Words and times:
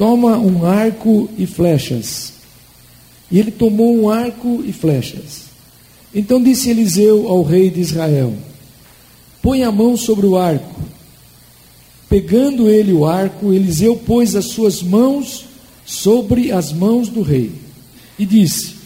Toma 0.00 0.38
um 0.38 0.64
arco 0.64 1.28
e 1.36 1.44
flechas. 1.46 2.32
E 3.30 3.38
ele 3.38 3.50
tomou 3.50 3.94
um 3.94 4.08
arco 4.08 4.64
e 4.64 4.72
flechas. 4.72 5.42
Então 6.14 6.42
disse 6.42 6.70
Eliseu 6.70 7.28
ao 7.28 7.42
rei 7.42 7.68
de 7.68 7.80
Israel: 7.80 8.32
Põe 9.42 9.62
a 9.62 9.70
mão 9.70 9.98
sobre 9.98 10.24
o 10.24 10.38
arco. 10.38 10.80
Pegando 12.08 12.70
ele 12.70 12.94
o 12.94 13.04
arco, 13.04 13.52
Eliseu 13.52 13.94
pôs 13.94 14.34
as 14.34 14.46
suas 14.46 14.82
mãos 14.82 15.44
sobre 15.84 16.50
as 16.50 16.72
mãos 16.72 17.10
do 17.10 17.20
rei 17.20 17.52
e 18.18 18.24
disse: 18.24 18.76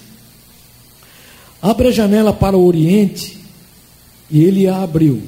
Abra 1.62 1.90
a 1.90 1.92
janela 1.92 2.32
para 2.32 2.56
o 2.56 2.66
oriente. 2.66 3.38
E 4.28 4.42
ele 4.42 4.66
a 4.66 4.82
abriu. 4.82 5.22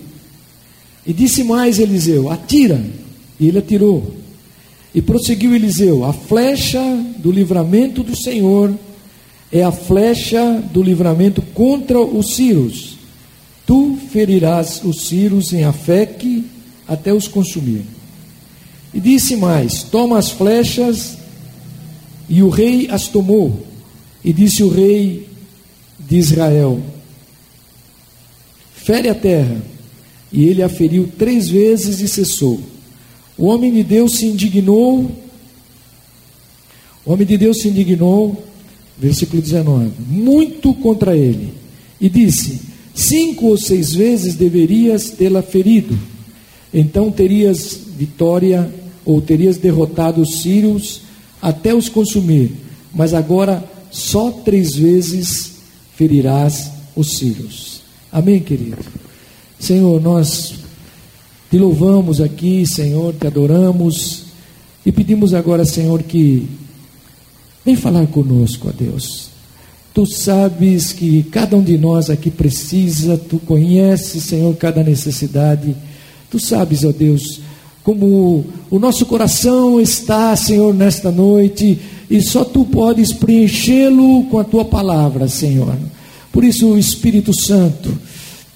E 1.07 1.13
disse 1.13 1.45
mais 1.45 1.79
Eliseu: 1.79 2.29
Atira. 2.29 2.85
E 3.39 3.47
ele 3.47 3.59
atirou. 3.61 4.26
E 4.97 5.03
prosseguiu 5.03 5.55
Eliseu: 5.55 6.07
A 6.07 6.13
flecha 6.15 6.81
do 7.19 7.31
livramento 7.31 8.03
do 8.03 8.17
Senhor 8.17 8.75
é 9.53 9.63
a 9.63 9.71
flecha 9.71 10.65
do 10.73 10.83
livramento 10.83 11.43
contra 11.43 12.01
os 12.01 12.35
Círios. 12.35 12.97
Tu 13.67 13.99
ferirás 14.11 14.81
os 14.83 15.07
Círios 15.07 15.53
em 15.53 15.65
Afeque 15.65 16.47
até 16.89 17.13
os 17.13 17.29
consumir. 17.29 17.83
E 18.95 18.99
disse 18.99 19.37
mais: 19.37 19.83
Toma 19.83 20.19
as 20.19 20.31
flechas. 20.31 21.19
E 22.27 22.43
o 22.43 22.49
rei 22.49 22.89
as 22.91 23.07
tomou. 23.07 23.67
E 24.25 24.33
disse 24.33 24.63
o 24.63 24.71
rei 24.71 25.29
de 26.01 26.17
Israel: 26.17 26.81
Fere 28.75 29.11
a 29.11 29.15
terra. 29.15 29.61
E 30.33 30.45
ele 30.45 30.63
a 30.63 30.71
feriu 30.71 31.07
três 31.19 31.51
vezes 31.51 32.01
e 32.01 32.09
cessou. 32.09 32.76
O 33.39 33.47
homem 33.47 33.73
de 33.73 33.83
Deus 33.83 34.17
se 34.17 34.27
indignou. 34.27 35.11
O 37.05 37.13
homem 37.13 37.27
de 37.27 37.37
Deus 37.37 37.61
se 37.61 37.69
indignou, 37.69 38.45
versículo 38.99 39.41
19, 39.43 39.91
muito 40.09 40.73
contra 40.75 41.17
ele, 41.17 41.53
e 42.01 42.09
disse: 42.09 42.61
Cinco 42.95 43.47
ou 43.47 43.59
seis 43.59 43.93
vezes 43.93 44.35
deverias 44.35 45.11
tê-la 45.11 45.43
ferido, 45.43 45.97
então 46.73 47.11
terias 47.11 47.79
vitória, 47.97 48.73
ou 49.05 49.21
terias 49.21 49.57
derrotado 49.57 50.21
os 50.21 50.41
sírios 50.41 51.03
até 51.41 51.73
os 51.73 51.89
consumir, 51.89 52.53
mas 52.93 53.15
agora 53.15 53.63
só 53.91 54.31
três 54.31 54.75
vezes 54.75 55.53
ferirás 55.95 56.71
os 56.97 57.19
sírios. 57.19 57.83
Amém, 58.11 58.41
querido? 58.41 58.79
Senhor, 59.59 60.01
nós 60.01 60.55
te 61.51 61.59
louvamos 61.59 62.21
aqui, 62.21 62.67
Senhor, 62.67 63.15
te 63.15 63.27
adoramos 63.27 64.25
e 64.85 64.91
pedimos 64.91 65.35
agora, 65.35 65.65
Senhor, 65.65 66.03
que 66.03 66.49
vem 67.65 67.77
falar 67.77 68.07
conosco, 68.09 68.69
ó 68.69 68.73
Deus. 68.73 69.31
Tu 69.95 70.05
sabes 70.07 70.93
que 70.93 71.23
cada 71.25 71.57
um 71.57 71.63
de 71.63 71.79
nós 71.79 72.11
aqui 72.11 72.31
precisa, 72.31 73.17
tu 73.17 73.39
conheces, 73.39 74.25
Senhor, 74.25 74.55
cada 74.57 74.83
necessidade. 74.83 75.75
Tu 76.31 76.39
sabes, 76.39 76.85
ó 76.85 76.93
Deus, 76.93 77.41
como 77.83 78.45
o 78.69 78.79
nosso 78.79 79.07
coração 79.07 79.81
está, 79.81 80.35
Senhor, 80.37 80.75
nesta 80.75 81.11
noite, 81.11 81.79
e 82.11 82.21
só 82.21 82.45
tu 82.45 82.65
podes 82.65 83.13
preenchê-lo 83.13 84.25
com 84.25 84.39
a 84.39 84.45
tua 84.45 84.65
palavra, 84.65 85.29
Senhor. 85.29 85.75
Por 86.31 86.45
isso, 86.45 86.67
o 86.67 86.79
Espírito 86.79 87.33
Santo, 87.33 87.97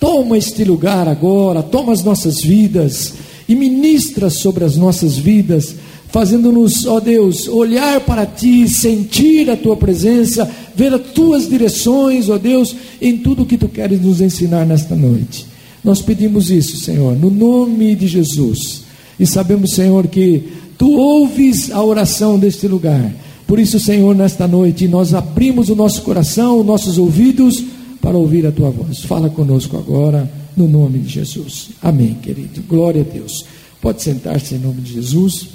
Toma 0.00 0.38
este 0.38 0.64
lugar 0.64 1.06
agora, 1.06 1.62
toma 1.62 1.92
as 1.92 2.02
nossas 2.02 2.40
vidas 2.40 3.12
e 3.46 3.54
ministra 3.54 4.30
sobre 4.30 4.64
as 4.64 4.74
nossas 4.74 5.18
vidas, 5.18 5.76
fazendo-nos, 6.08 6.86
ó 6.86 6.98
Deus, 6.98 7.46
olhar 7.46 8.00
para 8.00 8.24
ti, 8.24 8.66
sentir 8.66 9.50
a 9.50 9.56
tua 9.56 9.76
presença, 9.76 10.50
ver 10.74 10.94
as 10.94 11.02
tuas 11.12 11.46
direções, 11.46 12.30
ó 12.30 12.38
Deus, 12.38 12.74
em 12.98 13.18
tudo 13.18 13.44
que 13.44 13.58
tu 13.58 13.68
queres 13.68 14.00
nos 14.00 14.22
ensinar 14.22 14.64
nesta 14.64 14.96
noite. 14.96 15.46
Nós 15.84 16.00
pedimos 16.00 16.50
isso, 16.50 16.78
Senhor, 16.78 17.14
no 17.14 17.30
nome 17.30 17.94
de 17.94 18.08
Jesus. 18.08 18.84
E 19.18 19.26
sabemos, 19.26 19.74
Senhor, 19.74 20.06
que 20.06 20.44
tu 20.78 20.92
ouves 20.92 21.70
a 21.70 21.82
oração 21.82 22.38
deste 22.38 22.66
lugar. 22.66 23.12
Por 23.46 23.58
isso, 23.58 23.78
Senhor, 23.78 24.14
nesta 24.14 24.48
noite 24.48 24.88
nós 24.88 25.12
abrimos 25.12 25.68
o 25.68 25.76
nosso 25.76 26.00
coração, 26.02 26.58
os 26.58 26.66
nossos 26.66 26.96
ouvidos 26.96 27.62
para 28.00 28.16
ouvir 28.16 28.46
a 28.46 28.52
tua 28.52 28.70
voz. 28.70 29.00
Fala 29.00 29.28
conosco 29.28 29.76
agora, 29.76 30.30
no 30.56 30.66
nome 30.68 30.98
de 31.00 31.08
Jesus. 31.08 31.70
Amém, 31.82 32.14
querido. 32.14 32.62
Glória 32.62 33.02
a 33.02 33.04
Deus. 33.04 33.44
Pode 33.80 34.02
sentar-se 34.02 34.54
em 34.54 34.58
nome 34.58 34.80
de 34.82 34.94
Jesus. 34.94 35.48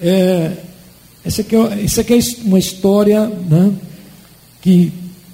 É, 0.00 0.52
essa, 1.24 1.42
aqui 1.42 1.56
é, 1.56 1.84
essa 1.84 2.00
aqui 2.00 2.14
é 2.14 2.18
uma 2.44 2.58
história 2.58 3.26
né, 3.26 3.72
que 4.60 4.92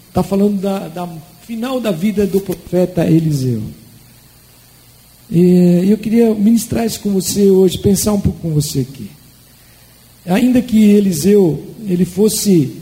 está 0.08 0.22
falando 0.22 0.60
da, 0.60 0.88
da 0.88 1.08
final 1.46 1.80
da 1.80 1.90
vida 1.90 2.26
do 2.26 2.40
profeta 2.40 3.04
Eliseu. 3.04 3.62
E 5.30 5.88
eu 5.88 5.96
queria 5.96 6.34
ministrar 6.34 6.84
isso 6.84 7.00
com 7.00 7.10
você 7.10 7.50
hoje, 7.50 7.78
pensar 7.78 8.12
um 8.12 8.20
pouco 8.20 8.40
com 8.40 8.50
você 8.50 8.80
aqui. 8.80 9.10
Ainda 10.26 10.60
que 10.60 10.82
Eliseu 10.82 11.62
ele 11.86 12.04
fosse 12.04 12.79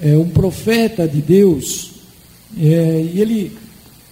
é, 0.00 0.16
um 0.16 0.28
profeta 0.28 1.06
de 1.06 1.20
Deus, 1.20 1.92
é, 2.58 3.06
e 3.14 3.20
ele, 3.20 3.56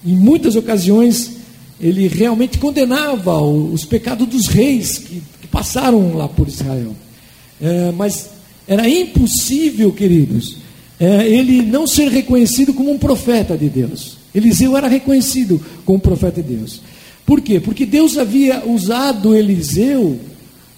em 0.04 0.14
muitas 0.14 0.56
ocasiões, 0.56 1.36
ele 1.80 2.08
realmente 2.08 2.58
condenava 2.58 3.40
os 3.40 3.84
pecados 3.84 4.26
dos 4.26 4.46
reis 4.46 4.98
que, 4.98 5.22
que 5.40 5.46
passaram 5.48 6.16
lá 6.16 6.28
por 6.28 6.48
Israel. 6.48 6.94
É, 7.60 7.92
mas 7.92 8.30
era 8.66 8.88
impossível, 8.88 9.92
queridos, 9.92 10.56
é, 10.98 11.26
ele 11.28 11.62
não 11.62 11.86
ser 11.86 12.08
reconhecido 12.08 12.72
como 12.72 12.90
um 12.90 12.98
profeta 12.98 13.56
de 13.56 13.68
Deus. 13.68 14.16
Eliseu 14.34 14.76
era 14.76 14.88
reconhecido 14.88 15.64
como 15.84 16.00
profeta 16.00 16.42
de 16.42 16.54
Deus. 16.54 16.80
Por 17.24 17.40
quê? 17.40 17.60
Porque 17.60 17.84
Deus 17.84 18.16
havia 18.16 18.64
usado 18.66 19.34
Eliseu 19.34 20.18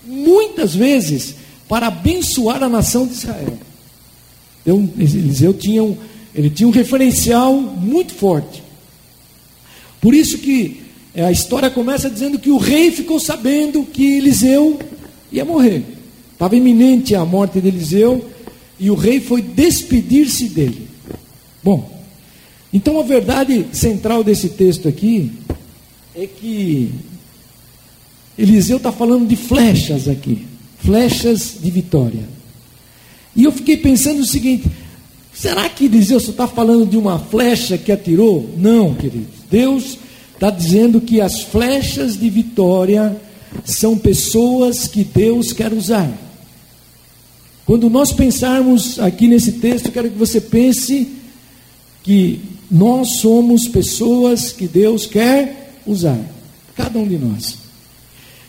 muitas 0.06 0.74
vezes 0.74 1.34
para 1.68 1.88
abençoar 1.88 2.62
a 2.62 2.68
nação 2.68 3.06
de 3.06 3.12
Israel. 3.12 3.58
Então, 4.68 4.86
Eliseu 4.98 5.54
tinha 5.54 5.82
um, 5.82 5.96
ele 6.34 6.50
tinha 6.50 6.68
um 6.68 6.70
referencial 6.70 7.54
muito 7.54 8.12
forte. 8.12 8.62
Por 9.98 10.12
isso 10.12 10.36
que 10.36 10.82
é, 11.14 11.24
a 11.24 11.32
história 11.32 11.70
começa 11.70 12.10
dizendo 12.10 12.38
que 12.38 12.50
o 12.50 12.58
rei 12.58 12.92
ficou 12.92 13.18
sabendo 13.18 13.82
que 13.82 14.18
Eliseu 14.18 14.78
ia 15.32 15.42
morrer. 15.42 15.84
Estava 16.34 16.54
iminente 16.54 17.14
a 17.14 17.24
morte 17.24 17.58
de 17.62 17.68
Eliseu 17.68 18.22
e 18.78 18.90
o 18.90 18.94
rei 18.94 19.20
foi 19.20 19.40
despedir-se 19.40 20.50
dele. 20.50 20.86
Bom, 21.64 22.04
então 22.70 23.00
a 23.00 23.02
verdade 23.02 23.68
central 23.72 24.22
desse 24.22 24.50
texto 24.50 24.86
aqui 24.86 25.32
é 26.14 26.26
que 26.26 26.90
Eliseu 28.36 28.76
está 28.76 28.92
falando 28.92 29.26
de 29.26 29.34
flechas 29.34 30.06
aqui, 30.06 30.46
flechas 30.78 31.56
de 31.58 31.70
vitória. 31.70 32.37
E 33.38 33.44
eu 33.44 33.52
fiquei 33.52 33.76
pensando 33.76 34.18
o 34.18 34.26
seguinte: 34.26 34.68
será 35.32 35.68
que 35.68 35.84
Eliseu 35.84 36.18
só 36.18 36.32
está 36.32 36.48
falando 36.48 36.84
de 36.84 36.96
uma 36.96 37.20
flecha 37.20 37.78
que 37.78 37.92
atirou? 37.92 38.50
Não, 38.58 38.92
queridos. 38.94 39.28
Deus 39.48 39.96
está 40.34 40.50
dizendo 40.50 41.00
que 41.00 41.20
as 41.20 41.42
flechas 41.42 42.18
de 42.18 42.28
vitória 42.28 43.16
são 43.64 43.96
pessoas 43.96 44.88
que 44.88 45.04
Deus 45.04 45.52
quer 45.52 45.72
usar. 45.72 46.10
Quando 47.64 47.88
nós 47.88 48.12
pensarmos 48.12 48.98
aqui 48.98 49.28
nesse 49.28 49.52
texto, 49.52 49.92
quero 49.92 50.10
que 50.10 50.18
você 50.18 50.40
pense 50.40 51.06
que 52.02 52.40
nós 52.68 53.18
somos 53.20 53.68
pessoas 53.68 54.50
que 54.50 54.66
Deus 54.66 55.06
quer 55.06 55.80
usar, 55.86 56.18
cada 56.74 56.98
um 56.98 57.06
de 57.06 57.18
nós. 57.18 57.56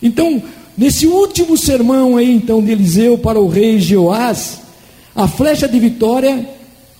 Então, 0.02 0.42
nesse 0.75 1.06
último 1.06 1.56
sermão 1.58 2.18
aí 2.18 2.31
então 2.31 2.64
de 2.64 2.72
Eliseu 2.72 3.19
para 3.19 3.40
o 3.40 3.48
rei 3.48 3.80
Jeoás, 3.80 4.69
a 5.16 5.28
flecha 5.28 5.68
de 5.68 5.80
vitória 5.80 6.48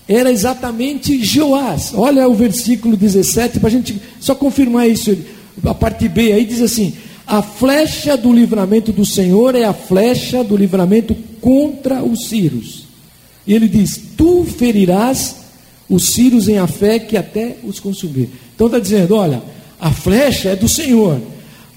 era 0.08 0.30
exatamente 0.30 1.24
Joás. 1.24 1.92
Olha 1.94 2.28
o 2.28 2.34
versículo 2.34 2.96
17, 2.96 3.60
para 3.60 3.68
a 3.68 3.72
gente 3.72 4.00
só 4.18 4.34
confirmar 4.34 4.88
isso. 4.88 5.16
A 5.64 5.74
parte 5.74 6.08
B 6.08 6.32
aí 6.32 6.44
diz 6.44 6.60
assim: 6.60 6.94
A 7.26 7.42
flecha 7.42 8.16
do 8.16 8.32
livramento 8.32 8.92
do 8.92 9.04
Senhor 9.04 9.54
é 9.54 9.64
a 9.64 9.72
flecha 9.72 10.42
do 10.42 10.56
livramento 10.56 11.16
contra 11.40 12.02
os 12.02 12.28
Círios. 12.28 12.86
E 13.46 13.54
ele 13.54 13.68
diz: 13.68 14.00
Tu 14.16 14.44
ferirás 14.44 15.36
os 15.88 16.08
Círios 16.10 16.48
em 16.48 16.58
a 16.58 16.66
fé 16.66 16.98
que 16.98 17.16
até 17.16 17.58
os 17.62 17.78
consumir. 17.78 18.30
Então 18.54 18.66
está 18.66 18.80
dizendo: 18.80 19.14
Olha, 19.14 19.40
a 19.80 19.92
flecha 19.92 20.50
é 20.50 20.56
do 20.56 20.68
Senhor, 20.68 21.20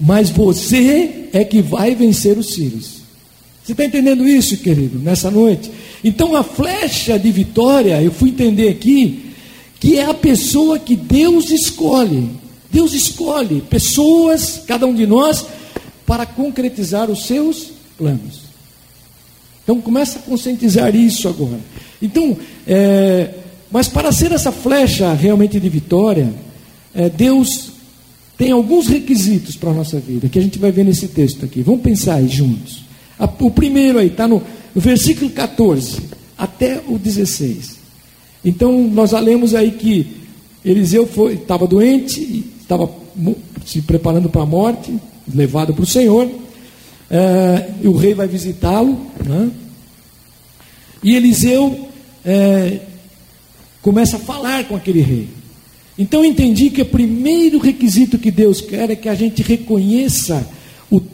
mas 0.00 0.28
você 0.28 1.28
é 1.32 1.44
que 1.44 1.62
vai 1.62 1.94
vencer 1.94 2.36
os 2.36 2.54
Círios. 2.54 3.03
Você 3.64 3.72
está 3.72 3.82
entendendo 3.82 4.28
isso, 4.28 4.58
querido, 4.58 4.98
nessa 4.98 5.30
noite? 5.30 5.70
Então 6.04 6.36
a 6.36 6.42
flecha 6.42 7.18
de 7.18 7.32
vitória, 7.32 8.02
eu 8.02 8.12
fui 8.12 8.28
entender 8.28 8.68
aqui, 8.68 9.32
que 9.80 9.98
é 9.98 10.04
a 10.04 10.12
pessoa 10.12 10.78
que 10.78 10.94
Deus 10.94 11.50
escolhe. 11.50 12.28
Deus 12.70 12.92
escolhe 12.92 13.62
pessoas, 13.62 14.62
cada 14.66 14.84
um 14.84 14.94
de 14.94 15.06
nós, 15.06 15.46
para 16.04 16.26
concretizar 16.26 17.10
os 17.10 17.24
seus 17.24 17.70
planos. 17.96 18.42
Então 19.62 19.80
começa 19.80 20.18
a 20.18 20.22
conscientizar 20.22 20.94
isso 20.94 21.26
agora. 21.26 21.60
Então, 22.02 22.36
é, 22.66 23.30
mas 23.70 23.88
para 23.88 24.12
ser 24.12 24.30
essa 24.32 24.52
flecha 24.52 25.10
realmente 25.14 25.58
de 25.58 25.68
vitória, 25.70 26.34
é, 26.94 27.08
Deus 27.08 27.70
tem 28.36 28.50
alguns 28.52 28.88
requisitos 28.88 29.56
para 29.56 29.70
a 29.70 29.74
nossa 29.74 29.98
vida, 29.98 30.28
que 30.28 30.38
a 30.38 30.42
gente 30.42 30.58
vai 30.58 30.70
ver 30.70 30.84
nesse 30.84 31.08
texto 31.08 31.46
aqui. 31.46 31.62
Vamos 31.62 31.80
pensar 31.80 32.16
aí 32.16 32.28
juntos. 32.28 32.83
O 33.18 33.50
primeiro 33.50 33.98
aí 33.98 34.08
está 34.08 34.26
no, 34.26 34.42
versículo 34.74 35.30
14 35.30 36.02
até 36.36 36.82
o 36.88 36.98
16. 36.98 37.76
Então 38.44 38.88
nós 38.88 39.12
lemos 39.12 39.54
aí 39.54 39.70
que 39.72 40.24
Eliseu 40.64 41.08
estava 41.32 41.66
doente, 41.66 42.44
estava 42.60 42.90
se 43.64 43.82
preparando 43.82 44.28
para 44.28 44.42
a 44.42 44.46
morte, 44.46 44.94
levado 45.32 45.72
para 45.72 45.82
o 45.82 45.86
Senhor. 45.86 46.28
É, 47.10 47.70
e 47.82 47.88
o 47.88 47.96
rei 47.96 48.14
vai 48.14 48.26
visitá-lo. 48.26 48.98
Né? 49.24 49.50
E 51.02 51.14
Eliseu 51.14 51.88
é, 52.24 52.80
começa 53.80 54.16
a 54.16 54.20
falar 54.20 54.64
com 54.64 54.74
aquele 54.74 55.00
rei. 55.00 55.28
Então 55.96 56.24
eu 56.24 56.30
entendi 56.30 56.70
que 56.70 56.82
o 56.82 56.86
primeiro 56.86 57.58
requisito 57.58 58.18
que 58.18 58.30
Deus 58.30 58.60
quer 58.60 58.90
é 58.90 58.96
que 58.96 59.08
a 59.08 59.14
gente 59.14 59.42
reconheça 59.42 60.46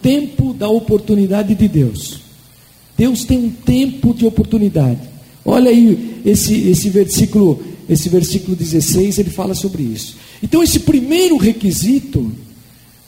tempo 0.02 0.52
da 0.52 0.68
oportunidade 0.68 1.54
de 1.54 1.68
Deus. 1.68 2.20
Deus 2.96 3.24
tem 3.24 3.38
um 3.38 3.50
tempo 3.50 4.12
de 4.12 4.26
oportunidade. 4.26 5.00
Olha 5.44 5.70
aí 5.70 6.20
esse, 6.24 6.68
esse 6.68 6.90
versículo, 6.90 7.62
esse 7.88 8.08
versículo 8.08 8.56
16, 8.56 9.18
ele 9.18 9.30
fala 9.30 9.54
sobre 9.54 9.82
isso. 9.82 10.16
Então 10.42 10.62
esse 10.62 10.80
primeiro 10.80 11.36
requisito 11.36 12.30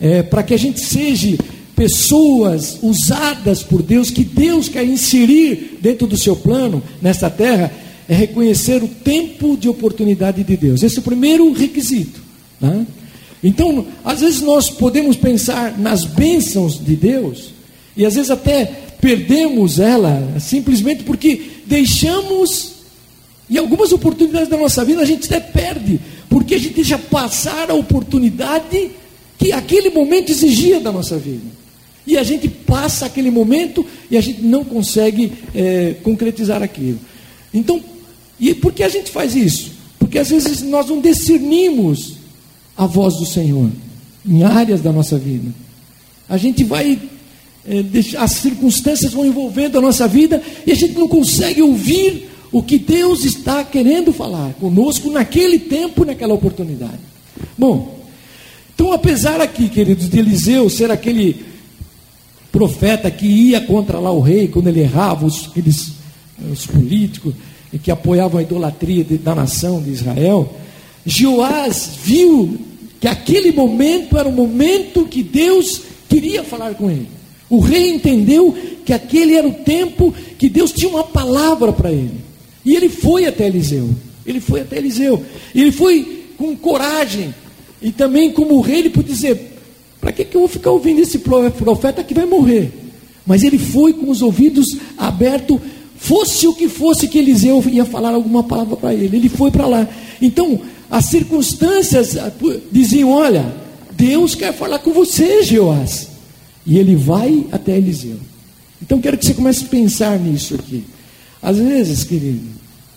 é 0.01 0.23
para 0.23 0.43
que 0.43 0.55
a 0.55 0.59
gente 0.59 0.81
seja 0.81 1.37
pessoas 1.77 2.79
usadas 2.83 3.63
por 3.63 3.83
Deus, 3.83 4.11
que 4.11 4.25
Deus 4.25 4.69
quer 4.69 4.85
inserir 4.85 5.79
dentro 5.81 6.07
do 6.07 6.17
seu 6.17 6.37
plano 6.37 6.83
nesta 7.01 7.29
terra, 7.29 7.73
é 8.09 8.15
reconhecer 8.15 8.83
o 8.83 8.89
tempo 8.89 9.57
de 9.57 9.69
oportunidade 9.69 10.43
de 10.43 10.57
Deus. 10.57 10.83
Esse 10.83 10.99
é 10.99 11.01
o 11.01 11.05
primeiro 11.05 11.53
requisito. 11.53 12.21
Né? 12.61 12.87
Então, 13.43 13.87
às 14.05 14.21
vezes 14.21 14.41
nós 14.41 14.71
podemos 14.71 15.17
pensar 15.17 15.77
nas 15.79 16.05
bênçãos 16.05 16.83
de 16.83 16.95
Deus, 16.95 17.51
e 17.97 18.07
às 18.07 18.15
vezes 18.15 18.31
até 18.31 18.65
perdemos 19.01 19.81
ela, 19.81 20.39
simplesmente 20.39 21.03
porque 21.03 21.43
deixamos, 21.67 22.75
e 23.51 23.59
algumas 23.59 23.93
oportunidades 23.93 24.49
da 24.49 24.57
nossa 24.57 24.85
vida 24.85 25.03
a 25.03 25.05
gente 25.05 25.27
até 25.27 25.41
perde, 25.41 26.01
porque 26.29 26.55
a 26.55 26.59
gente 26.59 26.75
deixa 26.75 26.97
passar 26.97 27.71
a 27.71 27.75
oportunidade 27.75 28.93
que 29.37 29.53
aquele 29.53 29.91
momento 29.91 30.31
exigia 30.31 30.79
da 30.79 30.93
nossa 30.93 31.19
vida. 31.19 31.63
E 32.07 32.17
a 32.17 32.23
gente 32.23 32.49
passa 32.49 33.07
aquele 33.07 33.31
momento 33.31 33.85
e 34.11 34.17
a 34.17 34.21
gente 34.21 34.43
não 34.43 34.65
consegue 34.65 35.33
é, 35.55 35.97
concretizar 36.03 36.63
aquilo. 36.63 36.99
Então, 37.53 37.83
e 38.39 38.55
por 38.55 38.73
que 38.73 38.83
a 38.83 38.89
gente 38.89 39.11
faz 39.11 39.35
isso? 39.35 39.73
Porque 39.99 40.19
às 40.19 40.31
vezes 40.31 40.63
nós 40.63 40.89
não 40.89 41.01
discernimos 41.01 42.22
a 42.83 42.87
voz 42.87 43.17
do 43.17 43.27
Senhor 43.27 43.71
em 44.27 44.43
áreas 44.43 44.81
da 44.81 44.93
nossa 44.93 45.19
vida. 45.19 45.51
A 46.29 46.37
gente 46.37 46.65
vai, 46.65 46.99
é, 47.67 47.83
deixar, 47.83 48.23
as 48.23 48.33
circunstâncias 48.33 49.13
vão 49.13 49.25
envolvendo 49.25 49.79
a 49.79 49.81
nossa 49.81 50.07
vida 50.09 50.43
e 50.67 50.73
a 50.73 50.75
gente 50.75 50.95
não 50.95 51.09
consegue 51.09 51.63
ouvir 51.63 52.29
o 52.51 52.63
que 52.63 52.79
Deus 52.79 53.25
está 53.25 53.65
querendo 53.65 54.13
falar 54.13 54.53
conosco 54.55 55.11
naquele 55.11 55.59
tempo, 55.59 56.05
naquela 56.05 56.35
oportunidade. 56.35 56.99
Bom, 57.57 58.01
então 58.75 58.93
apesar 58.93 59.41
aqui, 59.41 59.69
queridos, 59.69 60.09
de 60.09 60.19
Eliseu 60.19 60.69
ser 60.69 60.91
aquele 60.91 61.45
profeta 62.51 63.11
que 63.11 63.27
ia 63.27 63.61
contra 63.61 63.99
lá 63.99 64.11
o 64.11 64.21
rei 64.21 64.49
quando 64.49 64.67
ele 64.67 64.81
errava, 64.81 65.25
os, 65.25 65.47
aqueles, 65.47 65.93
os 66.51 66.67
políticos, 66.67 67.35
e 67.73 67.79
que 67.79 67.91
apoiavam 67.91 68.39
a 68.39 68.43
idolatria 68.43 69.03
de, 69.03 69.17
da 69.17 69.35
nação 69.35 69.81
de 69.81 69.91
Israel, 69.91 70.55
Joás 71.07 71.91
viu 72.05 72.72
que 73.03 73.09
aquele 73.09 73.51
momento 73.51 74.17
era 74.17 74.29
o 74.29 74.33
momento 74.33 75.07
que 75.07 75.25
Deus 75.25 75.83
queria 76.09 76.45
falar 76.45 76.75
com 76.75 76.89
ele. 76.89 77.09
O 77.51 77.59
rei 77.59 77.91
entendeu 77.91 78.57
que 78.85 78.93
aquele 78.93 79.35
era 79.35 79.49
o 79.49 79.53
tempo 79.53 80.15
que 80.39 80.49
Deus 80.49 80.71
tinha 80.71 80.89
uma 80.89 81.03
palavra 81.03 81.73
para 81.73 81.91
ele. 81.91 82.21
E 82.65 82.77
ele 82.77 82.89
foi 82.89 83.27
até 83.27 83.49
Eliseu. 83.49 83.91
Ele 84.25 84.39
foi 84.39 84.61
até 84.61 84.79
Eliseu. 84.79 85.21
Ele 85.53 85.73
foi 85.73 86.27
com 86.39 86.55
coragem. 86.55 87.35
E 87.83 87.91
também, 87.91 88.31
como 88.31 88.61
rei, 88.61 88.79
ele 88.79 88.91
pôde 88.91 89.09
dizer: 89.09 89.59
para 90.01 90.13
que, 90.13 90.25
que 90.25 90.37
eu 90.37 90.43
vou 90.43 90.49
ficar 90.49 90.71
ouvindo 90.71 91.01
esse 91.01 91.19
profeta 91.19 92.05
que 92.05 92.15
vai 92.15 92.25
morrer? 92.25 92.71
Mas 93.27 93.43
ele 93.43 93.59
foi 93.59 93.93
com 93.95 94.11
os 94.11 94.23
ouvidos 94.23 94.77
abertos 94.97 95.59
Fosse 96.03 96.49
o 96.49 96.53
que 96.53 96.69
fosse 96.69 97.07
que 97.07 97.17
Eliseu 97.17 97.63
ia 97.71 97.85
falar 97.85 98.13
alguma 98.13 98.43
palavra 98.43 98.75
para 98.77 98.93
ele, 98.93 99.19
ele 99.19 99.29
foi 99.29 99.53
para 99.53 99.69
lá. 99.69 99.89
Então, 100.21 100.59
as 100.93 101.07
circunstâncias 101.07 102.17
ah, 102.17 102.31
diziam: 102.71 103.11
Olha, 103.11 103.53
Deus 103.93 104.35
quer 104.35 104.53
falar 104.53 104.79
com 104.79 104.93
você, 104.93 105.43
Jeoás. 105.43 106.09
E 106.65 106.79
ele 106.79 106.95
vai 106.95 107.47
até 107.51 107.77
Eliseu. 107.77 108.19
Então, 108.81 109.01
quero 109.01 109.19
que 109.19 109.27
você 109.27 109.35
comece 109.35 109.65
a 109.65 109.69
pensar 109.69 110.19
nisso 110.19 110.55
aqui. 110.55 110.85
Às 111.43 111.57
vezes, 111.57 112.05
querido, 112.05 112.47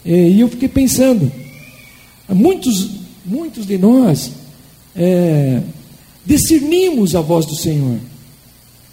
é, 0.05 0.29
e 0.29 0.39
eu 0.39 0.47
fiquei 0.49 0.67
pensando, 0.67 1.31
muitos, 2.29 2.89
muitos 3.25 3.65
de 3.65 3.77
nós 3.77 4.31
é, 4.95 5.61
discernimos 6.23 7.15
a 7.15 7.21
voz 7.21 7.47
do 7.47 7.55
Senhor. 7.55 7.97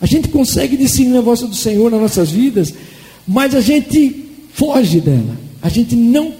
A 0.00 0.06
gente 0.06 0.28
consegue 0.28 0.76
discernir 0.76 1.18
a 1.18 1.20
voz 1.20 1.40
do 1.40 1.54
Senhor 1.54 1.90
nas 1.90 2.00
nossas 2.00 2.30
vidas 2.30 2.72
mas 3.26 3.54
a 3.54 3.60
gente 3.60 4.26
foge 4.52 5.00
dela. 5.00 5.36
A 5.60 5.68
gente 5.68 5.94
não, 5.94 6.34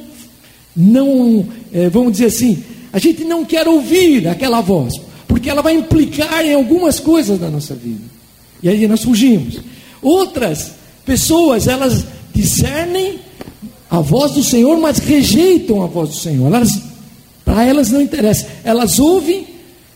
não 0.75 1.47
é, 1.73 1.89
vamos 1.89 2.13
dizer 2.13 2.27
assim, 2.27 2.63
a 2.93 2.99
gente 2.99 3.25
não 3.25 3.45
quer 3.45 3.67
ouvir 3.67 4.29
aquela 4.29 4.61
voz, 4.61 5.01
porque 5.27 5.49
ela 5.49 5.63
vai 5.63 5.75
implicar 5.75 6.45
em 6.45 6.55
algumas 6.55 7.01
coisas 7.01 7.39
da 7.39 7.49
nossa 7.49 7.75
vida. 7.75 8.05
E 8.63 8.69
aí 8.69 8.87
nós 8.87 9.03
fugimos. 9.03 9.59
Outras 10.03 10.73
pessoas, 11.05 11.67
elas 11.67 12.05
discernem 12.35 13.19
a 13.91 14.01
voz 14.01 14.33
do 14.33 14.43
Senhor, 14.43 14.79
mas 14.79 14.99
rejeitam 14.99 15.83
a 15.83 15.87
voz 15.87 16.11
do 16.11 16.17
Senhor. 16.17 16.51
para 17.45 17.65
elas 17.65 17.91
não 17.91 18.01
interessa. 18.01 18.47
Elas 18.65 18.99
ouvem, 18.99 19.47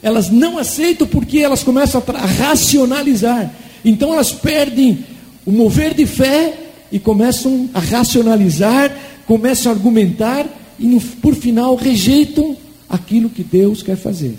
elas 0.02 0.30
não 0.30 0.58
aceitam 0.58 1.06
porque 1.06 1.38
elas 1.38 1.62
começam 1.62 2.02
a 2.14 2.26
racionalizar. 2.26 3.52
Então 3.84 4.12
elas 4.12 4.32
perdem 4.32 5.04
o 5.44 5.52
mover 5.52 5.94
de 5.94 6.06
fé 6.06 6.54
e 6.90 6.98
começam 6.98 7.68
a 7.72 7.80
racionalizar, 7.80 8.94
começam 9.26 9.70
a 9.70 9.74
argumentar 9.74 10.46
e 10.78 10.86
no, 10.86 11.00
por 11.00 11.34
final 11.34 11.74
rejeitam 11.76 12.56
aquilo 12.88 13.30
que 13.30 13.42
Deus 13.42 13.82
quer 13.82 13.96
fazer. 13.96 14.36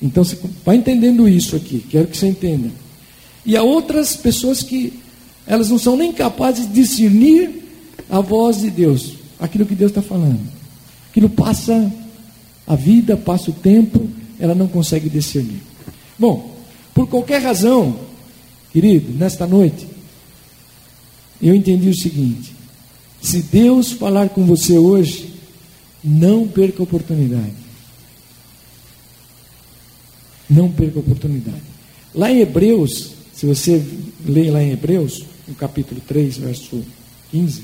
Então 0.00 0.24
você 0.24 0.38
vai 0.64 0.76
entendendo 0.76 1.28
isso 1.28 1.56
aqui, 1.56 1.84
quero 1.90 2.06
que 2.06 2.16
você 2.16 2.28
entenda. 2.28 2.70
E 3.44 3.56
há 3.56 3.62
outras 3.62 4.16
pessoas 4.16 4.62
que 4.62 4.92
elas 5.46 5.70
não 5.70 5.78
são 5.78 5.96
nem 5.96 6.12
capazes 6.12 6.66
de 6.66 6.74
discernir 6.74 7.64
a 8.08 8.20
voz 8.20 8.60
de 8.60 8.70
Deus, 8.70 9.14
aquilo 9.40 9.66
que 9.66 9.74
Deus 9.74 9.90
está 9.90 10.02
falando. 10.02 10.40
Aquilo 11.10 11.28
passa 11.28 11.90
a 12.66 12.74
vida, 12.74 13.16
passa 13.16 13.50
o 13.50 13.54
tempo, 13.54 14.08
ela 14.38 14.54
não 14.54 14.68
consegue 14.68 15.08
discernir. 15.08 15.62
Bom, 16.18 16.54
por 16.94 17.08
qualquer 17.08 17.42
razão, 17.42 17.98
querido, 18.72 19.12
nesta 19.18 19.46
noite, 19.46 19.86
eu 21.40 21.54
entendi 21.54 21.88
o 21.88 21.96
seguinte: 21.96 22.52
se 23.20 23.42
Deus 23.42 23.92
falar 23.92 24.28
com 24.28 24.44
você 24.44 24.78
hoje, 24.78 25.37
não 26.02 26.46
perca 26.46 26.80
a 26.80 26.84
oportunidade. 26.84 27.54
Não 30.48 30.70
perca 30.70 30.98
a 30.98 31.00
oportunidade. 31.00 31.62
Lá 32.14 32.30
em 32.30 32.40
Hebreus, 32.40 33.12
se 33.34 33.46
você 33.46 33.84
ler 34.24 34.50
lá 34.50 34.62
em 34.62 34.72
Hebreus, 34.72 35.24
no 35.46 35.54
capítulo 35.54 36.00
3, 36.06 36.38
verso 36.38 36.82
15, 37.30 37.62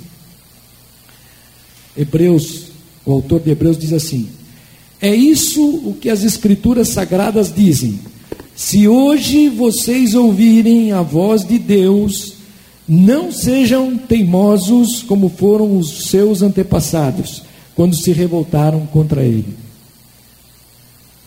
Hebreus, 1.97 2.67
o 3.05 3.13
autor 3.13 3.41
de 3.41 3.51
Hebreus 3.51 3.79
diz 3.79 3.93
assim: 3.93 4.29
É 5.01 5.15
isso 5.15 5.63
o 5.63 5.97
que 6.01 6.11
as 6.11 6.23
escrituras 6.23 6.89
sagradas 6.89 7.53
dizem. 7.55 8.01
Se 8.55 8.87
hoje 8.87 9.49
vocês 9.49 10.15
ouvirem 10.15 10.93
a 10.93 11.03
voz 11.03 11.45
de 11.45 11.59
Deus, 11.59 12.35
não 12.87 13.33
sejam 13.33 13.97
teimosos 13.97 15.03
como 15.03 15.29
foram 15.29 15.77
os 15.79 16.09
seus 16.09 16.43
antepassados, 16.43 17.43
quando 17.75 17.97
se 17.97 18.13
revoltaram 18.13 18.87
contra 18.87 19.23
ele. 19.23 19.57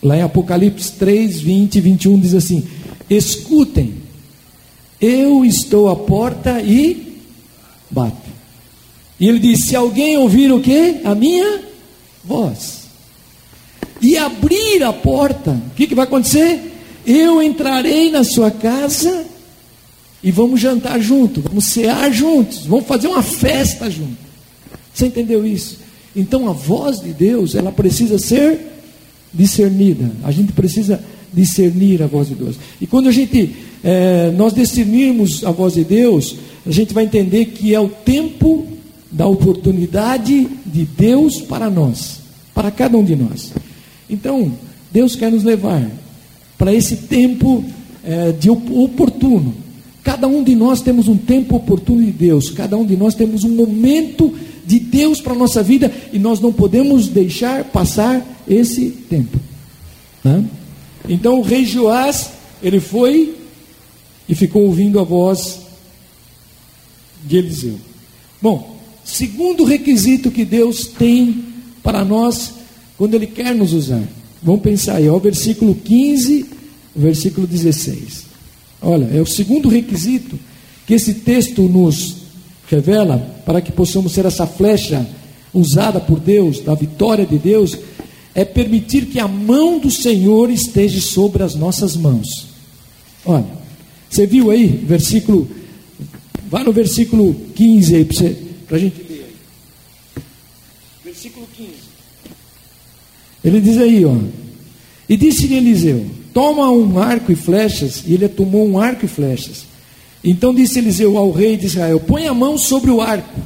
Lá 0.02 0.16
em 0.16 0.22
Apocalipse 0.22 0.92
3, 0.92 1.40
20 1.40 1.74
e 1.74 1.80
21 1.80 2.20
diz 2.20 2.34
assim: 2.34 2.66
Escutem, 3.10 3.94
eu 5.00 5.44
estou 5.44 5.88
à 5.88 5.96
porta 5.96 6.60
e 6.60 7.20
bato. 7.90 8.28
E 9.18 9.28
ele 9.28 9.38
diz: 9.38 9.64
Se 9.66 9.76
alguém 9.76 10.16
ouvir 10.16 10.52
o 10.52 10.60
que? 10.60 11.00
A 11.04 11.14
minha 11.14 11.60
voz. 12.24 12.78
E 14.00 14.16
abrir 14.16 14.82
a 14.84 14.92
porta, 14.92 15.50
o 15.50 15.74
que, 15.74 15.86
que 15.86 15.94
vai 15.94 16.04
acontecer? 16.04 16.72
Eu 17.04 17.42
entrarei 17.42 18.10
na 18.10 18.22
sua 18.22 18.50
casa 18.50 19.26
e 20.22 20.30
vamos 20.30 20.60
jantar 20.60 21.00
junto, 21.00 21.40
vamos 21.40 21.64
cear 21.66 22.12
juntos, 22.12 22.66
vamos 22.66 22.86
fazer 22.86 23.08
uma 23.08 23.22
festa 23.22 23.90
junto. 23.90 24.16
Você 24.94 25.06
entendeu 25.06 25.44
isso? 25.44 25.78
Então 26.18 26.48
a 26.48 26.52
voz 26.52 27.00
de 27.00 27.12
Deus, 27.12 27.54
ela 27.54 27.70
precisa 27.70 28.18
ser 28.18 28.58
discernida. 29.32 30.10
A 30.24 30.32
gente 30.32 30.52
precisa 30.52 31.00
discernir 31.32 32.02
a 32.02 32.06
voz 32.06 32.28
de 32.28 32.34
Deus. 32.34 32.56
E 32.80 32.86
quando 32.86 33.08
a 33.08 33.12
gente 33.12 33.54
é, 33.84 34.32
nós 34.36 34.52
discernirmos 34.52 35.44
a 35.44 35.52
voz 35.52 35.74
de 35.74 35.84
Deus, 35.84 36.34
a 36.66 36.72
gente 36.72 36.92
vai 36.92 37.04
entender 37.04 37.46
que 37.46 37.72
é 37.72 37.80
o 37.80 37.88
tempo 37.88 38.66
da 39.10 39.26
oportunidade 39.26 40.48
de 40.66 40.84
Deus 40.84 41.40
para 41.40 41.70
nós, 41.70 42.20
para 42.52 42.70
cada 42.70 42.98
um 42.98 43.04
de 43.04 43.14
nós. 43.14 43.52
Então, 44.10 44.52
Deus 44.90 45.14
quer 45.14 45.30
nos 45.30 45.44
levar 45.44 45.88
para 46.58 46.74
esse 46.74 46.96
tempo 46.96 47.64
é, 48.02 48.32
de 48.32 48.50
oportuno. 48.50 49.54
Cada 50.02 50.26
um 50.26 50.42
de 50.42 50.56
nós 50.56 50.80
temos 50.80 51.06
um 51.06 51.16
tempo 51.16 51.56
oportuno 51.56 52.04
de 52.04 52.10
Deus, 52.10 52.50
cada 52.50 52.76
um 52.76 52.84
de 52.84 52.96
nós 52.96 53.14
temos 53.14 53.44
um 53.44 53.54
momento 53.54 54.34
de 54.68 54.78
Deus 54.78 55.18
para 55.18 55.32
a 55.32 55.36
nossa 55.36 55.62
vida 55.62 55.90
e 56.12 56.18
nós 56.18 56.40
não 56.40 56.52
podemos 56.52 57.08
deixar 57.08 57.64
passar 57.64 58.22
esse 58.46 58.90
tempo. 58.90 59.40
Né? 60.22 60.44
Então 61.08 61.38
o 61.38 61.42
rei 61.42 61.64
Joás, 61.64 62.32
ele 62.62 62.78
foi 62.78 63.34
e 64.28 64.34
ficou 64.34 64.64
ouvindo 64.64 65.00
a 65.00 65.02
voz 65.02 65.60
de 67.24 67.38
Eliseu. 67.38 67.76
Bom, 68.42 68.78
segundo 69.02 69.64
requisito 69.64 70.30
que 70.30 70.44
Deus 70.44 70.86
tem 70.86 71.44
para 71.82 72.04
nós 72.04 72.52
quando 72.98 73.14
Ele 73.14 73.26
quer 73.26 73.54
nos 73.54 73.72
usar. 73.72 74.02
Vamos 74.42 74.60
pensar 74.60 74.96
aí, 74.96 75.08
ó, 75.08 75.16
o 75.16 75.20
versículo 75.20 75.74
15, 75.74 76.44
o 76.94 77.00
versículo 77.00 77.46
16. 77.46 78.24
Olha, 78.82 79.08
é 79.16 79.20
o 79.20 79.26
segundo 79.26 79.70
requisito 79.70 80.38
que 80.86 80.92
esse 80.92 81.14
texto 81.14 81.62
nos 81.62 82.17
revela 82.68 83.18
para 83.44 83.60
que 83.60 83.72
possamos 83.72 84.12
ser 84.12 84.26
essa 84.26 84.46
flecha 84.46 85.06
usada 85.52 85.98
por 86.00 86.20
Deus, 86.20 86.60
da 86.60 86.74
vitória 86.74 87.24
de 87.24 87.38
Deus, 87.38 87.76
é 88.34 88.44
permitir 88.44 89.06
que 89.06 89.18
a 89.18 89.26
mão 89.26 89.78
do 89.78 89.90
Senhor 89.90 90.50
esteja 90.50 91.00
sobre 91.00 91.42
as 91.42 91.54
nossas 91.54 91.96
mãos. 91.96 92.46
Olha, 93.24 93.46
você 94.08 94.26
viu 94.26 94.50
aí, 94.50 94.66
versículo, 94.66 95.48
vai 96.48 96.62
no 96.62 96.72
versículo 96.72 97.34
15 97.54 97.96
aí 97.96 98.04
para 98.66 98.76
a 98.76 98.80
gente 98.80 99.02
ler. 99.02 99.34
Versículo 101.04 101.46
15. 101.56 101.70
Ele 103.44 103.60
diz 103.60 103.78
aí, 103.78 104.04
ó. 104.04 104.16
E 105.08 105.16
disse-lhe 105.16 105.56
Eliseu: 105.56 106.06
Toma 106.34 106.70
um 106.70 106.98
arco 106.98 107.32
e 107.32 107.34
flechas. 107.34 108.02
E 108.06 108.14
ele 108.14 108.28
tomou 108.28 108.68
um 108.68 108.78
arco 108.78 109.04
e 109.04 109.08
flechas. 109.08 109.67
Então 110.22 110.54
disse 110.54 110.78
Eliseu 110.78 111.16
ao 111.16 111.30
rei 111.30 111.56
de 111.56 111.66
Israel: 111.66 112.00
Põe 112.00 112.26
a 112.26 112.34
mão 112.34 112.58
sobre 112.58 112.90
o 112.90 113.00
arco. 113.00 113.40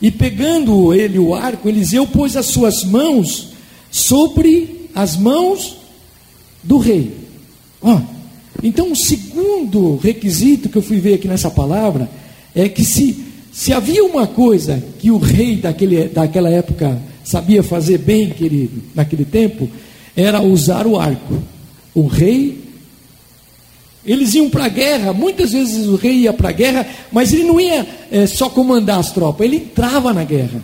E 0.00 0.10
pegando 0.10 0.94
ele 0.94 1.18
o 1.18 1.34
arco, 1.34 1.68
Eliseu 1.68 2.06
pôs 2.06 2.36
as 2.36 2.46
suas 2.46 2.84
mãos 2.84 3.48
sobre 3.90 4.88
as 4.94 5.16
mãos 5.16 5.76
do 6.62 6.78
rei. 6.78 7.14
Ó, 7.82 8.00
então, 8.62 8.92
o 8.92 8.96
segundo 8.96 9.96
requisito 9.96 10.68
que 10.68 10.76
eu 10.76 10.82
fui 10.82 10.98
ver 10.98 11.14
aqui 11.14 11.28
nessa 11.28 11.50
palavra 11.50 12.08
é 12.54 12.68
que 12.68 12.84
se, 12.84 13.24
se 13.52 13.72
havia 13.72 14.04
uma 14.04 14.26
coisa 14.26 14.82
que 14.98 15.10
o 15.10 15.18
rei 15.18 15.56
daquele, 15.56 16.08
daquela 16.08 16.50
época 16.50 17.00
sabia 17.24 17.62
fazer 17.62 17.98
bem, 17.98 18.30
querido, 18.30 18.82
naquele 18.94 19.24
tempo, 19.24 19.68
era 20.16 20.42
usar 20.42 20.86
o 20.86 20.98
arco. 20.98 21.42
O 21.94 22.06
rei, 22.06 22.69
eles 24.04 24.34
iam 24.34 24.48
para 24.48 24.64
a 24.64 24.68
guerra, 24.68 25.12
muitas 25.12 25.52
vezes 25.52 25.86
o 25.86 25.96
rei 25.96 26.20
ia 26.20 26.32
para 26.32 26.48
a 26.48 26.52
guerra, 26.52 26.86
mas 27.12 27.32
ele 27.32 27.44
não 27.44 27.60
ia 27.60 27.86
é, 28.10 28.26
só 28.26 28.48
comandar 28.48 28.98
as 28.98 29.12
tropas, 29.12 29.46
ele 29.46 29.56
entrava 29.56 30.12
na 30.12 30.24
guerra. 30.24 30.62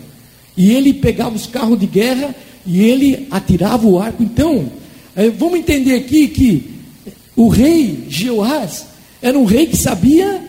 E 0.55 0.71
ele 0.71 0.93
pegava 0.93 1.35
os 1.35 1.45
carros 1.45 1.79
de 1.79 1.85
guerra 1.85 2.35
e 2.65 2.81
ele 2.81 3.27
atirava 3.29 3.85
o 3.87 3.99
arco. 3.99 4.23
Então, 4.23 4.71
é, 5.15 5.29
vamos 5.29 5.59
entender 5.59 5.93
aqui 5.95 6.27
que 6.27 6.71
o 7.35 7.47
rei 7.47 8.05
Jeoás 8.09 8.87
era 9.21 9.37
um 9.37 9.45
rei 9.45 9.67
que 9.67 9.77
sabia 9.77 10.43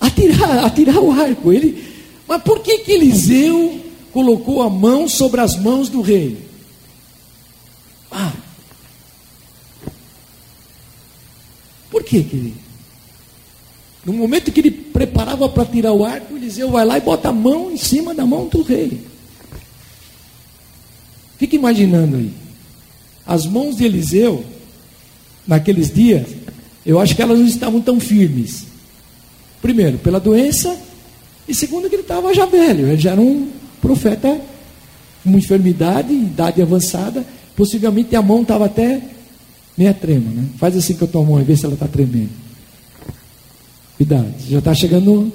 atirar, 0.00 0.62
atirar 0.64 0.98
o 0.98 1.10
arco. 1.10 1.52
Ele, 1.52 1.82
mas 2.28 2.40
por 2.42 2.60
que, 2.60 2.78
que 2.78 2.92
Eliseu 2.92 3.80
colocou 4.12 4.62
a 4.62 4.70
mão 4.70 5.08
sobre 5.08 5.40
as 5.40 5.56
mãos 5.56 5.88
do 5.88 6.00
rei? 6.00 6.38
Ah, 8.12 8.32
por 11.94 12.02
que, 12.02 12.24
querido? 12.24 12.56
No 14.04 14.14
momento 14.14 14.50
que 14.50 14.58
ele 14.58 14.72
preparava 14.72 15.48
para 15.48 15.64
tirar 15.64 15.92
o 15.92 16.04
arco, 16.04 16.36
Eliseu 16.36 16.68
vai 16.68 16.84
lá 16.84 16.98
e 16.98 17.00
bota 17.00 17.28
a 17.28 17.32
mão 17.32 17.70
em 17.70 17.76
cima 17.76 18.12
da 18.12 18.26
mão 18.26 18.48
do 18.48 18.62
rei. 18.62 19.00
Fica 21.38 21.54
imaginando 21.54 22.16
aí. 22.16 22.32
As 23.24 23.46
mãos 23.46 23.76
de 23.76 23.84
Eliseu, 23.84 24.44
naqueles 25.46 25.94
dias, 25.94 26.26
eu 26.84 26.98
acho 26.98 27.14
que 27.14 27.22
elas 27.22 27.38
não 27.38 27.46
estavam 27.46 27.80
tão 27.80 28.00
firmes. 28.00 28.66
Primeiro, 29.62 29.96
pela 29.98 30.18
doença, 30.18 30.76
e 31.46 31.54
segundo, 31.54 31.88
que 31.88 31.94
ele 31.94 32.02
estava 32.02 32.34
já 32.34 32.44
velho, 32.44 32.88
ele 32.88 33.00
já 33.00 33.12
era 33.12 33.20
um 33.20 33.48
profeta 33.80 34.36
com 35.22 35.30
uma 35.30 35.38
enfermidade, 35.38 36.12
idade 36.12 36.60
avançada, 36.60 37.24
possivelmente 37.54 38.16
a 38.16 38.20
mão 38.20 38.42
estava 38.42 38.64
até 38.64 39.00
meia 39.76 39.92
trema, 39.92 40.30
né? 40.30 40.48
Faz 40.58 40.76
assim 40.76 40.94
com 40.94 41.04
a 41.04 41.08
tua 41.08 41.22
mão 41.22 41.40
e 41.40 41.44
vê 41.44 41.56
se 41.56 41.64
ela 41.64 41.74
está 41.74 41.88
tremendo. 41.88 42.30
Cuidado, 43.96 44.34
já 44.48 44.58
está 44.58 44.74
chegando. 44.74 45.32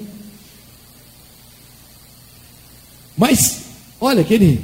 Mas, 3.16 3.60
olha, 4.00 4.24
querido, 4.24 4.62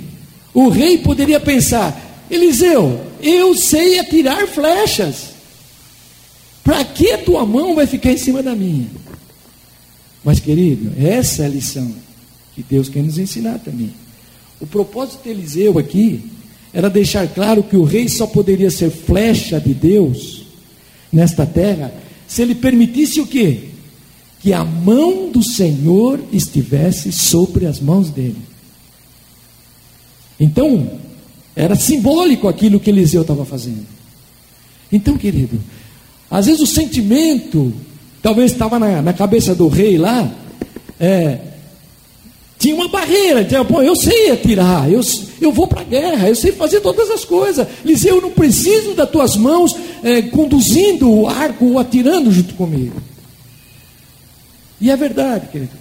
o 0.54 0.68
rei 0.68 0.98
poderia 0.98 1.40
pensar: 1.40 2.24
Eliseu, 2.30 3.06
eu 3.22 3.54
sei 3.54 3.98
atirar 3.98 4.46
flechas. 4.46 5.36
Para 6.62 6.84
que 6.84 7.12
a 7.12 7.18
tua 7.18 7.46
mão 7.46 7.76
vai 7.76 7.86
ficar 7.86 8.10
em 8.10 8.18
cima 8.18 8.42
da 8.42 8.54
minha? 8.54 8.88
Mas, 10.24 10.40
querido, 10.40 10.92
essa 11.00 11.44
é 11.44 11.46
a 11.46 11.48
lição 11.48 11.94
que 12.54 12.62
Deus 12.62 12.88
quer 12.88 13.02
nos 13.02 13.18
ensinar 13.18 13.60
também. 13.60 13.94
O 14.60 14.66
propósito 14.66 15.22
de 15.22 15.28
Eliseu 15.28 15.78
aqui 15.78 16.24
era 16.76 16.90
deixar 16.90 17.26
claro 17.28 17.62
que 17.62 17.74
o 17.74 17.84
rei 17.84 18.06
só 18.06 18.26
poderia 18.26 18.70
ser 18.70 18.90
flecha 18.90 19.58
de 19.58 19.72
Deus 19.72 20.42
nesta 21.10 21.46
terra 21.46 21.90
se 22.28 22.42
ele 22.42 22.54
permitisse 22.54 23.18
o 23.18 23.26
quê? 23.26 23.70
Que 24.40 24.52
a 24.52 24.62
mão 24.62 25.30
do 25.30 25.42
Senhor 25.42 26.20
estivesse 26.30 27.10
sobre 27.12 27.64
as 27.64 27.80
mãos 27.80 28.10
dele. 28.10 28.36
Então, 30.38 31.00
era 31.56 31.74
simbólico 31.76 32.46
aquilo 32.46 32.78
que 32.78 32.90
Eliseu 32.90 33.22
estava 33.22 33.46
fazendo. 33.46 33.86
Então, 34.92 35.16
querido, 35.16 35.58
às 36.30 36.44
vezes 36.44 36.60
o 36.60 36.66
sentimento, 36.66 37.72
talvez 38.20 38.52
estava 38.52 38.78
na, 38.78 39.00
na 39.00 39.14
cabeça 39.14 39.54
do 39.54 39.68
rei 39.68 39.96
lá, 39.96 40.30
é, 41.00 41.38
tinha 42.58 42.74
uma 42.74 42.88
barreira, 42.88 43.44
tinha, 43.44 43.64
pô, 43.64 43.82
eu 43.82 43.94
sei 43.94 44.30
atirar, 44.30 44.90
eu, 44.90 45.00
eu 45.40 45.52
vou 45.52 45.66
para 45.66 45.82
a 45.82 45.84
guerra, 45.84 46.28
eu 46.28 46.34
sei 46.34 46.52
fazer 46.52 46.80
todas 46.80 47.10
as 47.10 47.24
coisas. 47.24 47.66
Eliseu, 47.84 48.16
eu 48.16 48.22
não 48.22 48.30
preciso 48.30 48.94
das 48.94 49.10
tuas 49.10 49.36
mãos 49.36 49.76
é, 50.02 50.22
conduzindo 50.22 51.10
o 51.10 51.28
arco 51.28 51.66
ou 51.66 51.78
atirando 51.78 52.32
junto 52.32 52.54
comigo. 52.54 53.00
E 54.80 54.90
é 54.90 54.96
verdade, 54.96 55.48
querido. 55.48 55.72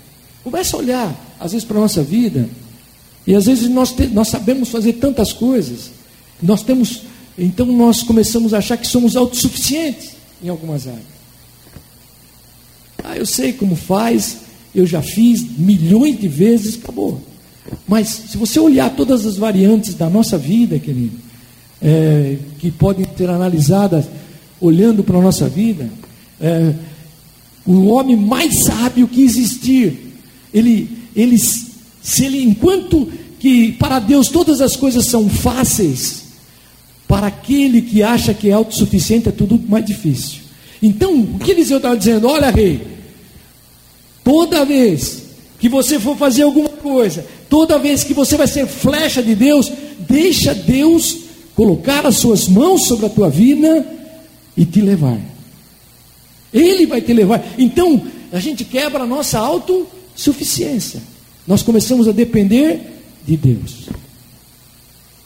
Começa 0.43 0.75
a 0.75 0.79
olhar, 0.79 1.35
às 1.39 1.53
vezes, 1.53 1.65
para 1.65 1.77
a 1.77 1.81
nossa 1.81 2.03
vida 2.03 2.49
e 3.27 3.33
às 3.33 3.45
vezes 3.45 3.69
nós, 3.69 3.91
te, 3.91 4.05
nós 4.07 4.27
sabemos 4.27 4.69
fazer 4.69 4.93
tantas 4.93 5.33
coisas, 5.33 5.89
nós 6.41 6.61
temos, 6.61 7.01
então 7.37 7.65
nós 7.65 8.03
começamos 8.03 8.53
a 8.53 8.59
achar 8.59 8.77
que 8.77 8.85
somos 8.85 9.15
autossuficientes 9.15 10.11
em 10.43 10.49
algumas 10.49 10.87
áreas. 10.87 11.15
Ah, 13.03 13.17
eu 13.17 13.25
sei 13.25 13.53
como 13.53 13.75
faz, 13.75 14.37
eu 14.75 14.85
já 14.85 15.01
fiz 15.01 15.57
milhões 15.57 16.19
de 16.19 16.27
vezes, 16.27 16.77
acabou. 16.81 17.21
Mas 17.87 18.07
se 18.29 18.37
você 18.37 18.59
olhar 18.59 18.95
todas 18.95 19.25
as 19.25 19.37
variantes 19.37 19.95
da 19.95 20.09
nossa 20.09 20.37
vida, 20.37 20.77
querido, 20.77 21.17
é, 21.81 22.37
que 22.59 22.71
podem 22.71 23.05
ser 23.17 23.29
analisadas 23.29 24.05
olhando 24.59 25.03
para 25.03 25.17
a 25.17 25.21
nossa 25.21 25.47
vida, 25.47 25.89
é, 26.39 26.73
o 27.65 27.85
homem 27.87 28.15
mais 28.15 28.63
sábio 28.65 29.07
que 29.07 29.23
existir, 29.23 30.13
ele, 30.53 30.89
ele 31.15 31.37
se 31.37 32.25
ele, 32.25 32.43
enquanto 32.43 33.11
que 33.39 33.71
para 33.73 33.99
Deus 33.99 34.29
todas 34.29 34.61
as 34.61 34.75
coisas 34.75 35.07
são 35.07 35.27
fáceis, 35.29 36.25
para 37.07 37.27
aquele 37.27 37.81
que 37.81 38.03
acha 38.03 38.33
que 38.33 38.49
é 38.49 38.53
autossuficiente 38.53 39.29
é 39.29 39.31
tudo 39.31 39.61
mais 39.67 39.85
difícil. 39.85 40.39
Então, 40.81 41.19
o 41.19 41.39
que 41.39 41.51
Eliseu 41.51 41.77
estava 41.77 41.97
dizendo? 41.97 42.27
Olha, 42.27 42.49
rei, 42.49 42.81
toda 44.25 44.65
vez 44.65 45.21
que 45.59 45.69
você 45.69 45.99
for 45.99 46.17
fazer 46.17 46.41
alguma 46.41 46.69
coisa, 46.69 47.25
toda 47.47 47.79
vez 47.79 48.03
que 48.03 48.13
você 48.13 48.35
vai 48.35 48.47
ser 48.47 48.67
flecha 48.67 49.21
de 49.23 49.35
Deus, 49.35 49.71
deixa 49.99 50.53
Deus 50.53 51.19
colocar 51.55 52.05
as 52.05 52.17
suas 52.17 52.47
mãos 52.47 52.87
sobre 52.87 53.05
a 53.05 53.09
tua 53.09 53.29
vida 53.29 53.85
e 54.57 54.65
te 54.65 54.81
levar. 54.81 55.19
Ele 56.51 56.87
vai 56.87 57.01
te 57.01 57.13
levar. 57.13 57.45
Então, 57.57 58.01
a 58.31 58.39
gente 58.39 58.65
quebra 58.65 59.03
a 59.03 59.07
nossa 59.07 59.37
autossuficiência. 59.39 61.01
Nós 61.47 61.61
começamos 61.61 62.07
a 62.07 62.11
depender 62.11 62.79
de 63.25 63.37
Deus. 63.37 63.87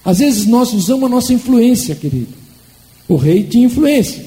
Às 0.04 0.20
vezes 0.20 0.46
nós 0.46 0.74
usamos 0.74 1.06
a 1.06 1.10
nossa 1.10 1.34
influência, 1.34 1.96
querido. 1.96 2.34
O 3.08 3.16
rei 3.16 3.44
tinha 3.44 3.66
influência. 3.66 4.26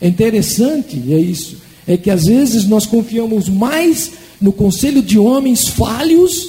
É 0.00 0.08
interessante, 0.08 1.02
é 1.10 1.18
isso. 1.18 1.56
É 1.90 1.96
que 1.96 2.08
às 2.08 2.26
vezes 2.26 2.66
nós 2.66 2.86
confiamos 2.86 3.48
mais 3.48 4.12
no 4.40 4.52
conselho 4.52 5.02
de 5.02 5.18
homens 5.18 5.66
falhos, 5.66 6.46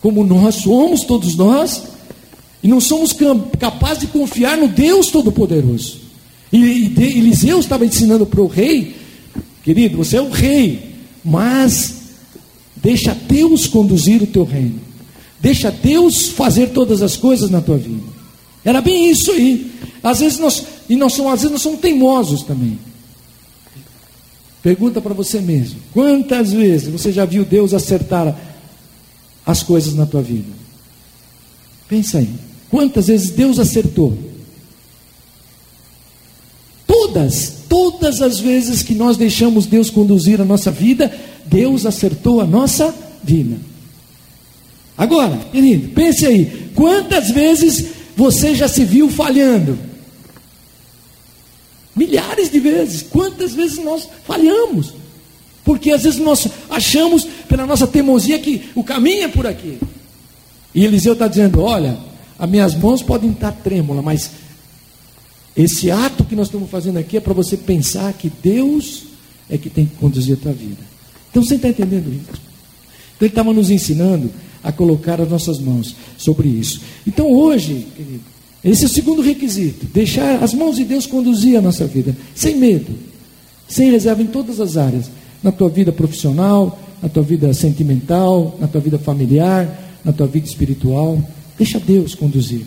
como 0.00 0.24
nós 0.24 0.54
somos, 0.54 1.04
todos 1.04 1.36
nós, 1.36 1.82
e 2.62 2.66
não 2.66 2.80
somos 2.80 3.14
capazes 3.58 3.98
de 3.98 4.06
confiar 4.06 4.56
no 4.56 4.68
Deus 4.68 5.08
Todo-Poderoso. 5.08 5.98
E, 6.50 6.94
Eliseu 6.96 7.60
estava 7.60 7.84
ensinando 7.84 8.24
para 8.24 8.40
o 8.40 8.46
rei, 8.46 8.96
querido, 9.62 9.98
você 9.98 10.16
é 10.16 10.22
o 10.22 10.30
rei, 10.30 10.94
mas 11.22 11.96
deixa 12.76 13.14
Deus 13.14 13.66
conduzir 13.66 14.22
o 14.22 14.26
teu 14.26 14.44
reino. 14.44 14.80
Deixa 15.38 15.70
Deus 15.70 16.28
fazer 16.28 16.70
todas 16.70 17.02
as 17.02 17.18
coisas 17.18 17.50
na 17.50 17.60
tua 17.60 17.76
vida. 17.76 18.02
Era 18.64 18.80
bem 18.80 19.10
isso 19.10 19.30
aí. 19.30 19.70
Às 20.02 20.20
vezes 20.20 20.38
nós, 20.38 20.64
e 20.88 20.96
nós 20.96 21.12
somos, 21.12 21.34
às 21.34 21.40
vezes 21.40 21.52
nós 21.52 21.60
somos 21.60 21.80
teimosos 21.80 22.44
também. 22.44 22.78
Pergunta 24.66 25.00
para 25.00 25.14
você 25.14 25.40
mesmo: 25.40 25.78
quantas 25.92 26.52
vezes 26.52 26.88
você 26.88 27.12
já 27.12 27.24
viu 27.24 27.44
Deus 27.44 27.72
acertar 27.72 28.36
as 29.46 29.62
coisas 29.62 29.94
na 29.94 30.04
tua 30.04 30.20
vida? 30.20 30.48
Pensa 31.88 32.18
aí. 32.18 32.28
Quantas 32.68 33.06
vezes 33.06 33.30
Deus 33.30 33.60
acertou? 33.60 34.18
Todas, 36.84 37.58
todas 37.68 38.20
as 38.20 38.40
vezes 38.40 38.82
que 38.82 38.92
nós 38.92 39.16
deixamos 39.16 39.66
Deus 39.66 39.88
conduzir 39.88 40.40
a 40.40 40.44
nossa 40.44 40.72
vida, 40.72 41.16
Deus 41.44 41.86
acertou 41.86 42.40
a 42.40 42.44
nossa 42.44 42.92
vida. 43.22 43.58
Agora, 44.98 45.38
querido, 45.52 45.90
pense 45.90 46.26
aí: 46.26 46.72
quantas 46.74 47.30
vezes 47.30 47.86
você 48.16 48.52
já 48.52 48.66
se 48.66 48.84
viu 48.84 49.08
falhando? 49.08 49.85
Milhares 51.96 52.50
de 52.50 52.60
vezes. 52.60 53.02
Quantas 53.02 53.54
vezes 53.54 53.78
nós 53.78 54.06
falhamos? 54.26 54.92
Porque 55.64 55.90
às 55.90 56.02
vezes 56.04 56.20
nós 56.20 56.46
achamos, 56.68 57.26
pela 57.48 57.66
nossa 57.66 57.86
teimosia, 57.86 58.38
que 58.38 58.70
o 58.74 58.84
caminho 58.84 59.24
é 59.24 59.28
por 59.28 59.46
aqui. 59.46 59.78
E 60.74 60.84
Eliseu 60.84 61.14
está 61.14 61.26
dizendo: 61.26 61.62
olha, 61.62 61.98
as 62.38 62.48
minhas 62.48 62.74
mãos 62.74 63.02
podem 63.02 63.30
estar 63.30 63.50
trêmulas, 63.50 64.04
mas 64.04 64.30
esse 65.56 65.90
ato 65.90 66.22
que 66.22 66.36
nós 66.36 66.48
estamos 66.48 66.70
fazendo 66.70 66.98
aqui 66.98 67.16
é 67.16 67.20
para 67.20 67.32
você 67.32 67.56
pensar 67.56 68.12
que 68.12 68.30
Deus 68.42 69.04
é 69.48 69.56
que 69.56 69.70
tem 69.70 69.86
que 69.86 69.96
conduzir 69.96 70.36
a 70.36 70.40
tua 70.40 70.52
vida. 70.52 70.82
Então 71.30 71.42
você 71.42 71.54
está 71.54 71.68
entendendo 71.68 72.12
isso? 72.12 72.40
Então 73.16 73.22
ele 73.22 73.28
estava 73.28 73.52
nos 73.52 73.70
ensinando 73.70 74.30
a 74.62 74.70
colocar 74.70 75.20
as 75.20 75.28
nossas 75.28 75.58
mãos 75.58 75.96
sobre 76.18 76.48
isso. 76.48 76.82
Então 77.06 77.32
hoje, 77.32 77.86
querido, 77.96 78.24
esse 78.66 78.82
é 78.82 78.86
o 78.86 78.90
segundo 78.90 79.22
requisito: 79.22 79.86
deixar 79.86 80.42
as 80.42 80.52
mãos 80.52 80.76
de 80.76 80.84
Deus 80.84 81.06
conduzir 81.06 81.56
a 81.56 81.62
nossa 81.62 81.86
vida, 81.86 82.16
sem 82.34 82.56
medo, 82.56 82.92
sem 83.68 83.90
reserva 83.90 84.22
em 84.22 84.26
todas 84.26 84.60
as 84.60 84.76
áreas, 84.76 85.08
na 85.42 85.52
tua 85.52 85.68
vida 85.68 85.92
profissional, 85.92 86.78
na 87.00 87.08
tua 87.08 87.22
vida 87.22 87.54
sentimental, 87.54 88.56
na 88.60 88.66
tua 88.66 88.80
vida 88.80 88.98
familiar, 88.98 90.00
na 90.04 90.12
tua 90.12 90.26
vida 90.26 90.46
espiritual. 90.46 91.22
Deixa 91.56 91.78
Deus 91.78 92.14
conduzir. 92.14 92.62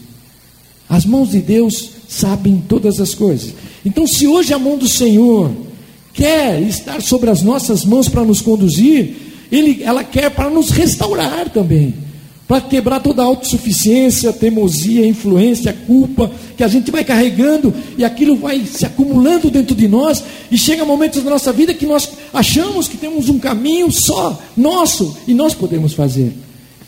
As 0.87 1.05
mãos 1.05 1.31
de 1.31 1.41
Deus 1.41 1.89
sabem 2.07 2.63
todas 2.67 2.99
as 2.99 3.13
coisas. 3.13 3.53
Então, 3.85 4.07
se 4.07 4.25
hoje 4.25 4.53
a 4.53 4.59
mão 4.59 4.77
do 4.77 4.87
Senhor 4.87 5.51
quer 6.13 6.61
estar 6.61 7.01
sobre 7.01 7.29
as 7.29 7.41
nossas 7.41 7.83
mãos 7.85 8.07
para 8.07 8.23
nos 8.23 8.41
conduzir, 8.41 9.15
ele, 9.51 9.83
ela 9.83 10.03
quer 10.03 10.31
para 10.31 10.49
nos 10.49 10.69
restaurar 10.69 11.49
também, 11.49 11.93
para 12.49 12.61
quebrar 12.61 12.99
toda 12.99 13.21
a 13.21 13.25
autossuficiência, 13.25 14.33
teimosia, 14.33 15.05
influência, 15.05 15.71
culpa 15.85 16.31
que 16.57 16.63
a 16.63 16.67
gente 16.67 16.89
vai 16.89 17.03
carregando 17.03 17.71
e 17.95 18.03
aquilo 18.03 18.35
vai 18.35 18.65
se 18.65 18.87
acumulando 18.87 19.51
dentro 19.51 19.75
de 19.75 19.87
nós 19.87 20.23
e 20.49 20.57
chega 20.57 20.83
momentos 20.83 21.21
da 21.21 21.29
nossa 21.29 21.53
vida 21.53 21.75
que 21.75 21.85
nós 21.85 22.09
achamos 22.33 22.87
que 22.87 22.97
temos 22.97 23.29
um 23.29 23.37
caminho 23.37 23.91
só 23.91 24.41
nosso 24.57 25.15
e 25.27 25.33
nós 25.35 25.53
podemos 25.53 25.93
fazer. 25.93 26.33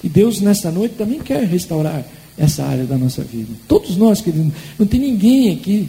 E 0.04 0.10
Deus 0.10 0.42
nesta 0.42 0.72
noite 0.72 0.96
também 0.98 1.20
quer 1.20 1.44
restaurar 1.44 2.04
essa 2.36 2.64
área 2.64 2.86
da 2.86 2.98
nossa 2.98 3.22
vida. 3.22 3.52
Todos 3.68 3.96
nós, 3.96 4.20
queridos, 4.20 4.52
não 4.80 4.88
tem 4.88 5.00
ninguém 5.00 5.52
aqui 5.52 5.88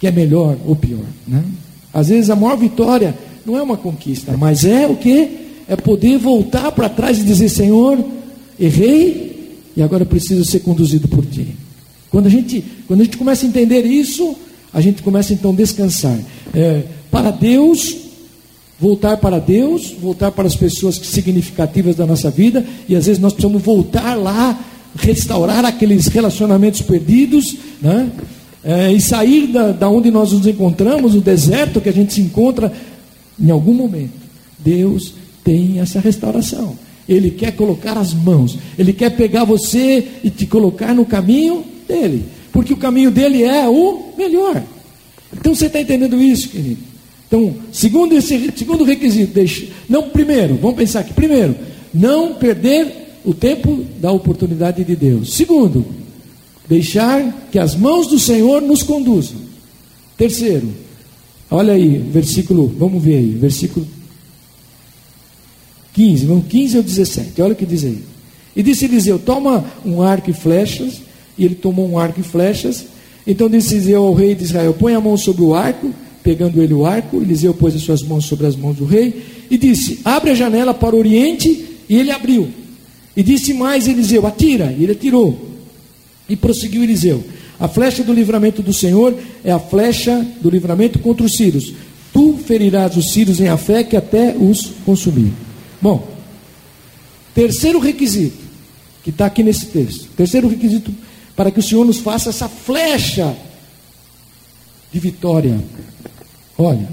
que 0.00 0.06
é 0.06 0.10
melhor 0.10 0.56
ou 0.64 0.74
pior. 0.74 1.04
Né? 1.28 1.44
Às 1.92 2.08
vezes 2.08 2.30
a 2.30 2.36
maior 2.36 2.56
vitória 2.56 3.14
não 3.44 3.54
é 3.54 3.60
uma 3.60 3.76
conquista, 3.76 4.34
mas 4.34 4.64
é 4.64 4.86
o 4.86 4.96
que? 4.96 5.42
É 5.68 5.76
poder 5.76 6.16
voltar 6.16 6.72
para 6.72 6.88
trás 6.88 7.18
e 7.18 7.22
dizer, 7.22 7.50
Senhor, 7.50 8.02
errei 8.64 9.58
e 9.76 9.82
agora 9.82 10.04
preciso 10.04 10.44
ser 10.44 10.60
conduzido 10.60 11.08
por 11.08 11.26
Ti. 11.26 11.48
Quando 12.10 12.26
a 12.26 12.30
gente, 12.30 12.62
quando 12.86 13.00
a 13.00 13.04
gente 13.04 13.16
começa 13.16 13.44
a 13.44 13.48
entender 13.48 13.84
isso, 13.84 14.36
a 14.72 14.80
gente 14.80 15.02
começa 15.02 15.32
então 15.32 15.50
a 15.50 15.54
descansar. 15.54 16.18
É, 16.54 16.82
para 17.10 17.30
Deus, 17.30 17.96
voltar 18.78 19.16
para 19.16 19.38
Deus, 19.38 19.94
voltar 20.00 20.30
para 20.30 20.46
as 20.46 20.54
pessoas 20.54 20.96
significativas 20.96 21.96
da 21.96 22.06
nossa 22.06 22.30
vida, 22.30 22.64
e 22.88 22.94
às 22.94 23.06
vezes 23.06 23.20
nós 23.20 23.32
precisamos 23.32 23.62
voltar 23.62 24.14
lá, 24.14 24.58
restaurar 24.96 25.64
aqueles 25.64 26.06
relacionamentos 26.06 26.82
perdidos, 26.82 27.56
né? 27.80 28.10
É, 28.64 28.92
e 28.92 29.00
sair 29.00 29.48
da, 29.48 29.72
da 29.72 29.88
onde 29.88 30.08
nós 30.10 30.30
nos 30.30 30.46
encontramos, 30.46 31.16
o 31.16 31.20
deserto 31.20 31.80
que 31.80 31.88
a 31.88 31.92
gente 31.92 32.12
se 32.12 32.20
encontra, 32.20 32.72
em 33.40 33.50
algum 33.50 33.74
momento. 33.74 34.12
Deus 34.58 35.14
tem 35.42 35.80
essa 35.80 35.98
restauração. 35.98 36.76
Ele 37.08 37.30
quer 37.30 37.52
colocar 37.52 37.98
as 37.98 38.14
mãos, 38.14 38.58
ele 38.78 38.92
quer 38.92 39.10
pegar 39.10 39.44
você 39.44 40.06
e 40.22 40.30
te 40.30 40.46
colocar 40.46 40.94
no 40.94 41.04
caminho 41.04 41.64
dele, 41.88 42.24
porque 42.52 42.72
o 42.72 42.76
caminho 42.76 43.10
dele 43.10 43.42
é 43.42 43.68
o 43.68 44.12
melhor. 44.16 44.62
Então 45.32 45.54
você 45.54 45.66
está 45.66 45.80
entendendo 45.80 46.20
isso, 46.22 46.48
querido? 46.48 46.78
Então, 47.26 47.54
segundo 47.72 48.14
esse 48.14 48.52
segundo 48.54 48.84
requisito, 48.84 49.32
deixe, 49.32 49.72
não 49.88 50.10
primeiro, 50.10 50.56
vamos 50.56 50.76
pensar 50.76 51.00
aqui, 51.00 51.14
primeiro, 51.14 51.56
não 51.92 52.34
perder 52.34 53.20
o 53.24 53.32
tempo 53.32 53.84
da 54.00 54.12
oportunidade 54.12 54.84
de 54.84 54.94
Deus. 54.94 55.34
Segundo, 55.34 55.84
deixar 56.68 57.48
que 57.50 57.58
as 57.58 57.74
mãos 57.74 58.06
do 58.06 58.18
Senhor 58.18 58.60
nos 58.60 58.82
conduzam. 58.82 59.36
Terceiro, 60.16 60.68
olha 61.50 61.72
aí, 61.72 61.98
versículo, 61.98 62.72
vamos 62.78 63.02
ver 63.02 63.16
aí, 63.16 63.30
versículo 63.30 63.86
15, 65.94 66.26
vamos 66.26 66.46
15 66.46 66.76
ao 66.76 66.82
17, 66.82 67.42
olha 67.42 67.52
o 67.52 67.56
que 67.56 67.66
diz 67.66 67.84
aí. 67.84 67.98
E 68.54 68.62
disse 68.62 68.84
Eliseu: 68.84 69.18
Toma 69.18 69.64
um 69.84 70.02
arco 70.02 70.30
e 70.30 70.32
flechas, 70.32 71.00
e 71.36 71.44
ele 71.44 71.54
tomou 71.54 71.88
um 71.88 71.98
arco 71.98 72.20
e 72.20 72.22
flechas. 72.22 72.86
Então 73.26 73.48
disse 73.48 73.74
Eliseu 73.74 74.02
ao 74.02 74.14
rei 74.14 74.34
de 74.34 74.44
Israel: 74.44 74.74
Põe 74.74 74.94
a 74.94 75.00
mão 75.00 75.16
sobre 75.16 75.42
o 75.42 75.54
arco 75.54 75.92
pegando 76.22 76.62
ele 76.62 76.72
o 76.72 76.86
arco, 76.86 77.20
Eliseu 77.20 77.52
pôs 77.52 77.74
as 77.74 77.82
suas 77.82 78.02
mãos 78.02 78.24
sobre 78.24 78.46
as 78.46 78.54
mãos 78.54 78.76
do 78.76 78.84
rei 78.84 79.22
e 79.50 79.58
disse: 79.58 80.00
Abre 80.04 80.30
a 80.30 80.34
janela 80.34 80.72
para 80.72 80.94
o 80.94 80.98
oriente, 80.98 81.64
e 81.88 81.96
ele 81.96 82.10
abriu. 82.10 82.48
E 83.16 83.22
disse 83.22 83.52
mais 83.52 83.88
Eliseu: 83.88 84.26
Atira, 84.26 84.74
e 84.78 84.84
ele 84.84 84.92
atirou. 84.92 85.38
E 86.28 86.36
prosseguiu 86.36 86.82
Eliseu: 86.82 87.22
A 87.58 87.68
flecha 87.68 88.02
do 88.02 88.12
livramento 88.12 88.62
do 88.62 88.72
Senhor 88.72 89.14
é 89.44 89.50
a 89.50 89.58
flecha 89.58 90.24
do 90.40 90.48
livramento 90.48 90.98
contra 90.98 91.26
os 91.26 91.36
sírios. 91.36 91.72
Tu 92.12 92.38
ferirás 92.46 92.96
os 92.96 93.12
sírios 93.12 93.40
em 93.40 93.56
fé 93.56 93.82
que 93.82 93.96
até 93.96 94.36
os 94.38 94.72
consumir. 94.84 95.32
Bom, 95.82 96.08
terceiro 97.34 97.78
requisito, 97.78 98.38
que 99.02 99.10
está 99.10 99.26
aqui 99.26 99.42
nesse 99.42 99.66
texto. 99.66 100.08
Terceiro 100.16 100.48
requisito 100.48 100.94
para 101.36 101.50
que 101.50 101.58
o 101.58 101.62
Senhor 101.62 101.84
nos 101.84 101.98
faça 101.98 102.30
essa 102.30 102.48
flecha 102.48 103.36
de 104.92 105.00
vitória 105.00 105.60
Olha, 106.62 106.88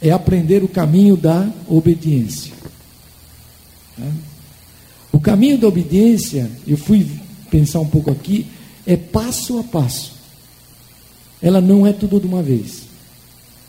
é 0.00 0.10
aprender 0.10 0.62
o 0.62 0.68
caminho 0.68 1.16
da 1.16 1.48
obediência. 1.68 2.52
Né? 3.98 4.12
O 5.12 5.20
caminho 5.20 5.58
da 5.58 5.68
obediência, 5.68 6.50
eu 6.66 6.76
fui 6.76 7.06
pensar 7.50 7.80
um 7.80 7.86
pouco 7.86 8.10
aqui, 8.10 8.46
é 8.86 8.96
passo 8.96 9.58
a 9.58 9.62
passo. 9.62 10.12
Ela 11.42 11.60
não 11.60 11.86
é 11.86 11.92
tudo 11.92 12.18
de 12.20 12.26
uma 12.26 12.42
vez. 12.42 12.84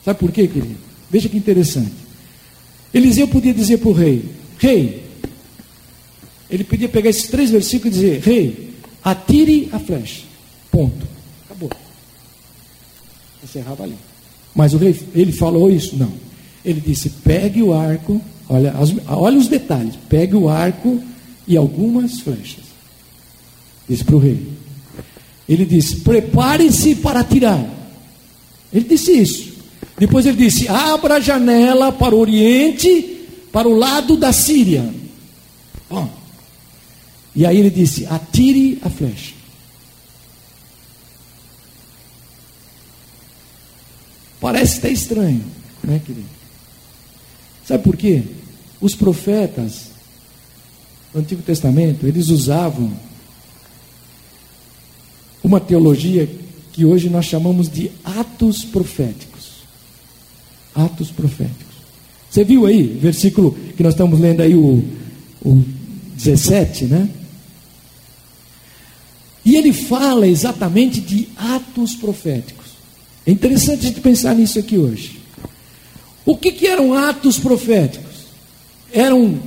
Sabe 0.04 0.20
por 0.20 0.32
quê, 0.32 0.48
querido? 0.48 0.78
Veja 1.10 1.28
que 1.28 1.38
interessante. 1.38 1.94
Eliseu 2.94 3.28
podia 3.28 3.54
dizer 3.54 3.80
para 3.80 3.90
o 3.90 3.94
rei: 3.94 4.24
Rei, 4.58 5.04
ele 6.50 6.64
podia 6.64 6.88
pegar 6.88 7.10
esses 7.10 7.28
três 7.28 7.50
versículos 7.50 7.98
e 7.98 8.00
dizer: 8.00 8.22
Rei, 8.22 8.74
atire 9.04 9.70
a 9.72 9.80
flecha. 9.80 10.24
Ponto. 10.72 11.08
Acabou. 11.46 11.70
Encerrava 13.44 13.84
ali. 13.84 13.96
Mas 14.54 14.74
o 14.74 14.78
rei, 14.78 14.98
ele 15.14 15.32
falou 15.32 15.70
isso? 15.70 15.96
Não. 15.96 16.12
Ele 16.64 16.82
disse: 16.82 17.10
pegue 17.10 17.62
o 17.62 17.74
arco, 17.74 18.22
olha, 18.50 18.74
olha 19.08 19.38
os 19.38 19.48
detalhes, 19.48 19.96
pegue 20.10 20.36
o 20.36 20.50
arco 20.50 21.02
e 21.48 21.58
algumas 21.58 22.20
flechas. 22.22 22.64
Disse 23.88 24.04
para 24.04 24.16
o 24.16 24.20
rei. 24.20 24.48
Ele 25.48 25.66
disse: 25.66 25.98
prepare-se 25.98 26.96
para 26.96 27.20
atirar. 27.20 27.64
Ele 28.74 28.86
disse 28.86 29.12
isso. 29.12 29.54
Depois 29.98 30.26
ele 30.26 30.38
disse: 30.38 30.68
abra 30.68 31.16
a 31.16 31.20
janela 31.20 31.92
para 31.92 32.16
o 32.16 32.20
oriente, 32.20 33.15
para 33.56 33.70
o 33.70 33.74
lado 33.74 34.18
da 34.18 34.34
Síria. 34.34 34.94
Bom, 35.90 36.14
e 37.34 37.46
aí 37.46 37.58
ele 37.58 37.70
disse: 37.70 38.06
atire 38.06 38.78
a 38.82 38.90
flecha. 38.90 39.34
Parece 44.42 44.80
até 44.80 44.90
estranho, 44.90 45.42
né, 45.82 46.02
querido? 46.06 46.28
Sabe 47.64 47.82
por 47.82 47.96
quê? 47.96 48.24
Os 48.82 48.94
profetas 48.94 49.92
do 51.14 51.20
Antigo 51.20 51.42
Testamento, 51.42 52.06
eles 52.06 52.28
usavam 52.28 52.92
uma 55.42 55.62
teologia 55.62 56.30
que 56.74 56.84
hoje 56.84 57.10
nós 57.10 57.24
chamamos 57.24 57.70
de 57.70 57.90
atos 58.04 58.66
proféticos. 58.66 59.64
Atos 60.76 61.10
proféticos. 61.10 61.75
Você 62.36 62.44
viu 62.44 62.66
aí, 62.66 62.84
versículo 62.84 63.58
que 63.78 63.82
nós 63.82 63.94
estamos 63.94 64.20
lendo 64.20 64.42
aí, 64.42 64.54
o, 64.54 64.84
o 65.42 65.64
17, 66.18 66.84
né? 66.84 67.08
E 69.46 69.56
ele 69.56 69.72
fala 69.72 70.28
exatamente 70.28 71.00
de 71.00 71.30
atos 71.38 71.96
proféticos. 71.96 72.72
É 73.26 73.32
interessante 73.32 73.86
a 73.86 73.88
gente 73.88 74.02
pensar 74.02 74.36
nisso 74.36 74.60
aqui 74.60 74.78
hoje. 74.78 75.22
O 76.26 76.36
que, 76.36 76.52
que 76.52 76.68
eram 76.68 76.94
atos 76.94 77.38
proféticos? 77.38 78.26
Eram 78.92 79.40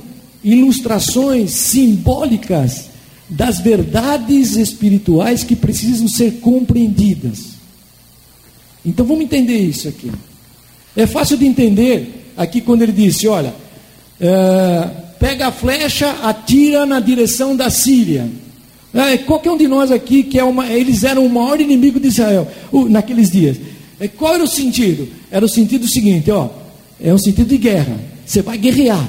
ilustrações 0.43 1.51
simbólicas 1.51 2.89
das 3.29 3.59
verdades 3.59 4.55
espirituais 4.55 5.43
que 5.43 5.55
precisam 5.55 6.07
ser 6.07 6.39
compreendidas. 6.39 7.49
Então 8.83 9.05
vamos 9.05 9.25
entender 9.25 9.59
isso 9.59 9.87
aqui. 9.87 10.11
É 10.95 11.05
fácil 11.05 11.37
de 11.37 11.45
entender 11.45 12.18
aqui 12.39 12.61
quando 12.61 12.81
ele 12.81 12.93
disse: 12.93 13.27
olha, 13.27 13.53
é, 14.19 14.89
pega 15.19 15.47
a 15.47 15.51
flecha, 15.51 16.09
atira 16.23 16.85
na 16.85 17.01
direção 17.01 17.55
da 17.55 17.69
Síria. 17.69 18.29
É, 18.93 19.17
qualquer 19.17 19.51
um 19.51 19.57
de 19.57 19.67
nós 19.67 19.91
aqui 19.91 20.23
que 20.23 20.39
é 20.39 20.43
uma, 20.43 20.65
eles 20.65 21.03
eram 21.03 21.25
o 21.25 21.29
maior 21.29 21.59
inimigo 21.59 21.99
de 21.99 22.07
Israel 22.07 22.47
naqueles 22.89 23.29
dias. 23.29 23.57
É, 23.99 24.07
qual 24.07 24.33
era 24.33 24.43
o 24.43 24.47
sentido? 24.47 25.07
Era 25.29 25.45
o 25.45 25.49
sentido 25.49 25.87
seguinte, 25.87 26.31
ó, 26.31 26.49
é 26.99 27.13
um 27.13 27.17
sentido 27.17 27.49
de 27.49 27.57
guerra. 27.57 27.99
Você 28.25 28.41
vai 28.41 28.57
guerrear. 28.57 29.07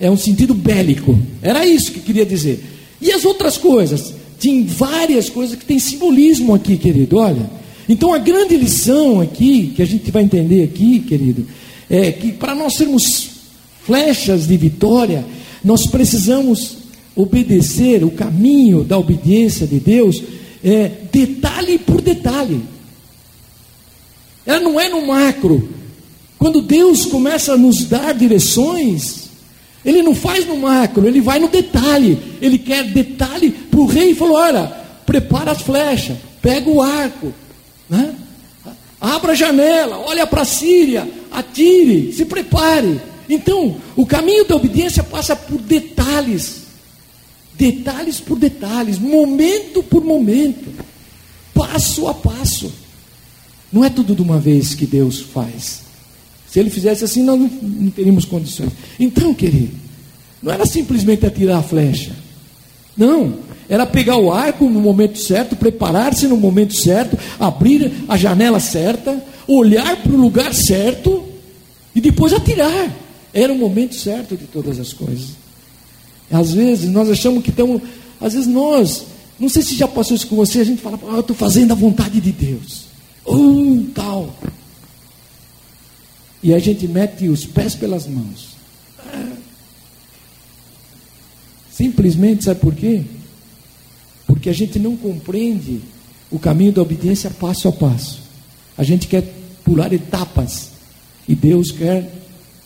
É 0.00 0.10
um 0.10 0.16
sentido 0.16 0.52
bélico. 0.52 1.16
Era 1.40 1.64
isso 1.64 1.92
que 1.92 2.00
queria 2.00 2.26
dizer. 2.26 2.62
E 3.00 3.12
as 3.12 3.24
outras 3.24 3.56
coisas? 3.56 4.12
Tem 4.40 4.64
várias 4.64 5.30
coisas 5.30 5.56
que 5.56 5.64
tem 5.64 5.78
simbolismo 5.78 6.54
aqui, 6.54 6.76
querido. 6.76 7.18
Olha. 7.18 7.48
Então 7.88 8.12
a 8.12 8.18
grande 8.18 8.56
lição 8.56 9.20
aqui, 9.20 9.72
que 9.76 9.82
a 9.82 9.86
gente 9.86 10.10
vai 10.10 10.24
entender 10.24 10.64
aqui, 10.64 11.00
querido, 11.00 11.46
é 11.92 12.10
que 12.10 12.32
para 12.32 12.54
nós 12.54 12.76
sermos 12.76 13.28
flechas 13.84 14.46
de 14.46 14.56
vitória, 14.56 15.26
nós 15.62 15.86
precisamos 15.86 16.78
obedecer 17.14 18.02
o 18.02 18.10
caminho 18.10 18.82
da 18.82 18.96
obediência 18.96 19.66
de 19.66 19.78
Deus, 19.78 20.22
é, 20.64 20.90
detalhe 21.12 21.78
por 21.78 22.00
detalhe. 22.00 22.62
Ela 24.46 24.60
não 24.60 24.80
é 24.80 24.88
no 24.88 25.06
macro. 25.06 25.68
Quando 26.38 26.62
Deus 26.62 27.04
começa 27.04 27.52
a 27.52 27.58
nos 27.58 27.84
dar 27.84 28.14
direções, 28.14 29.28
Ele 29.84 30.02
não 30.02 30.14
faz 30.14 30.46
no 30.46 30.56
macro, 30.56 31.06
Ele 31.06 31.20
vai 31.20 31.38
no 31.38 31.48
detalhe. 31.48 32.18
Ele 32.40 32.56
quer 32.56 32.84
detalhe 32.84 33.50
para 33.50 33.80
o 33.80 33.84
rei 33.84 34.12
e 34.12 34.14
falou: 34.14 34.36
olha, 34.36 34.66
prepara 35.04 35.50
as 35.50 35.60
flechas, 35.60 36.16
pega 36.40 36.70
o 36.70 36.80
arco, 36.80 37.34
né? 37.90 38.14
abra 38.98 39.32
a 39.32 39.34
janela, 39.34 39.98
olha 39.98 40.26
para 40.26 40.40
a 40.40 40.46
Síria, 40.46 41.06
atire, 41.32 42.12
se 42.12 42.24
prepare. 42.24 43.00
Então, 43.28 43.76
o 43.96 44.04
caminho 44.04 44.44
da 44.44 44.56
obediência 44.56 45.02
passa 45.02 45.34
por 45.34 45.60
detalhes, 45.60 46.62
detalhes 47.54 48.20
por 48.20 48.38
detalhes, 48.38 48.98
momento 48.98 49.82
por 49.82 50.04
momento, 50.04 50.68
passo 51.54 52.08
a 52.08 52.14
passo. 52.14 52.72
Não 53.72 53.84
é 53.84 53.88
tudo 53.88 54.14
de 54.14 54.22
uma 54.22 54.38
vez 54.38 54.74
que 54.74 54.86
Deus 54.86 55.20
faz. 55.20 55.82
Se 56.50 56.60
ele 56.60 56.68
fizesse 56.68 57.04
assim, 57.04 57.22
nós 57.22 57.40
não, 57.40 57.48
não 57.48 57.90
teríamos 57.90 58.26
condições. 58.26 58.70
Então, 59.00 59.32
querido, 59.32 59.74
não 60.42 60.52
era 60.52 60.66
simplesmente 60.66 61.24
atirar 61.24 61.60
a 61.60 61.62
flecha. 61.62 62.12
Não, 62.94 63.38
era 63.68 63.86
pegar 63.86 64.18
o 64.18 64.30
arco 64.30 64.68
no 64.68 64.80
momento 64.80 65.18
certo, 65.18 65.56
preparar-se 65.56 66.26
no 66.26 66.36
momento 66.36 66.76
certo, 66.76 67.18
abrir 67.40 67.90
a 68.06 68.18
janela 68.18 68.60
certa, 68.60 69.24
olhar 69.58 69.96
para 70.02 70.12
o 70.12 70.20
lugar 70.20 70.54
certo 70.54 71.24
e 71.94 72.00
depois 72.00 72.32
atirar. 72.32 72.94
Era 73.32 73.52
o 73.52 73.58
momento 73.58 73.94
certo 73.94 74.36
de 74.36 74.44
todas 74.44 74.78
as 74.78 74.92
coisas. 74.92 75.30
Às 76.30 76.52
vezes 76.52 76.90
nós 76.90 77.08
achamos 77.10 77.42
que 77.42 77.50
estamos. 77.50 77.82
Às 78.20 78.34
vezes 78.34 78.48
nós, 78.48 79.06
não 79.38 79.48
sei 79.48 79.62
se 79.62 79.74
já 79.74 79.88
passou 79.88 80.16
isso 80.16 80.26
com 80.26 80.36
você, 80.36 80.60
a 80.60 80.64
gente 80.64 80.80
fala, 80.80 80.98
ah, 81.04 81.14
eu 81.14 81.20
estou 81.20 81.36
fazendo 81.36 81.72
a 81.72 81.74
vontade 81.74 82.20
de 82.20 82.32
Deus. 82.32 82.84
Um 83.26 83.84
tal. 83.86 84.34
E 86.42 86.52
a 86.52 86.58
gente 86.58 86.88
mete 86.88 87.28
os 87.28 87.44
pés 87.44 87.74
pelas 87.74 88.06
mãos. 88.06 88.52
Simplesmente, 91.70 92.44
sabe 92.44 92.60
por 92.60 92.74
quê? 92.74 93.02
Porque 94.26 94.48
a 94.48 94.52
gente 94.52 94.78
não 94.78 94.96
compreende 94.96 95.80
o 96.30 96.38
caminho 96.38 96.72
da 96.72 96.82
obediência 96.82 97.30
passo 97.30 97.68
a 97.68 97.72
passo. 97.72 98.20
A 98.76 98.82
gente 98.82 99.06
quer 99.06 99.22
pular 99.64 99.92
etapas. 99.92 100.70
E 101.28 101.34
Deus 101.34 101.70
quer 101.70 102.10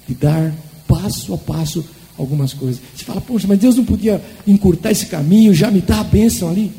te 0.06 0.14
dar 0.14 0.54
passo 0.86 1.34
a 1.34 1.38
passo 1.38 1.84
algumas 2.18 2.52
coisas. 2.52 2.80
Você 2.94 3.04
fala, 3.04 3.20
poxa, 3.20 3.46
mas 3.46 3.58
Deus 3.58 3.76
não 3.76 3.84
podia 3.84 4.22
encurtar 4.46 4.90
esse 4.90 5.06
caminho, 5.06 5.54
já 5.54 5.70
me 5.70 5.80
dá 5.80 6.00
a 6.00 6.04
bênção 6.04 6.48
ali? 6.48 6.72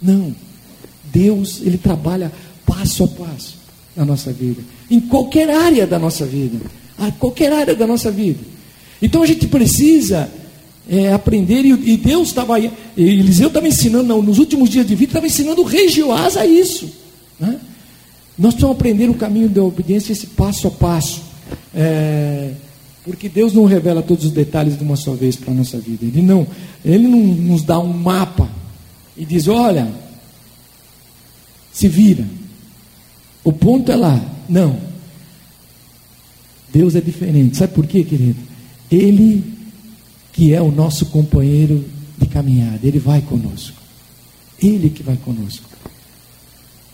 Não. 0.00 0.34
Deus, 1.12 1.60
Ele 1.62 1.78
trabalha 1.78 2.32
passo 2.64 3.04
a 3.04 3.08
passo 3.08 3.56
na 3.96 4.04
nossa 4.04 4.32
vida, 4.32 4.60
em 4.90 5.00
qualquer 5.00 5.48
área 5.48 5.86
da 5.86 5.98
nossa 5.98 6.26
vida, 6.26 6.58
a 6.98 7.10
qualquer 7.12 7.52
área 7.52 7.74
da 7.74 7.86
nossa 7.86 8.10
vida. 8.10 8.40
Então 9.00 9.22
a 9.22 9.26
gente 9.26 9.46
precisa 9.46 10.30
é, 10.88 11.12
aprender, 11.12 11.64
e, 11.64 11.92
e 11.92 11.96
Deus 11.96 12.28
estava, 12.28 12.58
Eliseu 12.96 13.48
estava 13.48 13.66
ensinando, 13.66 14.22
nos 14.22 14.38
últimos 14.38 14.68
dias 14.68 14.86
de 14.86 14.94
vida, 14.94 15.10
estava 15.10 15.26
ensinando 15.26 15.62
o 15.62 15.64
rei 15.64 15.88
a 16.38 16.46
isso. 16.46 16.90
Né? 17.40 17.58
Nós 18.38 18.54
precisamos 18.54 18.76
aprender 18.76 19.08
o 19.08 19.14
caminho 19.14 19.48
da 19.48 19.62
obediência, 19.62 20.12
esse 20.12 20.28
passo 20.28 20.68
a 20.68 20.70
passo. 20.70 21.22
É, 21.74 22.52
porque 23.04 23.28
Deus 23.28 23.52
não 23.52 23.64
revela 23.64 24.02
todos 24.02 24.24
os 24.24 24.32
detalhes 24.32 24.76
de 24.76 24.84
uma 24.84 24.96
só 24.96 25.12
vez 25.12 25.36
para 25.36 25.52
a 25.52 25.54
nossa 25.54 25.78
vida. 25.78 26.04
Ele 26.04 26.22
não, 26.22 26.46
Ele 26.84 27.06
não 27.06 27.20
nos 27.20 27.62
dá 27.62 27.78
um 27.78 27.92
mapa 27.92 28.50
e 29.16 29.24
diz, 29.24 29.48
olha, 29.48 29.88
se 31.72 31.88
vira. 31.88 32.24
O 33.44 33.52
ponto 33.52 33.92
é 33.92 33.96
lá. 33.96 34.20
Não. 34.48 34.76
Deus 36.72 36.94
é 36.94 37.00
diferente. 37.00 37.56
Sabe 37.56 37.72
por 37.72 37.86
quê, 37.86 38.02
querido? 38.02 38.38
Ele 38.90 39.56
que 40.32 40.52
é 40.52 40.60
o 40.60 40.70
nosso 40.70 41.06
companheiro 41.06 41.82
de 42.18 42.26
caminhada, 42.26 42.80
ele 42.82 42.98
vai 42.98 43.22
conosco. 43.22 43.76
Ele 44.62 44.90
que 44.90 45.02
vai 45.02 45.16
conosco. 45.16 45.64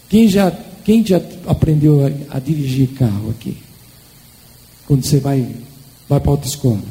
Quem 0.09 0.29
já, 0.29 0.57
quem 0.85 1.05
já 1.05 1.21
aprendeu 1.47 2.05
a, 2.05 2.37
a 2.37 2.39
dirigir 2.39 2.89
carro 2.89 3.31
aqui? 3.31 3.57
Quando 4.87 5.05
você 5.05 5.19
vai, 5.19 5.49
vai 6.09 6.21
para 6.21 6.31
a 6.31 6.35
autoescola. 6.35 6.83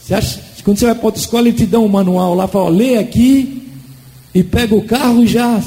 Você 0.00 0.14
acha, 0.14 0.40
quando 0.64 0.78
você 0.78 0.86
vai 0.86 0.94
para 0.94 1.04
a 1.04 1.08
autoescola, 1.08 1.48
ele 1.48 1.56
te 1.56 1.66
dá 1.66 1.78
um 1.78 1.88
manual 1.88 2.34
lá, 2.34 2.46
fala, 2.48 2.68
lê 2.68 2.96
aqui 2.96 3.70
e 4.34 4.42
pega 4.42 4.74
o 4.74 4.84
carro 4.84 5.22
e 5.22 5.26
já. 5.26 5.62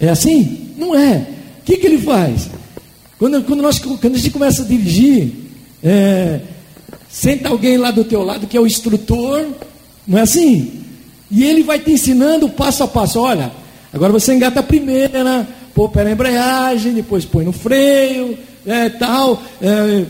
É 0.00 0.08
assim? 0.08 0.74
Não 0.76 0.94
é. 0.94 1.26
O 1.60 1.64
que, 1.64 1.76
que 1.76 1.86
ele 1.86 1.98
faz? 1.98 2.50
Quando, 3.18 3.42
quando, 3.44 3.62
nós, 3.62 3.78
quando 3.78 4.14
a 4.14 4.18
gente 4.18 4.30
começa 4.30 4.62
a 4.62 4.66
dirigir, 4.66 5.32
é, 5.82 6.40
senta 7.08 7.48
alguém 7.48 7.76
lá 7.76 7.90
do 7.90 8.04
teu 8.04 8.22
lado 8.22 8.46
que 8.46 8.56
é 8.56 8.60
o 8.60 8.66
instrutor, 8.66 9.46
não 10.06 10.18
é 10.18 10.22
assim? 10.22 10.82
E 11.30 11.44
ele 11.44 11.62
vai 11.62 11.78
te 11.78 11.90
ensinando 11.90 12.48
passo 12.48 12.82
a 12.82 12.88
passo. 12.88 13.20
Olha, 13.20 13.52
agora 13.92 14.12
você 14.12 14.34
engata 14.34 14.60
a 14.60 14.62
primeira, 14.62 15.46
pô 15.74 15.88
pé 15.88 16.04
na 16.04 16.12
embreagem, 16.12 16.94
depois 16.94 17.24
põe 17.24 17.44
no 17.44 17.52
freio, 17.52 18.38
é, 18.64 18.88
tal, 18.88 19.42
é, 19.60 20.06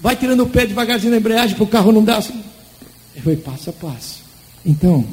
vai 0.00 0.14
tirando 0.14 0.42
o 0.42 0.48
pé 0.48 0.66
devagarzinho 0.66 1.12
na 1.12 1.18
embreagem 1.18 1.56
para 1.56 1.64
o 1.64 1.68
carro 1.68 1.92
não 1.92 2.04
dar. 2.04 2.18
Assim. 2.18 2.42
Foi 3.22 3.36
passo 3.36 3.70
a 3.70 3.72
passo. 3.72 4.22
Então, 4.64 5.04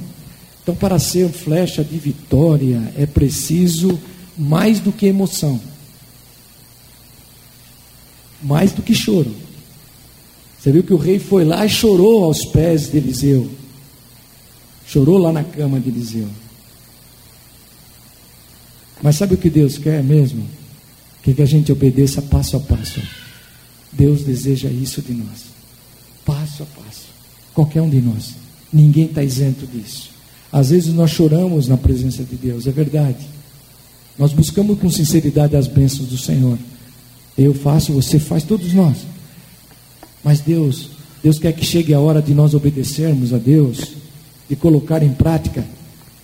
então 0.62 0.75
para 0.75 0.99
ser 0.99 1.29
flecha 1.29 1.84
de 1.84 1.97
vitória 1.97 2.93
é 2.97 3.05
preciso 3.05 3.99
mais 4.38 4.79
do 4.79 4.91
que 4.91 5.05
emoção 5.05 5.60
mais 8.45 8.71
do 8.71 8.81
que 8.81 8.93
choro. 8.93 9.34
Você 10.60 10.71
viu 10.71 10.84
que 10.84 10.93
o 10.93 10.97
rei 10.97 11.19
foi 11.19 11.43
lá 11.43 11.65
e 11.65 11.69
chorou 11.69 12.23
aos 12.23 12.45
pés 12.45 12.91
de 12.91 12.97
Eliseu. 12.97 13.49
Chorou 14.86 15.17
lá 15.17 15.31
na 15.31 15.43
cama 15.43 15.79
de 15.79 15.89
Eliseu. 15.89 16.27
Mas 19.01 19.17
sabe 19.17 19.36
o 19.36 19.38
que 19.38 19.49
Deus 19.49 19.77
quer 19.77 20.03
mesmo? 20.03 20.45
Que, 21.21 21.41
a 21.41 21.45
gente 21.45 21.71
obedeça 21.71 22.21
passo 22.21 22.58
a 22.58 22.60
passo. 22.60 23.01
Deus 23.91 24.23
deseja 24.23 24.69
isso 24.69 25.01
de 25.01 25.13
nós, 25.13 25.45
passo 26.25 26.63
a 26.63 26.65
passo, 26.65 27.08
qualquer 27.53 27.81
um 27.81 27.89
de 27.89 28.01
nós, 28.01 28.36
ninguém 28.71 29.05
está 29.05 29.23
isento 29.23 29.65
disso. 29.65 30.10
Às 30.51 30.69
vezes 30.69 30.93
nós 30.93 31.12
choramos 31.12 31.67
na 31.67 31.77
presença 31.77 32.23
de 32.23 32.36
Deus, 32.36 32.67
é 32.67 32.71
verdade. 32.71 33.25
Nós 34.17 34.34
buscamos 34.34 34.79
com 34.79 34.89
sinceridade 34.89 35.55
as 35.55 35.67
bênçãos 35.67 36.10
do 36.10 36.17
Senhor. 36.17 36.58
Eu 37.38 37.53
faço, 37.53 37.93
você 37.93 38.19
faz, 38.19 38.43
todos 38.43 38.73
nós. 38.73 38.97
Mas 40.23 40.39
Deus, 40.39 40.89
Deus 41.21 41.39
quer 41.39 41.53
que 41.53 41.65
chegue 41.65 41.93
a 41.93 41.99
hora 41.99 42.21
de 42.21 42.34
nós 42.34 42.53
obedecermos 42.53 43.34
a 43.34 43.38
Deus, 43.38 43.93
de 44.49 44.55
colocar 44.55 45.03
em 45.03 45.13
prática 45.13 45.65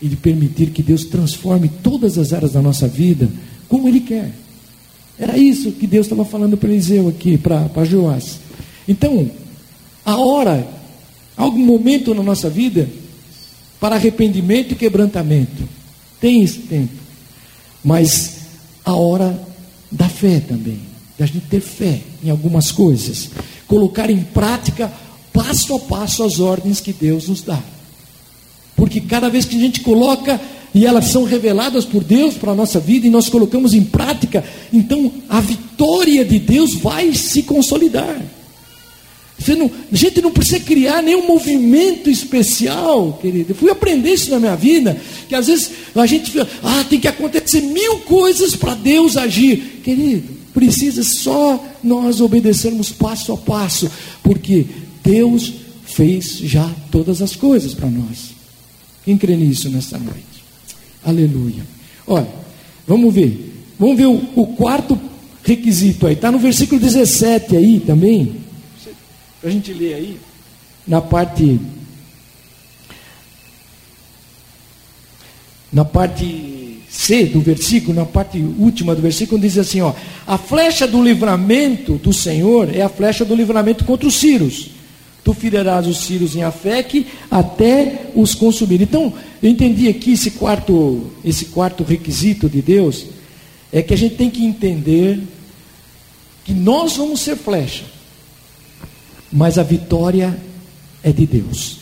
e 0.01 0.07
de 0.07 0.15
permitir 0.15 0.71
que 0.71 0.81
Deus 0.81 1.05
transforme 1.05 1.69
todas 1.83 2.17
as 2.17 2.33
áreas 2.33 2.53
da 2.53 2.61
nossa 2.61 2.87
vida 2.87 3.29
como 3.67 3.87
Ele 3.87 3.99
quer. 3.99 4.33
Era 5.17 5.37
isso 5.37 5.71
que 5.71 5.85
Deus 5.85 6.07
estava 6.07 6.25
falando 6.25 6.57
para 6.57 6.69
Eliseu 6.69 7.07
aqui, 7.07 7.37
para 7.37 7.85
Joás. 7.85 8.39
Então, 8.87 9.29
a 10.03 10.17
hora, 10.17 10.67
algum 11.37 11.63
momento 11.63 12.13
na 12.15 12.23
nossa 12.23 12.49
vida, 12.49 12.89
para 13.79 13.95
arrependimento 13.95 14.73
e 14.73 14.75
quebrantamento. 14.75 15.67
Tem 16.19 16.43
esse 16.43 16.59
tempo. 16.59 16.93
Mas 17.83 18.37
a 18.83 18.93
hora 18.93 19.39
da 19.91 20.07
fé 20.09 20.39
também, 20.39 20.79
da 21.17 21.25
gente 21.25 21.45
ter 21.47 21.61
fé 21.61 22.01
em 22.23 22.29
algumas 22.29 22.71
coisas, 22.71 23.29
colocar 23.67 24.09
em 24.09 24.23
prática 24.23 24.91
passo 25.33 25.75
a 25.75 25.79
passo 25.79 26.23
as 26.23 26.39
ordens 26.39 26.79
que 26.79 26.93
Deus 26.93 27.27
nos 27.27 27.41
dá. 27.41 27.61
Porque 28.81 28.99
cada 28.99 29.29
vez 29.29 29.45
que 29.45 29.55
a 29.55 29.59
gente 29.59 29.81
coloca 29.81 30.41
e 30.73 30.87
elas 30.87 31.05
são 31.05 31.23
reveladas 31.23 31.85
por 31.85 32.03
Deus 32.03 32.33
para 32.33 32.51
a 32.51 32.55
nossa 32.55 32.79
vida 32.79 33.05
e 33.05 33.11
nós 33.11 33.29
colocamos 33.29 33.75
em 33.75 33.83
prática, 33.83 34.43
então 34.73 35.11
a 35.29 35.39
vitória 35.39 36.25
de 36.25 36.39
Deus 36.39 36.73
vai 36.73 37.13
se 37.13 37.43
consolidar. 37.43 38.19
Não, 39.55 39.69
a 39.91 39.95
gente 39.95 40.19
não 40.19 40.31
precisa 40.31 40.59
criar 40.61 41.03
nenhum 41.03 41.27
movimento 41.27 42.09
especial, 42.09 43.19
querido. 43.21 43.51
Eu 43.51 43.55
fui 43.55 43.69
aprender 43.69 44.13
isso 44.13 44.31
na 44.31 44.39
minha 44.39 44.55
vida, 44.55 44.99
que 45.29 45.35
às 45.35 45.45
vezes 45.45 45.69
a 45.93 46.07
gente 46.07 46.31
fica, 46.31 46.47
ah, 46.63 46.83
tem 46.89 46.99
que 46.99 47.07
acontecer 47.07 47.61
mil 47.61 47.99
coisas 47.99 48.55
para 48.55 48.73
Deus 48.73 49.15
agir. 49.15 49.81
Querido, 49.83 50.27
precisa 50.55 51.03
só 51.03 51.63
nós 51.83 52.19
obedecermos 52.19 52.89
passo 52.89 53.31
a 53.31 53.37
passo, 53.37 53.91
porque 54.23 54.65
Deus 55.03 55.53
fez 55.85 56.39
já 56.39 56.67
todas 56.89 57.21
as 57.21 57.35
coisas 57.35 57.75
para 57.75 57.87
nós. 57.87 58.40
Quem 59.03 59.17
crê 59.17 59.35
nisso 59.35 59.69
nessa 59.69 59.97
noite? 59.97 60.43
Aleluia. 61.03 61.63
Olha, 62.07 62.27
vamos 62.87 63.13
ver. 63.13 63.53
Vamos 63.79 63.97
ver 63.97 64.05
o, 64.05 64.21
o 64.35 64.47
quarto 64.55 64.99
requisito 65.43 66.05
aí. 66.05 66.13
Está 66.13 66.31
no 66.31 66.39
versículo 66.39 66.79
17 66.79 67.57
aí 67.57 67.79
também 67.79 68.41
para 69.41 69.49
a 69.49 69.53
gente 69.53 69.73
ler 69.73 69.95
aí, 69.95 70.19
na 70.87 71.01
parte. 71.01 71.59
Na 75.73 75.83
parte 75.83 76.83
C 76.89 77.25
do 77.25 77.39
versículo, 77.41 77.95
na 77.95 78.05
parte 78.05 78.37
última 78.59 78.93
do 78.93 79.01
versículo, 79.01 79.41
diz 79.41 79.57
assim: 79.57 79.81
ó, 79.81 79.95
a 80.27 80.37
flecha 80.37 80.85
do 80.85 81.03
livramento 81.03 81.95
do 81.95 82.13
Senhor 82.13 82.69
é 82.75 82.81
a 82.81 82.89
flecha 82.89 83.25
do 83.25 83.33
livramento 83.33 83.83
contra 83.83 84.07
os 84.07 84.15
círios. 84.15 84.69
Tu 85.23 85.33
ferirás 85.33 85.87
os 85.87 85.99
círios 85.99 86.35
em 86.35 86.43
Afeque 86.43 87.07
até 87.29 88.07
os 88.15 88.33
consumir. 88.33 88.81
Então, 88.81 89.13
eu 89.41 89.49
entendi 89.49 89.87
aqui 89.87 90.13
esse 90.13 90.31
quarto, 90.31 91.11
esse 91.23 91.45
quarto 91.45 91.83
requisito 91.83 92.49
de 92.49 92.61
Deus, 92.61 93.05
é 93.71 93.81
que 93.81 93.93
a 93.93 93.97
gente 93.97 94.15
tem 94.15 94.29
que 94.29 94.43
entender 94.43 95.19
que 96.43 96.53
nós 96.53 96.97
vamos 96.97 97.21
ser 97.21 97.35
flecha 97.35 97.83
mas 99.31 99.57
a 99.57 99.63
vitória 99.63 100.37
é 101.01 101.11
de 101.11 101.25
Deus, 101.25 101.77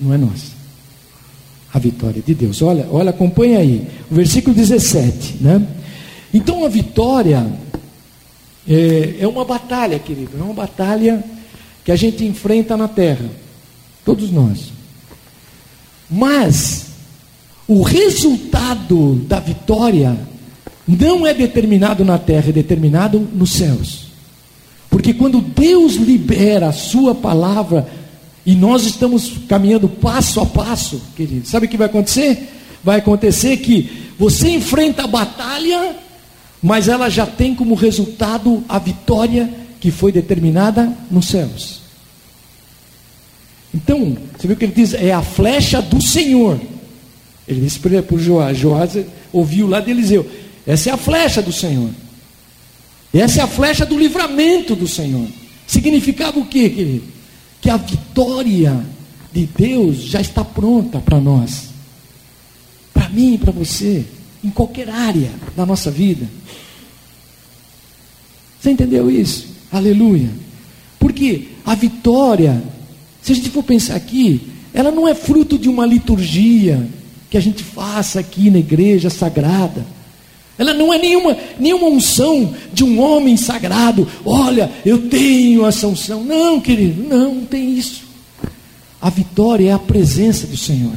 não 0.00 0.12
é 0.12 0.18
nossa. 0.18 0.58
A 1.72 1.78
vitória 1.78 2.18
é 2.18 2.22
de 2.22 2.34
Deus. 2.34 2.62
Olha, 2.62 2.88
olha, 2.90 3.10
acompanha 3.10 3.58
aí, 3.58 3.86
o 4.10 4.14
versículo 4.14 4.56
17, 4.56 5.36
né? 5.40 5.64
Então 6.32 6.64
a 6.64 6.68
vitória 6.68 7.46
é, 8.66 9.16
é 9.20 9.28
uma 9.28 9.44
batalha, 9.44 9.98
querido, 9.98 10.32
é 10.38 10.42
uma 10.42 10.54
batalha 10.54 11.22
que 11.88 11.92
a 11.92 11.96
gente 11.96 12.22
enfrenta 12.22 12.76
na 12.76 12.86
terra, 12.86 13.24
todos 14.04 14.30
nós. 14.30 14.74
Mas 16.10 16.88
o 17.66 17.80
resultado 17.80 19.14
da 19.26 19.40
vitória 19.40 20.14
não 20.86 21.26
é 21.26 21.32
determinado 21.32 22.04
na 22.04 22.18
terra, 22.18 22.50
é 22.50 22.52
determinado 22.52 23.18
nos 23.18 23.52
céus. 23.52 24.08
Porque 24.90 25.14
quando 25.14 25.40
Deus 25.40 25.94
libera 25.94 26.68
a 26.68 26.72
Sua 26.72 27.14
palavra, 27.14 27.88
e 28.44 28.54
nós 28.54 28.84
estamos 28.84 29.38
caminhando 29.48 29.88
passo 29.88 30.42
a 30.42 30.44
passo, 30.44 31.00
querido, 31.16 31.48
sabe 31.48 31.64
o 31.64 31.68
que 31.70 31.78
vai 31.78 31.86
acontecer? 31.86 32.50
Vai 32.84 32.98
acontecer 32.98 33.56
que 33.56 34.10
você 34.18 34.50
enfrenta 34.50 35.04
a 35.04 35.06
batalha, 35.06 35.96
mas 36.62 36.86
ela 36.86 37.08
já 37.08 37.24
tem 37.24 37.54
como 37.54 37.74
resultado 37.74 38.62
a 38.68 38.78
vitória 38.78 39.67
que 39.80 39.90
foi 39.90 40.12
determinada 40.12 40.92
nos 41.10 41.28
céus. 41.28 41.80
Então, 43.74 44.16
você 44.36 44.46
viu 44.46 44.56
que 44.56 44.64
ele 44.64 44.72
diz? 44.74 44.94
É 44.94 45.12
a 45.12 45.22
flecha 45.22 45.80
do 45.80 46.02
Senhor. 46.02 46.60
Ele 47.46 47.60
disse 47.60 47.78
para 47.78 48.14
o 48.14 48.18
Joás, 48.18 48.58
Joás 48.58 48.98
ouviu 49.32 49.66
lá 49.66 49.80
de 49.80 49.90
Eliseu: 49.90 50.28
essa 50.68 50.90
é 50.90 50.92
a 50.92 50.98
flecha 50.98 51.40
do 51.40 51.50
Senhor. 51.50 51.90
Essa 53.12 53.40
é 53.40 53.42
a 53.42 53.46
flecha 53.46 53.86
do 53.86 53.98
livramento 53.98 54.76
do 54.76 54.86
Senhor. 54.86 55.26
Significava 55.66 56.38
o 56.38 56.44
que, 56.44 56.68
querido? 56.68 57.04
Que 57.58 57.70
a 57.70 57.78
vitória 57.78 58.84
de 59.32 59.46
Deus 59.46 59.96
já 60.02 60.20
está 60.20 60.44
pronta 60.44 61.00
para 61.00 61.18
nós. 61.18 61.68
Para 62.92 63.08
mim 63.08 63.34
e 63.34 63.38
para 63.38 63.50
você. 63.50 64.04
Em 64.44 64.50
qualquer 64.50 64.90
área 64.90 65.30
da 65.56 65.64
nossa 65.64 65.90
vida. 65.90 66.28
Você 68.60 68.70
entendeu 68.70 69.10
isso? 69.10 69.57
Aleluia. 69.70 70.30
Porque 70.98 71.48
a 71.64 71.74
vitória, 71.74 72.62
se 73.22 73.32
a 73.32 73.34
gente 73.34 73.50
for 73.50 73.62
pensar 73.62 73.94
aqui, 73.94 74.40
ela 74.72 74.90
não 74.90 75.06
é 75.06 75.14
fruto 75.14 75.58
de 75.58 75.68
uma 75.68 75.86
liturgia 75.86 76.88
que 77.30 77.36
a 77.36 77.40
gente 77.40 77.62
faça 77.62 78.20
aqui 78.20 78.50
na 78.50 78.58
igreja 78.58 79.10
sagrada. 79.10 79.86
Ela 80.56 80.74
não 80.74 80.92
é 80.92 80.98
nenhuma, 80.98 81.36
nenhuma 81.58 81.86
unção 81.86 82.54
de 82.72 82.82
um 82.82 83.00
homem 83.00 83.36
sagrado. 83.36 84.08
Olha, 84.24 84.70
eu 84.84 85.08
tenho 85.08 85.64
essa 85.64 85.86
unção. 85.86 86.24
Não, 86.24 86.60
querido, 86.60 87.02
não, 87.02 87.34
não 87.36 87.44
tem 87.44 87.78
isso. 87.78 88.02
A 89.00 89.08
vitória 89.08 89.70
é 89.70 89.72
a 89.72 89.78
presença 89.78 90.46
do 90.46 90.56
Senhor. 90.56 90.94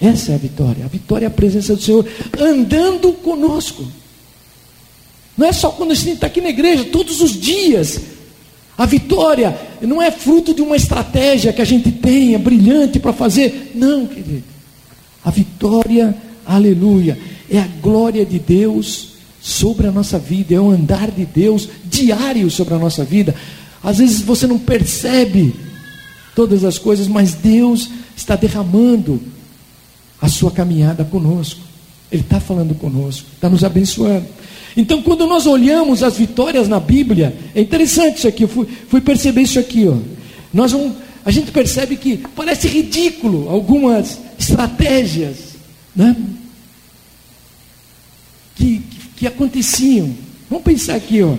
Essa 0.00 0.32
é 0.32 0.34
a 0.36 0.38
vitória. 0.38 0.84
A 0.84 0.88
vitória 0.88 1.26
é 1.26 1.28
a 1.28 1.30
presença 1.30 1.74
do 1.74 1.82
Senhor 1.82 2.06
andando 2.38 3.12
conosco. 3.12 3.86
Não 5.38 5.46
é 5.46 5.52
só 5.52 5.70
quando 5.70 5.92
a 5.92 5.94
gente 5.94 6.10
está 6.14 6.26
aqui 6.26 6.40
na 6.40 6.50
igreja, 6.50 6.84
todos 6.84 7.22
os 7.22 7.32
dias. 7.40 8.00
A 8.76 8.84
vitória 8.84 9.58
não 9.80 10.02
é 10.02 10.10
fruto 10.10 10.52
de 10.52 10.60
uma 10.60 10.76
estratégia 10.76 11.52
que 11.52 11.62
a 11.62 11.64
gente 11.64 11.90
tenha 11.90 12.38
brilhante 12.38 12.98
para 12.98 13.12
fazer. 13.12 13.72
Não, 13.74 14.06
querido. 14.06 14.44
A 15.24 15.30
vitória, 15.30 16.14
aleluia 16.44 17.16
é 17.50 17.58
a 17.58 17.68
glória 17.80 18.24
de 18.24 18.38
Deus 18.38 19.08
sobre 19.40 19.86
a 19.86 19.92
nossa 19.92 20.18
vida, 20.18 20.54
é 20.54 20.60
o 20.60 20.70
andar 20.70 21.10
de 21.10 21.24
Deus 21.24 21.68
diário 21.84 22.50
sobre 22.50 22.74
a 22.74 22.78
nossa 22.78 23.04
vida. 23.04 23.34
Às 23.82 23.98
vezes 23.98 24.20
você 24.20 24.46
não 24.46 24.58
percebe 24.58 25.54
todas 26.34 26.64
as 26.64 26.78
coisas, 26.78 27.08
mas 27.08 27.34
Deus 27.34 27.88
está 28.16 28.36
derramando 28.36 29.22
a 30.20 30.28
sua 30.28 30.50
caminhada 30.50 31.04
conosco. 31.04 31.60
Ele 32.10 32.22
está 32.22 32.40
falando 32.40 32.74
conosco, 32.74 33.26
está 33.34 33.48
nos 33.48 33.64
abençoando. 33.64 34.26
Então, 34.78 35.02
quando 35.02 35.26
nós 35.26 35.44
olhamos 35.44 36.04
as 36.04 36.16
vitórias 36.16 36.68
na 36.68 36.78
Bíblia, 36.78 37.36
é 37.52 37.60
interessante 37.60 38.18
isso 38.18 38.28
aqui, 38.28 38.44
eu 38.44 38.48
fui, 38.48 38.64
fui 38.88 39.00
perceber 39.00 39.42
isso 39.42 39.58
aqui, 39.58 39.88
ó. 39.88 39.96
Nós 40.54 40.70
vamos, 40.70 40.92
a 41.24 41.32
gente 41.32 41.50
percebe 41.50 41.96
que 41.96 42.18
parece 42.36 42.68
ridículo 42.68 43.50
algumas 43.50 44.20
estratégias, 44.38 45.56
né? 45.96 46.14
que, 48.54 48.80
que 49.16 49.26
aconteciam. 49.26 50.14
Vamos 50.48 50.64
pensar 50.64 50.94
aqui, 50.94 51.24
ó. 51.24 51.34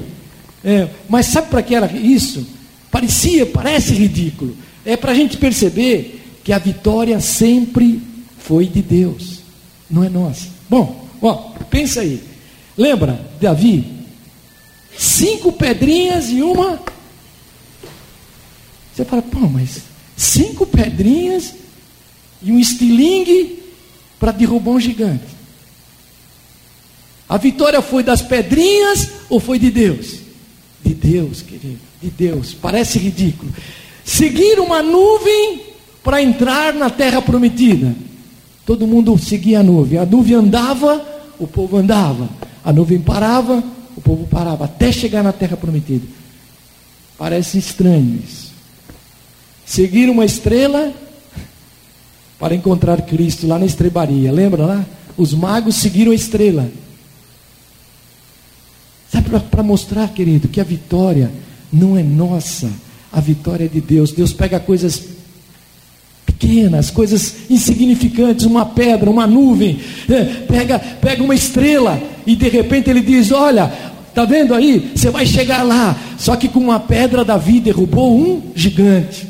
É, 0.62 0.90
mas 1.08 1.28
sabe 1.28 1.48
para 1.48 1.64
que 1.64 1.74
era 1.74 1.90
isso? 1.94 2.46
Parecia, 2.92 3.46
parece 3.46 3.94
ridículo. 3.94 4.54
É 4.86 4.98
para 4.98 5.14
a 5.14 5.16
gente 5.16 5.38
perceber 5.38 6.40
que 6.44 6.52
a 6.52 6.60
vitória 6.60 7.18
sempre 7.22 8.02
foi 8.38 8.68
de 8.68 8.82
Deus, 8.82 9.40
não 9.90 10.04
é 10.04 10.10
nossa. 10.10 10.48
Bom, 10.70 11.08
ó, 11.22 11.36
pensa 11.70 12.02
aí. 12.02 12.28
Lembra, 12.80 13.20
Davi? 13.42 13.84
Cinco 14.98 15.52
pedrinhas 15.52 16.30
e 16.30 16.42
uma. 16.42 16.80
Você 18.96 19.04
fala, 19.04 19.22
pô, 19.22 19.42
mas 19.42 19.82
cinco 20.16 20.66
pedrinhas 20.66 21.56
e 22.42 22.54
um 22.54 22.58
estilingue 22.58 23.62
para 24.18 24.32
derrubar 24.32 24.72
um 24.72 24.80
gigante. 24.80 25.26
A 27.28 27.36
vitória 27.36 27.82
foi 27.82 28.02
das 28.02 28.22
pedrinhas 28.22 29.10
ou 29.30 29.42
foi 29.42 29.60
de 29.60 29.70
Deus? 29.70 30.20
De 30.82 30.94
Deus, 30.94 31.42
querido, 31.42 31.80
de 32.02 32.10
Deus. 32.10 32.54
Parece 32.54 32.98
ridículo. 32.98 33.54
Seguir 34.06 34.58
uma 34.58 34.82
nuvem 34.82 35.64
para 36.02 36.22
entrar 36.22 36.74
na 36.74 36.90
terra 36.90 37.22
prometida. 37.22 37.94
Todo 38.66 38.88
mundo 38.88 39.18
seguia 39.18 39.60
a 39.60 39.64
nuvem. 39.64 40.00
A 40.00 40.06
nuvem 40.06 40.36
andava, 40.36 41.19
o 41.40 41.48
povo 41.48 41.78
andava. 41.78 42.30
A 42.64 42.74
nuvem 42.74 43.00
parava, 43.00 43.64
o 43.96 44.02
povo 44.02 44.28
parava, 44.28 44.66
até 44.66 44.92
chegar 44.92 45.24
na 45.24 45.32
terra 45.32 45.58
prometida. 45.58 46.06
Parece 47.18 47.58
estranho 47.58 48.22
isso. 48.24 48.54
Seguir 49.66 50.10
uma 50.10 50.26
estrela 50.26 50.94
para 52.40 52.56
encontrar 52.56 53.02
Cristo 53.02 53.48
lá 53.48 53.60
na 53.60 53.66
estrebaria. 53.66 54.32
Lembra 54.32 54.66
lá? 54.66 54.86
Os 55.18 55.34
magos 55.34 55.76
seguiram 55.76 56.12
a 56.12 56.16
estrela. 56.16 56.70
Sabe 59.12 59.30
para 59.30 59.64
mostrar, 59.64 60.08
querido, 60.10 60.48
que 60.48 60.62
a 60.62 60.64
vitória 60.64 61.32
não 61.72 61.98
é 61.98 62.04
nossa, 62.04 62.72
a 63.12 63.20
vitória 63.20 63.66
é 63.66 63.68
de 63.68 63.82
Deus. 63.82 64.12
Deus 64.12 64.32
pega 64.32 64.60
coisas 64.60 65.19
pequenas, 66.40 66.90
coisas 66.90 67.36
insignificantes, 67.50 68.46
uma 68.46 68.66
pedra, 68.66 69.10
uma 69.10 69.28
nuvem, 69.28 69.78
é, 70.10 70.24
pega, 70.48 70.80
pega 70.80 71.22
uma 71.22 71.36
estrela 71.36 72.02
e 72.26 72.36
de 72.36 72.48
repente 72.48 72.90
ele 72.90 73.02
diz: 73.02 73.32
Olha, 73.32 73.68
tá 74.16 74.24
vendo 74.24 74.56
aí? 74.56 74.92
Você 74.96 75.10
vai 75.10 75.26
chegar 75.26 75.64
lá. 75.64 75.98
Só 76.18 76.38
que 76.38 76.48
com 76.48 76.60
uma 76.60 76.80
pedra 76.80 77.26
Davi 77.26 77.60
derrubou 77.60 78.18
um 78.18 78.54
gigante. 78.56 79.28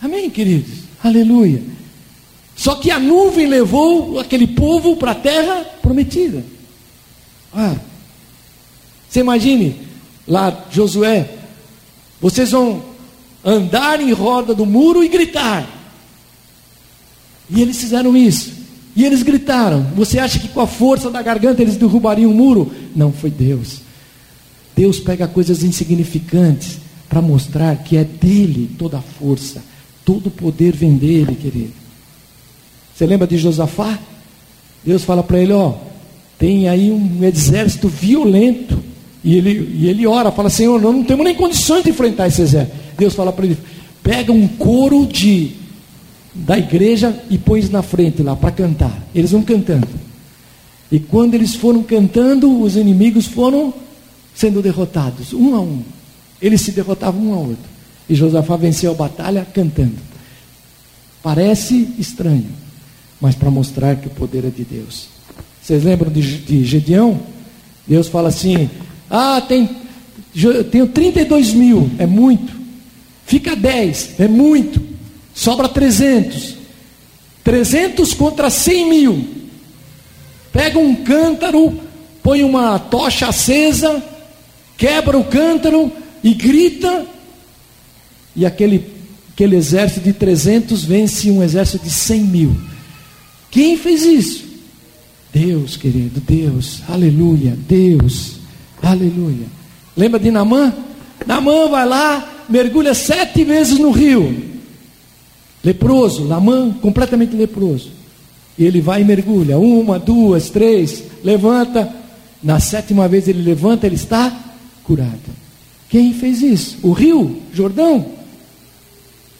Amém, 0.00 0.30
queridos? 0.30 0.72
Aleluia. 1.02 1.62
Só 2.54 2.76
que 2.76 2.90
a 2.90 2.98
nuvem 2.98 3.46
levou 3.46 4.20
aquele 4.20 4.46
povo 4.46 4.96
para 4.96 5.10
a 5.10 5.16
terra 5.16 5.64
prometida. 5.82 6.44
Ah, 7.52 7.74
você 9.08 9.20
imagine 9.20 9.76
lá, 10.26 10.64
Josué, 10.70 11.28
vocês 12.20 12.52
vão 12.52 12.91
andar 13.44 14.00
em 14.00 14.12
roda 14.12 14.54
do 14.54 14.66
muro 14.66 15.02
e 15.02 15.08
gritar. 15.08 15.68
E 17.50 17.60
eles 17.60 17.78
fizeram 17.78 18.16
isso. 18.16 18.52
E 18.94 19.04
eles 19.04 19.22
gritaram. 19.22 19.86
Você 19.94 20.18
acha 20.18 20.38
que 20.38 20.48
com 20.48 20.60
a 20.60 20.66
força 20.66 21.10
da 21.10 21.22
garganta 21.22 21.62
eles 21.62 21.76
derrubariam 21.76 22.30
o 22.30 22.34
muro? 22.34 22.72
Não, 22.94 23.12
foi 23.12 23.30
Deus. 23.30 23.80
Deus 24.76 24.98
pega 25.00 25.26
coisas 25.26 25.62
insignificantes 25.62 26.78
para 27.08 27.20
mostrar 27.20 27.76
que 27.76 27.96
é 27.96 28.04
dele 28.04 28.70
toda 28.78 28.98
a 28.98 29.02
força, 29.02 29.62
todo 30.02 30.28
o 30.28 30.30
poder 30.30 30.74
vem 30.74 30.94
dele, 30.94 31.34
querido. 31.34 31.72
Você 32.94 33.06
lembra 33.06 33.26
de 33.26 33.36
Josafá? 33.36 33.98
Deus 34.84 35.04
fala 35.04 35.22
para 35.22 35.38
ele: 35.38 35.52
Ó, 35.52 35.74
tem 36.38 36.68
aí 36.68 36.90
um 36.90 37.22
exército 37.22 37.88
violento. 37.88 38.82
E 39.24 39.36
ele, 39.36 39.76
e 39.78 39.88
ele 39.88 40.06
ora, 40.06 40.32
fala: 40.32 40.50
Senhor, 40.50 40.80
nós 40.80 40.94
não 40.94 41.04
temos 41.04 41.24
nem 41.24 41.34
condições 41.34 41.84
de 41.84 41.90
enfrentar 41.90 42.28
esse 42.28 42.42
exército. 42.42 42.76
Deus 43.02 43.14
fala 43.14 43.32
para 43.32 43.46
ele: 43.46 43.58
pega 44.00 44.32
um 44.32 44.46
coro 44.46 45.04
de 45.06 45.54
da 46.32 46.56
igreja 46.56 47.14
e 47.28 47.36
põe 47.36 47.60
na 47.68 47.82
frente 47.82 48.22
lá 48.22 48.36
para 48.36 48.52
cantar. 48.52 48.96
Eles 49.12 49.32
vão 49.32 49.42
cantando. 49.42 49.88
E 50.90 51.00
quando 51.00 51.34
eles 51.34 51.54
foram 51.56 51.82
cantando, 51.82 52.62
os 52.62 52.76
inimigos 52.76 53.26
foram 53.26 53.74
sendo 54.34 54.62
derrotados, 54.62 55.32
um 55.32 55.54
a 55.54 55.60
um. 55.60 55.82
Eles 56.40 56.60
se 56.60 56.70
derrotavam 56.70 57.28
um 57.28 57.34
ao 57.34 57.40
outro. 57.40 57.72
E 58.08 58.14
Josafá 58.14 58.56
venceu 58.56 58.92
a 58.92 58.94
batalha 58.94 59.46
cantando. 59.52 59.96
Parece 61.22 61.94
estranho, 61.98 62.46
mas 63.20 63.34
para 63.34 63.50
mostrar 63.50 63.96
que 63.96 64.06
o 64.06 64.10
poder 64.10 64.44
é 64.44 64.50
de 64.50 64.64
Deus. 64.64 65.08
Vocês 65.60 65.82
lembram 65.82 66.10
de, 66.10 66.38
de 66.38 66.64
Gedeão? 66.64 67.20
Deus 67.86 68.06
fala 68.06 68.28
assim: 68.28 68.70
Ah, 69.10 69.40
tem, 69.40 69.68
tenho 70.70 70.86
32 70.86 71.52
mil, 71.52 71.90
é 71.98 72.06
muito. 72.06 72.61
Fica 73.26 73.56
10, 73.56 74.20
é 74.20 74.28
muito. 74.28 74.82
Sobra 75.34 75.68
300. 75.68 76.56
300 77.44 78.14
contra 78.14 78.50
100 78.50 78.88
mil. 78.88 79.28
Pega 80.52 80.78
um 80.78 80.94
cântaro, 80.94 81.80
põe 82.22 82.44
uma 82.44 82.78
tocha 82.78 83.28
acesa, 83.28 84.02
quebra 84.76 85.18
o 85.18 85.24
cântaro 85.24 85.90
e 86.22 86.34
grita. 86.34 87.06
E 88.36 88.46
aquele, 88.46 88.92
aquele 89.32 89.56
exército 89.56 90.00
de 90.00 90.12
300 90.12 90.84
vence 90.84 91.30
um 91.30 91.42
exército 91.42 91.84
de 91.84 91.90
100 91.90 92.20
mil. 92.20 92.56
Quem 93.50 93.76
fez 93.76 94.02
isso? 94.02 94.44
Deus, 95.32 95.76
querido, 95.76 96.20
Deus, 96.20 96.82
aleluia, 96.88 97.56
Deus, 97.66 98.34
aleluia. 98.82 99.46
Lembra 99.96 100.20
de 100.20 100.30
Namã? 100.30 100.72
Namã 101.26 101.68
vai 101.68 101.86
lá, 101.86 102.41
mergulha 102.48 102.94
sete 102.94 103.44
vezes 103.44 103.78
no 103.78 103.90
rio, 103.90 104.42
leproso, 105.62 106.24
Namã 106.24 106.72
completamente 106.80 107.34
leproso. 107.36 107.90
E 108.58 108.64
ele 108.64 108.80
vai 108.80 109.00
e 109.02 109.04
mergulha, 109.04 109.58
uma, 109.58 109.98
duas, 109.98 110.50
três, 110.50 111.04
levanta. 111.24 111.92
Na 112.42 112.60
sétima 112.60 113.08
vez 113.08 113.28
ele 113.28 113.42
levanta, 113.42 113.86
ele 113.86 113.94
está 113.94 114.32
curado. 114.84 115.20
Quem 115.88 116.12
fez 116.12 116.42
isso? 116.42 116.78
O 116.82 116.92
rio, 116.92 117.40
Jordão? 117.52 118.04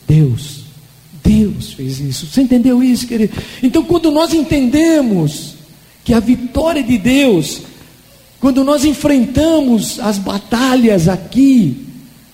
Deus. 0.07 0.63
Deus 1.23 1.73
fez 1.73 2.01
isso. 2.01 2.27
Você 2.27 2.43
entendeu 2.43 2.83
isso, 2.83 3.07
querido? 3.07 3.33
Então, 3.63 3.85
quando 3.85 4.11
nós 4.11 4.33
entendemos 4.35 5.55
que 6.05 6.13
a 6.13 6.21
vitória 6.21 6.83
de 6.83 6.99
Deus, 6.99 7.63
quando 8.41 8.65
nós 8.65 8.85
enfrentamos 8.85 10.01
as 10.01 10.19
batalhas 10.19 11.09
aqui, 11.09 11.87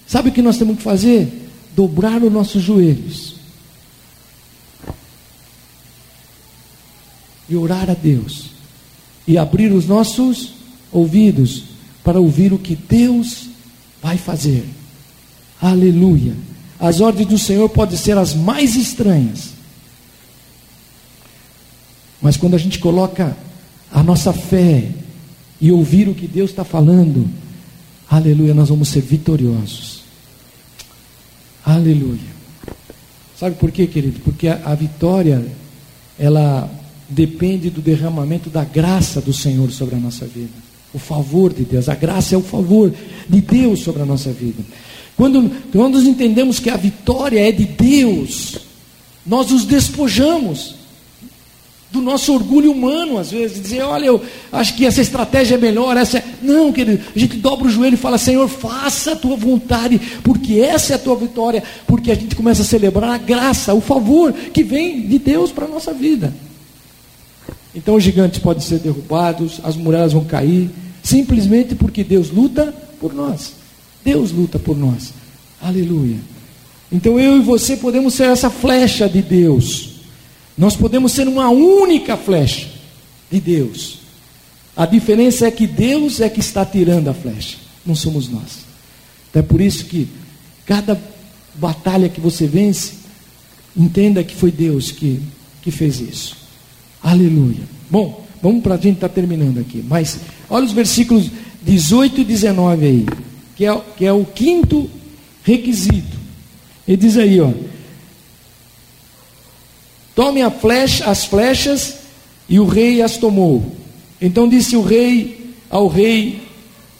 sabe 0.08 0.30
o 0.30 0.32
que 0.32 0.42
nós 0.42 0.58
temos 0.58 0.78
que 0.78 0.82
fazer? 0.82 1.48
Dobrar 1.76 2.20
os 2.24 2.32
nossos 2.32 2.60
joelhos 2.60 3.36
e 7.48 7.56
orar 7.56 7.88
a 7.88 7.94
Deus 7.94 8.50
e 9.26 9.38
abrir 9.38 9.72
os 9.72 9.86
nossos 9.86 10.54
ouvidos 10.90 11.64
para 12.02 12.18
ouvir 12.18 12.52
o 12.52 12.58
que 12.58 12.74
Deus 12.74 13.48
vai 14.02 14.16
fazer. 14.16 14.64
Aleluia. 15.60 16.34
As 16.78 17.00
ordens 17.00 17.28
do 17.28 17.38
Senhor 17.38 17.68
podem 17.68 17.96
ser 17.96 18.16
as 18.16 18.34
mais 18.34 18.76
estranhas. 18.76 19.50
Mas 22.20 22.36
quando 22.36 22.54
a 22.54 22.58
gente 22.58 22.78
coloca 22.78 23.36
a 23.92 24.02
nossa 24.02 24.32
fé 24.32 24.90
e 25.60 25.70
ouvir 25.70 26.08
o 26.08 26.14
que 26.14 26.26
Deus 26.26 26.50
está 26.50 26.64
falando, 26.64 27.28
aleluia, 28.08 28.54
nós 28.54 28.68
vamos 28.68 28.88
ser 28.88 29.00
vitoriosos. 29.00 29.97
Aleluia. 31.64 32.38
Sabe 33.38 33.56
por 33.56 33.70
quê, 33.70 33.86
querido? 33.86 34.20
Porque 34.20 34.48
a, 34.48 34.60
a 34.64 34.74
vitória, 34.74 35.46
ela 36.18 36.68
depende 37.08 37.70
do 37.70 37.80
derramamento 37.80 38.50
da 38.50 38.64
graça 38.64 39.20
do 39.20 39.32
Senhor 39.32 39.70
sobre 39.70 39.94
a 39.94 39.98
nossa 39.98 40.26
vida. 40.26 40.68
O 40.92 40.98
favor 40.98 41.52
de 41.52 41.64
Deus, 41.64 41.88
a 41.88 41.94
graça 41.94 42.34
é 42.34 42.38
o 42.38 42.42
favor 42.42 42.92
de 43.28 43.40
Deus 43.40 43.80
sobre 43.80 44.02
a 44.02 44.06
nossa 44.06 44.32
vida. 44.32 44.62
Quando, 45.16 45.50
quando 45.72 45.94
nós 45.94 46.06
entendemos 46.06 46.58
que 46.58 46.70
a 46.70 46.76
vitória 46.76 47.46
é 47.46 47.52
de 47.52 47.64
Deus, 47.64 48.58
nós 49.26 49.50
nos 49.50 49.64
despojamos 49.64 50.77
do 51.90 52.02
nosso 52.02 52.34
orgulho 52.34 52.70
humano, 52.70 53.18
às 53.18 53.30
vezes, 53.30 53.62
dizer, 53.62 53.80
olha, 53.80 54.06
eu 54.06 54.22
acho 54.52 54.76
que 54.76 54.84
essa 54.84 55.00
estratégia 55.00 55.54
é 55.54 55.58
melhor, 55.58 55.96
essa 55.96 56.18
é... 56.18 56.24
Não, 56.42 56.70
querido, 56.70 57.02
a 57.14 57.18
gente 57.18 57.36
dobra 57.36 57.66
o 57.66 57.70
joelho 57.70 57.94
e 57.94 57.98
fala, 57.98 58.18
Senhor, 58.18 58.46
faça 58.46 59.12
a 59.12 59.16
tua 59.16 59.36
vontade, 59.36 59.98
porque 60.22 60.60
essa 60.60 60.92
é 60.92 60.96
a 60.96 60.98
tua 60.98 61.16
vitória, 61.16 61.62
porque 61.86 62.10
a 62.10 62.14
gente 62.14 62.36
começa 62.36 62.60
a 62.60 62.64
celebrar 62.64 63.10
a 63.10 63.18
graça, 63.18 63.72
o 63.72 63.80
favor 63.80 64.32
que 64.32 64.62
vem 64.62 65.06
de 65.06 65.18
Deus 65.18 65.50
para 65.50 65.64
a 65.64 65.68
nossa 65.68 65.94
vida. 65.94 66.32
Então 67.74 67.94
os 67.94 68.04
gigantes 68.04 68.38
podem 68.38 68.62
ser 68.62 68.80
derrubados, 68.80 69.60
as 69.62 69.76
muralhas 69.76 70.12
vão 70.12 70.24
cair, 70.24 70.68
simplesmente 71.02 71.74
porque 71.74 72.04
Deus 72.04 72.30
luta 72.30 72.74
por 73.00 73.14
nós. 73.14 73.54
Deus 74.04 74.30
luta 74.30 74.58
por 74.58 74.76
nós. 74.76 75.14
Aleluia. 75.60 76.16
Então 76.90 77.18
eu 77.18 77.38
e 77.38 77.40
você 77.40 77.76
podemos 77.76 78.14
ser 78.14 78.24
essa 78.24 78.50
flecha 78.50 79.08
de 79.08 79.22
Deus. 79.22 79.87
Nós 80.58 80.74
podemos 80.74 81.12
ser 81.12 81.28
uma 81.28 81.48
única 81.48 82.16
flecha 82.16 82.66
de 83.30 83.40
Deus. 83.40 84.00
A 84.76 84.84
diferença 84.84 85.46
é 85.46 85.50
que 85.52 85.66
Deus 85.66 86.20
é 86.20 86.28
que 86.28 86.40
está 86.40 86.66
tirando 86.66 87.08
a 87.08 87.14
flecha, 87.14 87.56
não 87.86 87.94
somos 87.94 88.28
nós. 88.28 88.66
Então 89.30 89.40
é 89.40 89.44
por 89.44 89.60
isso 89.60 89.84
que 89.84 90.08
cada 90.66 91.00
batalha 91.54 92.08
que 92.08 92.20
você 92.20 92.46
vence, 92.46 92.94
entenda 93.76 94.24
que 94.24 94.34
foi 94.34 94.50
Deus 94.50 94.90
que, 94.90 95.20
que 95.62 95.70
fez 95.70 96.00
isso. 96.00 96.36
Aleluia. 97.02 97.62
Bom, 97.90 98.26
vamos 98.42 98.62
para 98.62 98.74
a 98.74 98.78
gente 98.78 98.96
estar 98.96 99.08
tá 99.08 99.14
terminando 99.14 99.58
aqui. 99.58 99.84
Mas 99.86 100.18
olha 100.50 100.64
os 100.64 100.72
versículos 100.72 101.30
18 101.62 102.20
e 102.20 102.24
19 102.24 102.86
aí, 102.86 103.06
que 103.56 103.64
é, 103.64 103.80
que 103.96 104.04
é 104.04 104.12
o 104.12 104.24
quinto 104.24 104.90
requisito. 105.42 106.16
Ele 106.86 106.96
diz 106.96 107.16
aí, 107.16 107.40
ó. 107.40 107.52
Tome 110.18 110.40
flecha, 110.50 111.04
as 111.04 111.26
flechas, 111.26 111.94
e 112.48 112.58
o 112.58 112.66
rei 112.66 113.00
as 113.00 113.16
tomou. 113.18 113.64
Então 114.20 114.48
disse 114.48 114.74
o 114.74 114.82
rei 114.82 115.54
ao 115.70 115.86
rei 115.86 116.42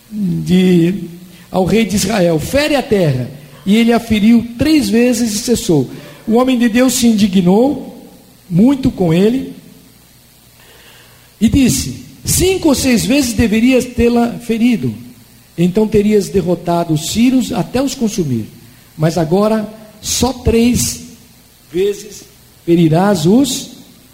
de 0.08 1.02
ao 1.50 1.64
rei 1.64 1.84
de 1.84 1.96
Israel: 1.96 2.38
fere 2.38 2.76
a 2.76 2.82
terra. 2.82 3.28
E 3.66 3.74
ele 3.74 3.92
a 3.92 3.98
feriu 3.98 4.46
três 4.56 4.88
vezes 4.88 5.34
e 5.34 5.38
cessou. 5.38 5.90
O 6.28 6.34
homem 6.36 6.56
de 6.56 6.68
Deus 6.68 6.92
se 6.92 7.08
indignou 7.08 8.06
muito 8.48 8.88
com 8.88 9.12
ele 9.12 9.52
e 11.40 11.48
disse: 11.48 12.04
Cinco 12.24 12.68
ou 12.68 12.74
seis 12.76 13.04
vezes 13.04 13.32
deverias 13.32 13.84
tê-la 13.84 14.38
ferido, 14.38 14.94
então 15.58 15.88
terias 15.88 16.28
derrotado 16.28 16.94
os 16.94 17.10
sírios 17.10 17.50
até 17.50 17.82
os 17.82 17.96
consumir. 17.96 18.46
Mas 18.96 19.18
agora 19.18 19.68
só 20.00 20.32
três 20.32 21.00
vezes 21.72 22.28
ferirás 22.68 23.24
os 23.24 23.70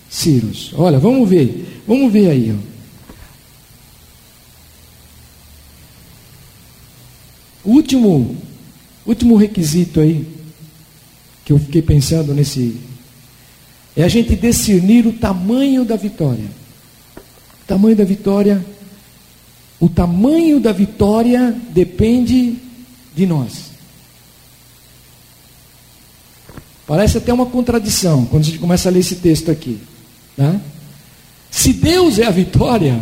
sírios. 0.09 0.73
Olha, 0.77 0.97
vamos 0.97 1.29
ver, 1.29 1.83
vamos 1.89 2.13
ver 2.13 2.31
aí. 2.31 2.57
Ó. 2.57 2.75
Último, 7.69 8.37
último 9.05 9.35
requisito 9.35 9.99
aí, 9.99 10.25
que 11.45 11.53
eu 11.53 11.59
fiquei 11.59 11.83
pensando 11.83 12.33
nesse, 12.33 12.77
é 13.97 14.05
a 14.05 14.09
gente 14.09 14.37
discernir 14.37 15.05
o 15.05 15.15
tamanho 15.15 15.85
da 15.85 15.97
vitória. 15.97 16.47
O 17.17 17.67
tamanho 17.67 17.97
da 17.97 18.05
vitória, 18.05 18.65
o 19.81 19.89
tamanho 19.89 20.61
da 20.61 20.71
vitória 20.71 21.61
depende 21.71 22.55
de 23.17 23.27
nós. 23.27 23.74
Parece 26.87 27.18
até 27.18 27.32
uma 27.32 27.47
contradição 27.47 28.26
quando 28.26 28.43
a 28.43 28.47
gente 28.47 28.59
começa 28.59 28.89
a 28.89 28.93
ler 28.93 29.01
esse 29.01 29.16
texto 29.16 29.51
aqui. 29.51 29.78
Né? 30.37 30.61
Se 31.51 31.72
Deus 31.72 32.18
é 32.18 32.26
a 32.26 32.30
vitória, 32.30 33.01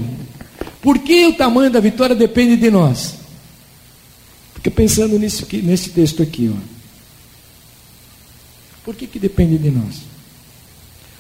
por 0.81 0.99
que 0.99 1.27
o 1.27 1.35
tamanho 1.35 1.71
da 1.71 1.81
vitória 1.81 2.15
depende 2.15 2.57
de 2.57 2.71
nós? 2.71 3.15
Fica 4.55 4.71
pensando 4.71 5.19
nisso, 5.19 5.47
nesse 5.65 5.91
texto 5.91 6.23
aqui. 6.23 6.53
Ó. 6.55 6.73
Por 8.85 8.95
que, 8.95 9.07
que 9.07 9.19
depende 9.19 9.59
de 9.59 9.71
nós? 9.71 10.03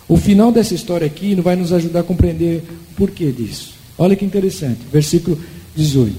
O 0.09 0.17
final 0.17 0.53
dessa 0.53 0.75
história 0.75 1.07
aqui 1.07 1.35
vai 1.37 1.57
nos 1.57 1.73
ajudar 1.73 2.01
a 2.01 2.05
compreender 2.05 2.63
o 2.93 2.95
porquê 2.95 3.33
disso. 3.33 3.75
Olha 3.97 4.15
que 4.15 4.25
interessante, 4.25 4.81
versículo 4.93 5.41
18. 5.75 6.15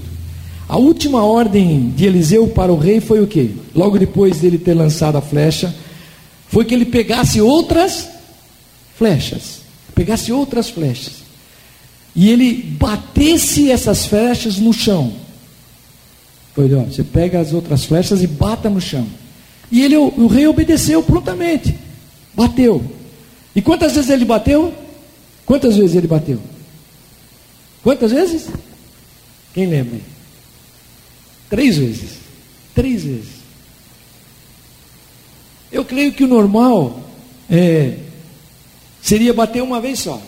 A 0.68 0.76
última 0.76 1.22
ordem 1.22 1.90
de 1.90 2.06
Eliseu 2.06 2.48
para 2.48 2.72
o 2.72 2.78
rei 2.78 3.00
foi 3.00 3.20
o 3.20 3.26
quê? 3.26 3.50
Logo 3.74 3.98
depois 3.98 4.40
dele 4.40 4.58
ter 4.58 4.74
lançado 4.74 5.16
a 5.16 5.20
flecha, 5.20 5.74
foi 6.48 6.64
que 6.64 6.74
ele 6.74 6.84
pegasse 6.84 7.40
outras 7.40 8.08
flechas, 8.96 9.60
pegasse 9.94 10.32
outras 10.32 10.70
flechas, 10.70 11.14
e 12.14 12.30
ele 12.30 12.54
batesse 12.54 13.70
essas 13.70 14.06
flechas 14.06 14.58
no 14.58 14.72
chão. 14.72 15.12
Foi, 16.54 16.72
ó, 16.72 16.82
você 16.82 17.02
pega 17.02 17.40
as 17.40 17.52
outras 17.52 17.84
flechas 17.84 18.22
e 18.22 18.26
bata 18.26 18.70
no 18.70 18.80
chão. 18.80 19.06
E 19.70 19.82
ele, 19.82 19.96
o, 19.96 20.06
o 20.16 20.26
rei 20.28 20.46
obedeceu 20.46 21.02
prontamente. 21.02 21.76
Bateu. 22.32 22.84
E 23.56 23.60
quantas 23.60 23.94
vezes 23.94 24.10
ele 24.10 24.24
bateu? 24.24 24.72
Quantas 25.44 25.76
vezes 25.76 25.96
ele 25.96 26.06
bateu? 26.06 26.40
Quantas 27.82 28.12
vezes? 28.12 28.48
Quem 29.52 29.66
lembra? 29.66 29.98
Três 31.50 31.76
vezes. 31.76 32.18
Três 32.74 33.02
vezes. 33.02 33.43
Eu 35.74 35.84
creio 35.84 36.12
que 36.12 36.22
o 36.22 36.28
normal 36.28 37.00
é, 37.50 37.96
seria 39.02 39.34
bater 39.34 39.60
uma 39.60 39.80
vez 39.80 39.98
só. 39.98 40.22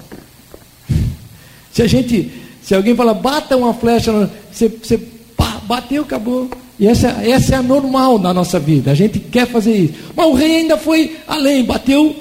Se 1.73 1.83
a 1.83 1.87
gente, 1.87 2.33
se 2.61 2.75
alguém 2.75 2.97
fala, 2.97 3.15
bata 3.15 3.57
uma 3.57 3.73
flecha, 3.73 4.29
você, 4.51 4.69
você 4.69 4.99
bateu, 5.63 6.03
acabou. 6.03 6.51
E 6.81 6.89
essa, 6.89 7.09
essa 7.23 7.55
é 7.55 7.59
a 7.59 7.63
normal 7.63 8.19
na 8.19 8.35
nossa 8.35 8.59
vida. 8.59 8.91
A 8.91 8.95
gente 8.95 9.21
quer 9.21 9.47
fazer 9.47 9.77
isso. 9.77 9.95
Mas 10.17 10.27
o 10.27 10.33
rei 10.33 10.57
ainda 10.57 10.77
foi 10.77 11.17
além, 11.29 11.65
bateu 11.65 12.17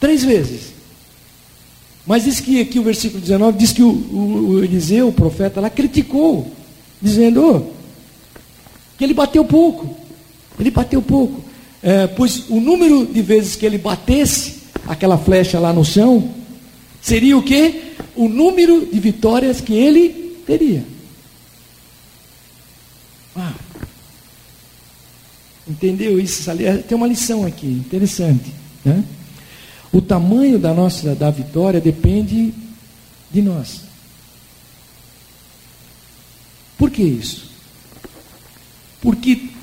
três 0.00 0.24
vezes. 0.24 0.72
Mas 2.06 2.24
diz 2.24 2.40
que 2.40 2.60
aqui 2.60 2.78
o 2.78 2.82
versículo 2.82 3.20
19 3.20 3.58
diz 3.58 3.72
que 3.72 3.82
o, 3.82 3.90
o, 3.90 4.48
o 4.48 4.64
Eliseu, 4.64 5.08
o 5.08 5.12
profeta, 5.12 5.60
lá 5.60 5.68
criticou, 5.68 6.50
dizendo 7.00 7.44
oh, 7.44 8.40
que 8.96 9.04
ele 9.04 9.12
bateu 9.12 9.44
pouco. 9.44 9.94
Ele 10.58 10.70
bateu 10.70 11.02
pouco. 11.02 11.44
É, 11.86 12.06
pois 12.06 12.48
o 12.48 12.60
número 12.60 13.04
de 13.04 13.20
vezes 13.20 13.56
que 13.56 13.66
ele 13.66 13.76
batesse 13.76 14.62
aquela 14.88 15.18
flecha 15.18 15.58
lá 15.58 15.70
no 15.70 15.84
chão 15.84 16.34
seria 17.02 17.36
o 17.36 17.42
que? 17.42 17.92
O 18.16 18.26
número 18.26 18.86
de 18.86 18.98
vitórias 18.98 19.60
que 19.60 19.74
ele 19.74 20.40
teria. 20.46 20.82
Ah, 23.36 23.52
entendeu 25.68 26.18
isso? 26.18 26.50
Tem 26.88 26.96
uma 26.96 27.06
lição 27.06 27.44
aqui, 27.44 27.66
interessante. 27.66 28.50
Né? 28.82 29.04
O 29.92 30.00
tamanho 30.00 30.58
da 30.58 30.72
nossa 30.72 31.14
da 31.14 31.30
vitória 31.30 31.82
depende 31.82 32.54
de 33.30 33.42
nós. 33.42 33.82
Por 36.78 36.90
que 36.90 37.02
isso? 37.02 37.50
Porque 39.02 39.53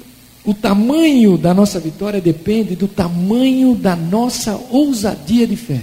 o 0.44 0.54
tamanho 0.54 1.38
da 1.38 1.54
nossa 1.54 1.80
vitória 1.80 2.20
depende 2.20 2.76
do 2.76 2.88
tamanho 2.88 3.76
da 3.76 3.96
nossa 3.96 4.56
ousadia 4.70 5.46
de 5.46 5.56
fé. 5.56 5.82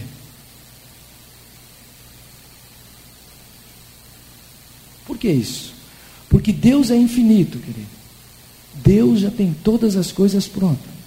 Por 5.06 5.16
que 5.16 5.28
isso? 5.28 5.74
Porque 6.28 6.52
Deus 6.52 6.90
é 6.90 6.96
infinito, 6.96 7.58
querido. 7.58 7.98
Deus 8.74 9.20
já 9.20 9.30
tem 9.30 9.54
todas 9.64 9.96
as 9.96 10.12
coisas 10.12 10.46
prontas. 10.46 10.98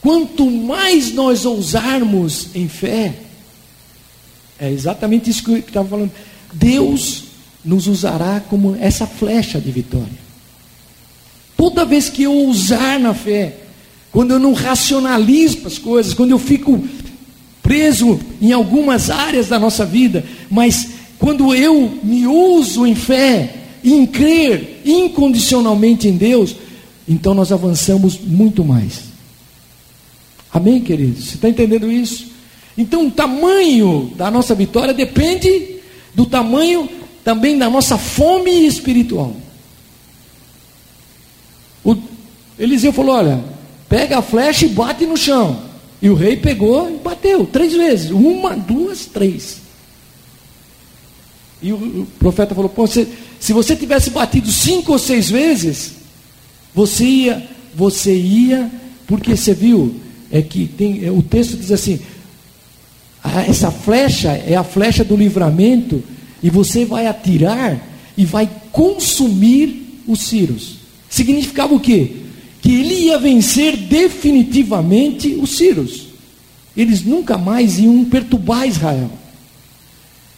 Quanto 0.00 0.48
mais 0.48 1.12
nós 1.12 1.44
ousarmos 1.44 2.54
em 2.54 2.68
fé, 2.68 3.22
é 4.58 4.70
exatamente 4.70 5.30
isso 5.30 5.42
que 5.42 5.50
eu 5.50 5.56
estava 5.58 5.88
falando. 5.88 6.12
Deus 6.52 7.24
nos 7.66 7.88
usará 7.88 8.40
como 8.48 8.76
essa 8.80 9.06
flecha 9.06 9.60
de 9.60 9.70
vitória. 9.70 10.26
Toda 11.56 11.84
vez 11.84 12.08
que 12.08 12.22
eu 12.22 12.32
ousar 12.32 12.98
na 13.00 13.12
fé, 13.12 13.56
quando 14.12 14.30
eu 14.30 14.38
não 14.38 14.52
racionalizo 14.52 15.66
as 15.66 15.76
coisas, 15.76 16.14
quando 16.14 16.30
eu 16.30 16.38
fico 16.38 16.82
preso 17.62 18.20
em 18.40 18.52
algumas 18.52 19.10
áreas 19.10 19.48
da 19.48 19.58
nossa 19.58 19.84
vida, 19.84 20.24
mas 20.48 20.90
quando 21.18 21.54
eu 21.54 21.98
me 22.02 22.26
uso 22.26 22.86
em 22.86 22.94
fé, 22.94 23.54
em 23.82 24.06
crer 24.06 24.82
incondicionalmente 24.84 26.06
em 26.06 26.16
Deus, 26.16 26.54
então 27.08 27.34
nós 27.34 27.50
avançamos 27.50 28.18
muito 28.20 28.64
mais. 28.64 29.00
Amém, 30.52 30.80
queridos? 30.80 31.24
Você 31.24 31.34
está 31.34 31.48
entendendo 31.48 31.90
isso? 31.90 32.28
Então, 32.78 33.06
o 33.06 33.10
tamanho 33.10 34.12
da 34.16 34.30
nossa 34.30 34.54
vitória 34.54 34.92
depende 34.92 35.76
do 36.14 36.26
tamanho 36.26 36.88
também 37.26 37.58
da 37.58 37.68
nossa 37.68 37.98
fome 37.98 38.68
espiritual. 38.68 39.34
O 41.84 41.96
Eliseu 42.56 42.92
falou: 42.92 43.16
Olha, 43.16 43.44
pega 43.88 44.18
a 44.18 44.22
flecha 44.22 44.64
e 44.64 44.68
bate 44.68 45.04
no 45.04 45.16
chão. 45.16 45.60
E 46.00 46.08
o 46.08 46.14
rei 46.14 46.36
pegou 46.36 46.88
e 46.88 46.98
bateu 46.98 47.44
três 47.44 47.72
vezes: 47.72 48.12
uma, 48.12 48.54
duas, 48.54 49.06
três. 49.06 49.56
E 51.60 51.72
o, 51.72 52.06
profeta 52.16 52.54
falou: 52.54 52.70
Pô, 52.70 52.86
você, 52.86 53.08
se 53.40 53.52
você 53.52 53.74
tivesse 53.74 54.10
batido 54.10 54.48
cinco 54.48 54.92
ou 54.92 54.98
seis 54.98 55.28
vezes, 55.28 55.94
você 56.72 57.04
ia, 57.04 57.48
você 57.74 58.16
ia, 58.16 58.70
porque 59.04 59.36
você 59.36 59.52
viu, 59.52 59.96
é 60.30 60.40
que 60.42 60.68
tem, 60.68 61.04
é, 61.04 61.10
o 61.10 61.22
texto 61.22 61.56
diz 61.56 61.72
assim: 61.72 61.98
essa 63.48 63.72
flecha 63.72 64.30
é 64.30 64.54
a 64.54 64.62
flecha 64.62 65.02
do 65.02 65.16
livramento, 65.16 66.04
e 66.42 66.50
você 66.50 66.84
vai 66.84 67.06
atirar 67.06 67.78
e 68.16 68.24
vai 68.24 68.48
consumir 68.72 70.02
os 70.06 70.20
Círios. 70.20 70.76
Significava 71.08 71.74
o 71.74 71.80
quê? 71.80 72.16
Que 72.60 72.72
ele 72.72 72.94
ia 73.06 73.18
vencer 73.18 73.76
definitivamente 73.76 75.34
os 75.34 75.56
Círios. 75.56 76.06
Eles 76.76 77.02
nunca 77.02 77.38
mais 77.38 77.78
iam 77.78 78.04
perturbar 78.04 78.66
Israel. 78.66 79.10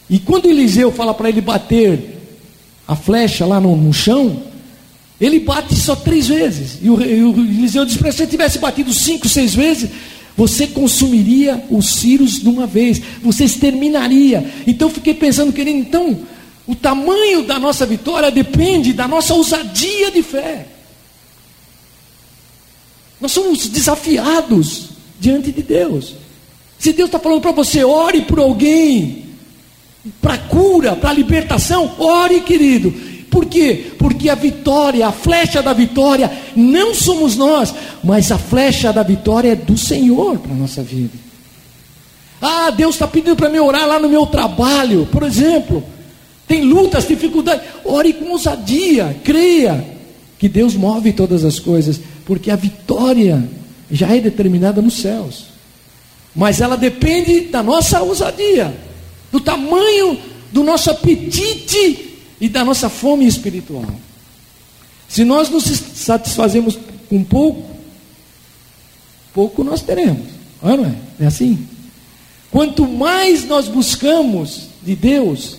E 0.09 0.17
quando 0.17 0.49
Eliseu 0.49 0.91
fala 0.91 1.13
para 1.13 1.29
ele 1.29 1.41
bater 1.41 2.17
a 2.87 2.95
flecha 2.95 3.45
lá 3.45 3.59
no, 3.59 3.75
no, 3.75 3.93
chão, 3.93 4.41
ele 5.21 5.39
bate 5.39 5.75
só 5.75 5.95
três 5.95 6.27
vezes. 6.27 6.79
E 6.81 6.89
o, 6.89 6.99
e 7.01 7.23
o 7.23 7.39
Eliseu 7.39 7.85
diz 7.85 7.97
para 7.97 8.11
se 8.11 8.23
ele 8.23 8.31
tivesse 8.31 8.57
batido 8.57 8.91
cinco, 8.91 9.29
seis 9.29 9.53
vezes, 9.53 9.89
você 10.39 10.67
consumiria 10.67 11.65
os 11.69 11.95
círios 11.95 12.39
de 12.39 12.47
uma 12.47 12.65
vez, 12.65 13.01
você 13.21 13.43
exterminaria. 13.43 14.49
Então 14.65 14.89
fiquei 14.89 15.13
pensando, 15.13 15.51
querido, 15.51 15.77
então, 15.77 16.17
o 16.65 16.73
tamanho 16.73 17.43
da 17.43 17.59
nossa 17.59 17.85
vitória 17.85 18.31
depende 18.31 18.93
da 18.93 19.05
nossa 19.05 19.33
ousadia 19.33 20.09
de 20.09 20.23
fé. 20.23 20.65
Nós 23.19 23.33
somos 23.33 23.67
desafiados 23.67 24.91
diante 25.19 25.51
de 25.51 25.61
Deus. 25.61 26.15
Se 26.77 26.93
Deus 26.93 27.09
está 27.09 27.19
falando 27.19 27.41
para 27.41 27.51
você, 27.51 27.83
ore 27.83 28.21
por 28.21 28.39
alguém, 28.39 29.25
para 30.21 30.37
cura, 30.37 30.95
para 30.95 31.11
libertação, 31.11 31.95
ore, 31.99 32.39
querido. 32.39 32.93
Por 33.29 33.45
quê? 33.45 33.91
Porque 33.97 34.29
a 34.29 34.35
vitória, 34.35 35.07
a 35.07 35.11
flecha 35.11 35.61
da 35.61 35.73
vitória, 35.73 36.31
não 36.55 36.93
somos 36.93 37.35
nós, 37.35 37.73
mas 38.03 38.31
a 38.31 38.37
flecha 38.37 38.91
da 38.91 39.03
vitória 39.03 39.51
é 39.51 39.55
do 39.55 39.77
Senhor 39.77 40.39
para 40.39 40.51
a 40.51 40.55
nossa 40.55 40.81
vida. 40.81 41.17
Ah, 42.41 42.71
Deus 42.71 42.95
está 42.95 43.07
pedindo 43.07 43.35
para 43.35 43.49
mim 43.49 43.59
orar 43.59 43.87
lá 43.87 43.99
no 43.99 44.09
meu 44.09 44.25
trabalho, 44.25 45.07
por 45.11 45.23
exemplo. 45.23 45.83
Tem 46.47 46.63
lutas, 46.63 47.07
dificuldades. 47.07 47.63
Ore 47.85 48.13
com 48.13 48.31
ousadia, 48.31 49.15
creia 49.23 49.85
que 50.39 50.49
Deus 50.49 50.73
move 50.73 51.11
todas 51.13 51.43
as 51.43 51.59
coisas, 51.59 51.99
porque 52.25 52.49
a 52.49 52.55
vitória 52.55 53.47
já 53.91 54.15
é 54.15 54.19
determinada 54.19 54.81
nos 54.81 55.01
céus. 55.01 55.45
Mas 56.35 56.61
ela 56.61 56.77
depende 56.77 57.41
da 57.41 57.61
nossa 57.61 58.01
ousadia, 58.01 58.73
do 59.31 59.39
tamanho 59.39 60.17
do 60.51 60.63
nosso 60.63 60.89
apetite 60.89 62.08
e 62.39 62.47
da 62.47 62.63
nossa 62.63 62.89
fome 62.89 63.25
espiritual. 63.25 63.85
Se 65.07 65.23
nós 65.23 65.49
nos 65.49 65.63
satisfazemos 65.63 66.77
com 67.09 67.23
pouco, 67.23 67.69
pouco 69.33 69.63
nós 69.63 69.81
teremos. 69.81 70.27
Não 70.61 70.85
é? 70.85 70.95
É 71.19 71.25
assim? 71.25 71.67
Quanto 72.51 72.87
mais 72.87 73.45
nós 73.45 73.67
buscamos 73.67 74.67
de 74.83 74.95
Deus, 74.95 75.57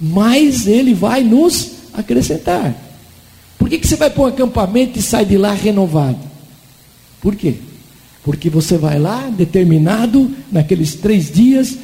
mais 0.00 0.66
Ele 0.66 0.94
vai 0.94 1.22
nos 1.22 1.72
acrescentar. 1.92 2.74
Por 3.58 3.68
que, 3.68 3.78
que 3.78 3.86
você 3.86 3.96
vai 3.96 4.10
para 4.10 4.22
um 4.22 4.26
acampamento 4.26 4.98
e 4.98 5.02
sai 5.02 5.24
de 5.24 5.36
lá 5.36 5.52
renovado? 5.52 6.18
Por 7.20 7.34
quê? 7.34 7.54
Porque 8.22 8.50
você 8.50 8.76
vai 8.76 8.98
lá 8.98 9.28
determinado, 9.28 10.30
naqueles 10.50 10.94
três 10.94 11.30
dias, 11.30 11.76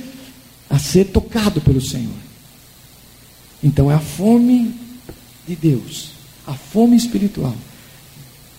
a 0.68 0.78
ser 0.78 1.06
tocado 1.06 1.60
pelo 1.60 1.80
Senhor. 1.80 2.12
Então 3.62 3.90
é 3.90 3.94
a 3.94 4.00
fome 4.00 4.74
de 5.46 5.54
Deus, 5.54 6.10
a 6.46 6.54
fome 6.54 6.96
espiritual. 6.96 7.54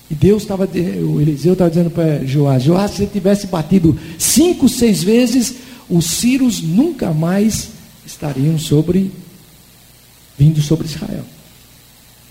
E 0.09 0.15
Deus 0.15 0.43
estava, 0.43 0.65
o 0.65 1.19
Eliseu 1.19 1.53
estava 1.53 1.69
dizendo 1.69 1.89
para 1.89 2.23
Joás: 2.25 2.63
Joás, 2.63 2.91
se 2.91 2.97
você 2.97 3.07
tivesse 3.07 3.47
batido 3.47 3.97
cinco, 4.17 4.69
seis 4.69 5.03
vezes, 5.03 5.55
os 5.89 6.05
círios 6.05 6.61
nunca 6.61 7.11
mais 7.13 7.69
estariam 8.05 8.57
sobre, 8.59 9.11
vindo 10.37 10.61
sobre 10.61 10.85
Israel. 10.85 11.25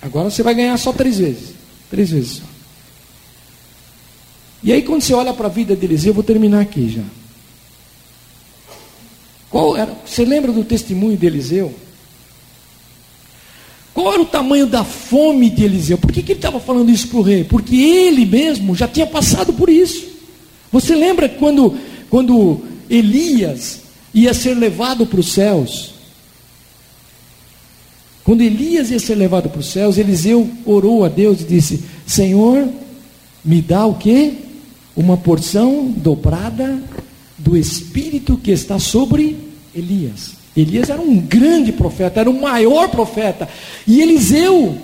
Agora 0.01 0.31
você 0.31 0.43
vai 0.43 0.55
ganhar 0.55 0.77
só 0.79 0.93
três 0.93 1.19
vezes. 1.19 1.55
Três 1.91 2.11
vezes 2.11 2.39
só. 2.39 2.45
E 4.63 4.73
aí, 4.73 4.83
quando 4.83 5.03
você 5.03 5.13
olha 5.13 5.35
para 5.35 5.47
a 5.47 5.51
vida 5.51 5.75
de 5.75 5.85
Eliseu, 5.85 6.11
eu 6.11 6.15
vou 6.15 6.23
terminar 6.23 6.61
aqui 6.61 6.89
já. 6.89 7.03
Qual 9.51 9.77
era, 9.77 9.93
você 10.07 10.25
lembra 10.25 10.53
do 10.53 10.65
testemunho 10.65 11.17
de 11.17 11.27
Eliseu? 11.27 11.75
Qual 13.95 14.13
era 14.13 14.23
o 14.23 14.27
tamanho 14.27 14.67
da 14.67 14.85
fome 14.85 15.51
de 15.51 15.65
Eliseu? 15.65 15.99
Por 15.99 16.11
que, 16.11 16.23
que 16.23 16.33
ele 16.33 16.39
estava 16.39 16.59
falando 16.59 16.91
isso 16.91 17.09
para 17.09 17.19
o 17.19 17.23
rei? 17.23 17.45
Porque 17.45 17.77
ele 17.77 18.25
mesmo 18.25 18.75
já 18.75 18.89
tinha 18.89 19.07
passado 19.07 19.53
por 19.53 19.69
isso. 19.69 20.07
Você 20.71 20.95
lembra 20.95 21.29
quando, 21.29 21.77
quando 22.09 22.61
Elias 22.89 23.83
ia 24.15 24.33
ser 24.33 24.55
levado 24.55 25.07
para 25.07 25.21
os 25.21 25.33
céus? 25.33 25.93
Quando 28.25 28.41
Elias 28.41 28.91
ia 28.91 28.99
ser 28.99 29.17
levado 29.17 29.51
para 29.51 29.61
os 29.61 29.67
céus, 29.67 29.99
Eliseu 29.99 30.49
orou 30.65 31.05
a 31.05 31.09
Deus 31.09 31.41
e 31.43 31.45
disse: 31.45 31.83
Senhor, 32.07 32.69
me 33.45 33.61
dá 33.61 33.85
o 33.85 33.95
que? 33.95 34.39
Uma 34.97 35.17
porção 35.17 35.93
dobrada 35.95 36.83
do 37.37 37.57
Espírito 37.57 38.39
que 38.39 38.53
está 38.53 38.79
sobre 38.79 39.37
Elias. 39.75 40.42
Elias 40.57 40.91
era 40.91 41.01
um 41.01 41.19
grande 41.19 41.73
profeta, 41.73 42.21
era 42.21 42.31
o 42.31 42.41
maior 42.41 42.89
profeta. 42.91 43.49
E 43.87 44.01
Eliseu, 44.01 44.77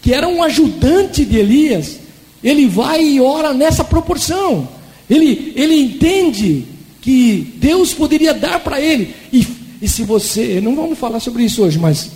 que 0.00 0.14
era 0.14 0.28
um 0.28 0.42
ajudante 0.42 1.24
de 1.24 1.36
Elias, 1.36 1.98
ele 2.42 2.66
vai 2.66 3.02
e 3.02 3.20
ora 3.20 3.52
nessa 3.52 3.82
proporção. 3.82 4.68
Ele, 5.08 5.52
ele 5.56 5.74
entende 5.74 6.64
que 7.00 7.54
Deus 7.56 7.92
poderia 7.92 8.32
dar 8.32 8.60
para 8.60 8.80
ele. 8.80 9.14
E, 9.32 9.46
e 9.82 9.88
se 9.88 10.04
você, 10.04 10.60
não 10.60 10.76
vamos 10.76 10.98
falar 10.98 11.18
sobre 11.18 11.44
isso 11.44 11.62
hoje, 11.62 11.78
mas 11.78 12.12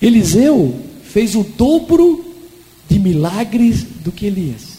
Eliseu 0.00 0.78
fez 1.04 1.34
o 1.34 1.42
dobro 1.42 2.34
de 2.88 2.98
milagres 2.98 3.82
do 3.82 4.12
que 4.12 4.26
Elias. 4.26 4.72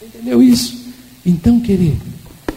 Entendeu 0.00 0.42
isso? 0.42 0.82
Então, 1.24 1.58
querido, 1.58 2.00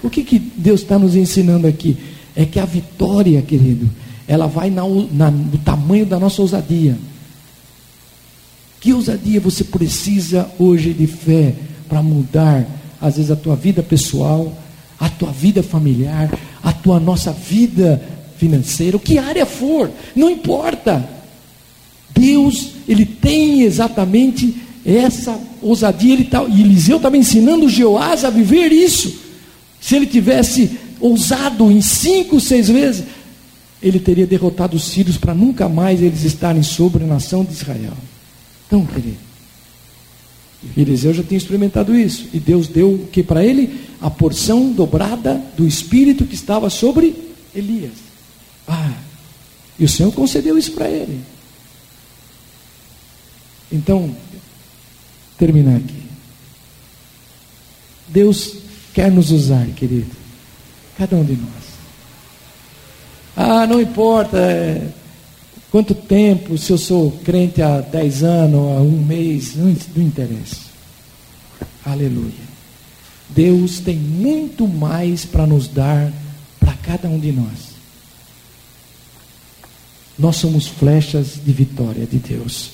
o 0.06 0.10
que, 0.10 0.24
que 0.24 0.40
Deus 0.40 0.82
está 0.82 1.00
nos 1.00 1.16
ensinando 1.16 1.68
aqui? 1.68 1.98
É 2.36 2.46
que 2.46 2.60
a 2.60 2.66
vitória, 2.66 3.42
querido, 3.42 3.90
ela 4.28 4.48
vai 4.48 4.70
na, 4.70 4.84
na, 5.12 5.32
no 5.32 5.58
tamanho 5.60 6.06
da 6.06 6.20
nossa 6.20 6.42
ousadia. 6.42 6.98
Que 8.80 8.94
ousadia 8.94 9.40
você 9.40 9.64
precisa 9.64 10.50
hoje 10.60 10.94
de 10.94 11.08
fé 11.08 11.54
para 11.88 12.02
mudar, 12.02 12.66
às 13.02 13.16
vezes, 13.16 13.32
a 13.32 13.36
tua 13.36 13.56
vida 13.56 13.82
pessoal, 13.82 14.52
a 15.00 15.10
tua 15.10 15.32
vida 15.32 15.64
familiar, 15.64 16.32
a 16.64 16.72
tua 16.72 17.00
nossa 17.00 17.32
vida 17.32 18.02
financeira, 18.38 18.98
o 18.98 19.00
que 19.00 19.18
área 19.18 19.46
for, 19.46 19.90
não 20.16 20.30
importa. 20.30 21.08
Deus, 22.14 22.72
ele 22.88 23.06
tem 23.06 23.62
exatamente 23.62 24.56
essa 24.86 25.40
ousadia, 25.62 26.14
ele 26.14 26.26
tá, 26.26 26.44
e 26.44 26.62
Eliseu 26.62 26.98
estava 26.98 27.18
ensinando 27.18 27.68
Jeoás 27.68 28.24
a 28.24 28.30
viver 28.30 28.72
isso. 28.72 29.25
Se 29.86 29.96
ele 29.96 30.08
tivesse 30.08 30.80
ousado 31.00 31.72
em 31.72 31.80
cinco, 31.80 32.40
seis 32.40 32.68
vezes, 32.68 33.06
ele 33.80 34.00
teria 34.00 34.26
derrotado 34.26 34.76
os 34.76 34.86
sírios 34.86 35.16
para 35.16 35.32
nunca 35.32 35.70
mais 35.70 36.02
eles 36.02 36.24
estarem 36.24 36.64
sobre 36.64 37.04
a 37.04 37.08
nação 37.08 37.46
de 37.46 37.54
Israel. 37.54 37.94
Então, 38.66 38.84
querido, 38.84 39.20
Eliseu 40.76 41.14
já 41.14 41.22
tinha 41.22 41.38
experimentado 41.38 41.96
isso. 41.96 42.28
E 42.34 42.40
Deus 42.40 42.68
deu 42.68 42.94
o 42.94 43.08
que 43.12 43.22
para 43.22 43.46
ele? 43.46 43.80
A 44.02 44.10
porção 44.10 44.72
dobrada 44.72 45.40
do 45.56 45.68
Espírito 45.68 46.26
que 46.26 46.34
estava 46.34 46.68
sobre 46.72 47.16
Elias. 47.54 47.94
Ah, 48.68 48.92
e 49.78 49.86
o 49.86 49.90
Senhor 49.90 50.12
concedeu 50.14 50.58
isso 50.58 50.72
para 50.72 50.90
ele. 50.90 51.22
Então, 53.72 54.16
terminar 55.38 55.76
aqui. 55.76 56.02
Deus 58.08 58.65
quer 58.96 59.12
nos 59.12 59.30
usar, 59.30 59.68
querido. 59.76 60.16
Cada 60.98 61.18
um 61.18 61.26
de 61.26 61.34
nós. 61.34 61.66
Ah, 63.36 63.68
não 63.68 63.82
importa 63.82 64.38
é, 64.38 64.88
quanto 65.70 65.94
tempo, 65.94 66.58
se 66.58 66.72
eu 66.72 66.78
sou 66.78 67.12
crente 67.12 67.62
há 67.62 67.82
dez 67.82 68.24
anos, 68.24 68.72
há 68.72 68.82
um 68.82 69.04
mês, 69.04 69.58
não, 69.58 69.76
não 69.96 70.02
interessa. 70.04 70.62
Aleluia. 71.86 72.46
Deus 73.30 73.82
tem 73.82 73.98
muito 73.98 74.66
mais 74.66 75.26
para 75.26 75.46
nos 75.46 75.68
dar 75.68 76.12
para 76.58 76.74
cada 76.76 77.10
um 77.10 77.20
de 77.20 77.34
nós. 77.34 77.76
Nós 80.18 80.38
somos 80.38 80.68
flechas 80.68 81.38
de 81.46 81.52
vitória 81.52 82.06
de 82.06 82.18
Deus. 82.18 82.72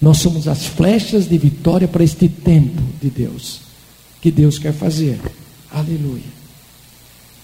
Nós 0.00 0.18
somos 0.18 0.48
as 0.48 0.66
flechas 0.66 1.28
de 1.28 1.38
vitória 1.38 1.86
para 1.86 2.02
este 2.02 2.28
tempo 2.28 2.82
de 3.00 3.08
Deus, 3.08 3.60
que 4.20 4.32
Deus 4.32 4.58
quer 4.58 4.72
fazer. 4.72 5.20
Aleluia. 5.72 6.42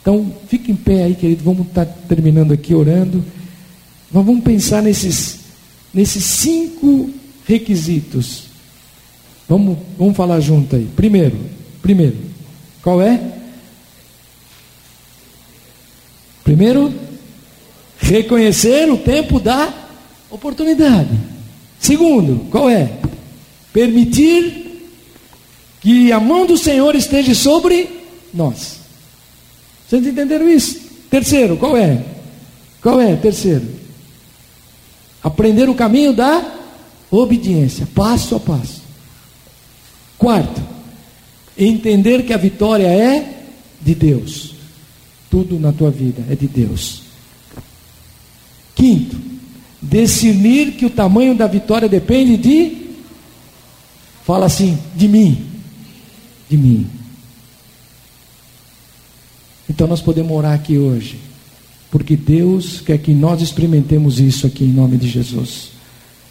Então, 0.00 0.32
fique 0.48 0.70
em 0.70 0.76
pé 0.76 1.04
aí, 1.04 1.14
querido. 1.14 1.42
Vamos 1.44 1.66
estar 1.66 1.86
terminando 1.86 2.52
aqui 2.52 2.74
orando. 2.74 3.24
Nós 4.12 4.24
vamos 4.24 4.44
pensar 4.44 4.82
nesses, 4.82 5.40
nesses 5.92 6.24
cinco 6.24 7.10
requisitos. 7.46 8.44
Vamos, 9.48 9.78
vamos 9.98 10.16
falar 10.16 10.40
junto 10.40 10.76
aí. 10.76 10.86
Primeiro, 10.94 11.36
primeiro, 11.82 12.16
qual 12.82 13.00
é? 13.00 13.20
Primeiro, 16.44 16.92
reconhecer 17.98 18.90
o 18.90 18.98
tempo 18.98 19.40
da 19.40 19.72
oportunidade. 20.30 21.10
Segundo, 21.78 22.46
qual 22.50 22.68
é? 22.68 22.90
Permitir 23.72 24.88
que 25.80 26.12
a 26.12 26.20
mão 26.20 26.46
do 26.46 26.56
Senhor 26.56 26.94
esteja 26.94 27.34
sobre 27.34 27.97
nós. 28.32 28.80
Vocês 29.86 30.06
entenderam 30.06 30.48
isso? 30.48 30.80
Terceiro, 31.10 31.56
qual 31.56 31.76
é? 31.76 32.04
Qual 32.82 33.00
é? 33.00 33.16
Terceiro. 33.16 33.66
Aprender 35.22 35.68
o 35.68 35.74
caminho 35.74 36.12
da 36.12 36.54
obediência, 37.10 37.88
passo 37.94 38.36
a 38.36 38.40
passo. 38.40 38.82
Quarto, 40.16 40.60
entender 41.56 42.24
que 42.24 42.32
a 42.32 42.36
vitória 42.36 42.86
é 42.86 43.44
de 43.80 43.94
Deus. 43.94 44.54
Tudo 45.30 45.58
na 45.58 45.72
tua 45.72 45.90
vida 45.90 46.22
é 46.30 46.34
de 46.34 46.46
Deus. 46.46 47.02
Quinto, 48.74 49.16
discernir 49.80 50.72
que 50.72 50.86
o 50.86 50.90
tamanho 50.90 51.34
da 51.34 51.46
vitória 51.46 51.88
depende 51.88 52.36
de 52.36 52.88
fala 54.24 54.46
assim, 54.46 54.78
de 54.94 55.08
mim. 55.08 55.46
De 56.48 56.56
mim. 56.56 56.97
Então 59.68 59.86
nós 59.86 60.00
podemos 60.00 60.36
orar 60.36 60.54
aqui 60.54 60.78
hoje. 60.78 61.18
porque 61.90 62.16
Deus 62.16 62.80
quer 62.80 62.98
que 62.98 63.14
nós 63.14 63.40
experimentemos 63.40 64.20
isso 64.20 64.46
aqui 64.46 64.64
em 64.64 64.72
nome 64.72 64.98
de 64.98 65.08
Jesus. 65.08 65.70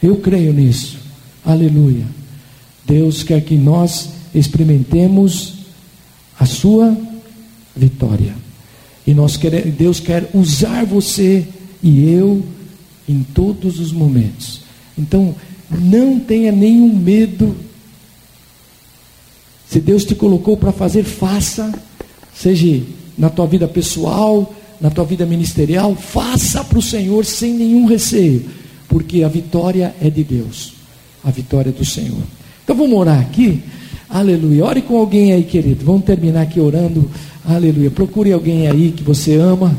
Eu 0.02 0.18
creio 0.18 0.54
nisso. 0.54 1.00
Aleluia. 1.44 2.06
Deus 2.86 3.24
quer 3.24 3.42
que 3.42 3.56
nós 3.56 4.10
experimentemos 4.36 5.56
a 6.40 6.46
sua 6.46 6.96
vitória. 7.76 8.36
E 9.06 9.14
nós 9.14 9.36
quer, 9.36 9.66
Deus 9.72 10.00
quer 10.00 10.30
usar 10.34 10.86
você 10.86 11.48
e 11.82 12.08
eu 12.08 12.46
em 13.10 13.24
todos 13.24 13.80
os 13.80 13.92
momentos. 13.92 14.62
Então, 14.98 15.34
não 15.72 16.20
tenha 16.20 16.52
nenhum 16.52 16.96
medo. 16.96 17.56
Se 19.70 19.80
Deus 19.80 20.06
te 20.06 20.14
colocou 20.14 20.56
para 20.56 20.72
fazer, 20.72 21.04
faça. 21.04 21.74
Seja 22.36 22.84
na 23.18 23.30
tua 23.30 23.48
vida 23.48 23.68
pessoal, 23.68 24.54
na 24.80 24.90
tua 24.90 25.04
vida 25.04 25.26
ministerial, 25.26 25.96
faça 25.96 26.64
para 26.64 26.78
o 26.78 26.82
Senhor 26.82 27.26
sem 27.26 27.54
nenhum 27.54 27.88
receio, 27.88 28.46
porque 28.88 29.24
a 29.24 29.28
vitória 29.28 29.94
é 30.02 30.10
de 30.10 30.24
Deus, 30.24 30.74
a 31.24 31.32
vitória 31.32 31.70
é 31.70 31.74
do 31.74 31.84
Senhor. 31.84 32.22
Então 32.64 32.76
vamos 32.76 32.98
orar 32.98 33.20
aqui, 33.20 33.64
aleluia. 34.10 34.66
Ore 34.66 34.82
com 34.82 34.98
alguém 34.98 35.34
aí, 35.34 35.44
querido. 35.44 35.86
Vamos 35.86 36.04
terminar 36.04 36.42
aqui 36.42 36.60
orando, 36.60 37.10
aleluia. 37.46 37.90
Procure 37.90 38.32
alguém 38.32 38.68
aí 38.68 38.92
que 38.92 39.04
você 39.04 39.36
ama, 39.36 39.76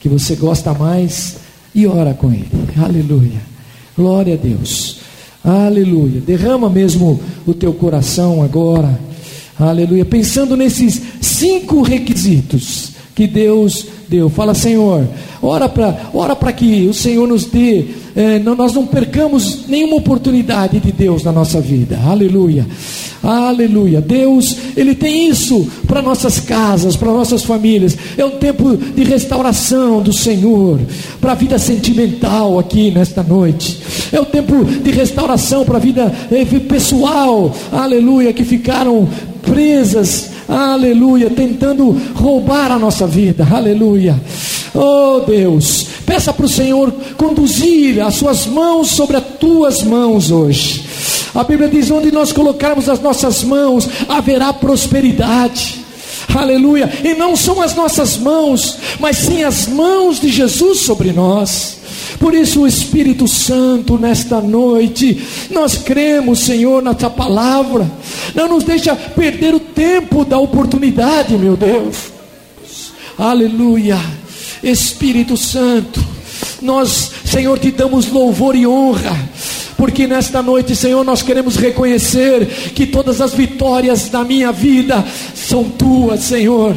que 0.00 0.08
você 0.08 0.34
gosta 0.34 0.74
mais, 0.74 1.36
e 1.74 1.86
ora 1.86 2.14
com 2.14 2.32
ele, 2.32 2.48
aleluia. 2.76 3.40
Glória 3.96 4.34
a 4.34 4.36
Deus, 4.36 4.98
aleluia. 5.44 6.20
Derrama 6.20 6.68
mesmo 6.68 7.20
o 7.46 7.54
teu 7.54 7.72
coração 7.72 8.42
agora, 8.42 8.98
aleluia. 9.58 10.04
Pensando 10.04 10.56
nesses 10.56 11.00
cinco 11.20 11.82
requisitos 11.82 12.92
que 13.14 13.26
Deus 13.26 13.86
deu. 14.08 14.28
Fala, 14.28 14.54
Senhor, 14.54 15.06
ora 15.40 15.68
para 15.68 16.10
ora 16.12 16.34
que 16.52 16.86
o 16.88 16.94
Senhor 16.94 17.26
nos 17.26 17.46
dê, 17.46 17.84
é, 18.16 18.38
não, 18.38 18.54
nós 18.54 18.72
não 18.74 18.86
percamos 18.86 19.66
nenhuma 19.68 19.96
oportunidade 19.96 20.78
de 20.80 20.92
Deus 20.92 21.22
na 21.22 21.32
nossa 21.32 21.60
vida. 21.60 21.98
Aleluia. 22.04 22.66
Aleluia. 23.22 24.00
Deus, 24.00 24.56
Ele 24.76 24.94
tem 24.94 25.28
isso 25.28 25.66
para 25.86 26.02
nossas 26.02 26.38
casas, 26.40 26.94
para 26.94 27.10
nossas 27.12 27.42
famílias. 27.42 27.96
É 28.18 28.24
um 28.24 28.32
tempo 28.32 28.76
de 28.76 29.02
restauração 29.02 30.02
do 30.02 30.12
Senhor, 30.12 30.78
para 31.20 31.32
a 31.32 31.34
vida 31.34 31.58
sentimental 31.58 32.58
aqui 32.58 32.90
nesta 32.90 33.22
noite. 33.22 33.80
É 34.12 34.20
o 34.20 34.26
tempo 34.26 34.64
de 34.64 34.90
restauração 34.90 35.64
para 35.64 35.76
a 35.76 35.80
vida 35.80 36.12
eh, 36.30 36.44
pessoal. 36.68 37.54
Aleluia. 37.72 38.32
Que 38.32 38.44
ficaram 38.44 39.08
presas 39.44 40.34
aleluia, 40.48 41.30
tentando 41.30 41.90
roubar 42.14 42.70
a 42.70 42.78
nossa 42.78 43.06
vida, 43.06 43.46
aleluia. 43.50 44.20
Oh 44.74 45.20
Deus, 45.20 45.86
peça 46.04 46.32
para 46.32 46.46
o 46.46 46.48
Senhor 46.48 46.92
conduzir 47.16 48.00
as 48.00 48.14
suas 48.14 48.46
mãos 48.46 48.90
sobre 48.90 49.16
as 49.16 49.24
tuas 49.38 49.82
mãos 49.82 50.30
hoje. 50.30 50.84
A 51.34 51.44
Bíblia 51.44 51.68
diz: 51.68 51.90
onde 51.90 52.10
nós 52.10 52.32
colocarmos 52.32 52.88
as 52.88 53.00
nossas 53.00 53.42
mãos, 53.42 53.88
haverá 54.08 54.52
prosperidade. 54.52 55.84
Aleluia. 56.34 56.90
E 57.04 57.14
não 57.14 57.36
são 57.36 57.62
as 57.62 57.74
nossas 57.74 58.16
mãos, 58.16 58.78
mas 58.98 59.18
sim 59.18 59.44
as 59.44 59.68
mãos 59.68 60.20
de 60.20 60.28
Jesus 60.28 60.80
sobre 60.80 61.12
nós. 61.12 61.78
Por 62.18 62.34
isso, 62.34 62.62
o 62.62 62.66
Espírito 62.66 63.26
Santo, 63.28 63.98
nesta 63.98 64.40
noite, 64.40 65.22
nós 65.50 65.78
cremos, 65.78 66.40
Senhor, 66.40 66.82
na 66.82 66.94
tua 66.94 67.10
palavra. 67.10 67.90
Não 68.34 68.48
nos 68.48 68.64
deixa 68.64 68.94
perder 68.94 69.54
o 69.54 69.60
tempo 69.60 70.24
da 70.24 70.38
oportunidade, 70.38 71.36
meu 71.36 71.56
Deus. 71.56 72.12
Aleluia. 73.18 73.98
Espírito 74.62 75.36
Santo, 75.36 76.02
nós, 76.62 77.10
Senhor, 77.24 77.58
te 77.58 77.70
damos 77.70 78.08
louvor 78.08 78.56
e 78.56 78.66
honra 78.66 79.16
porque 79.76 80.06
nesta 80.06 80.40
noite, 80.42 80.74
Senhor, 80.74 81.04
nós 81.04 81.20
queremos 81.20 81.56
reconhecer 81.56 82.46
que 82.74 82.86
todas 82.86 83.20
as 83.20 83.34
vitórias 83.34 84.08
da 84.08 84.24
minha 84.24 84.52
vida 84.52 85.04
são 85.34 85.64
tuas, 85.64 86.20
Senhor. 86.20 86.74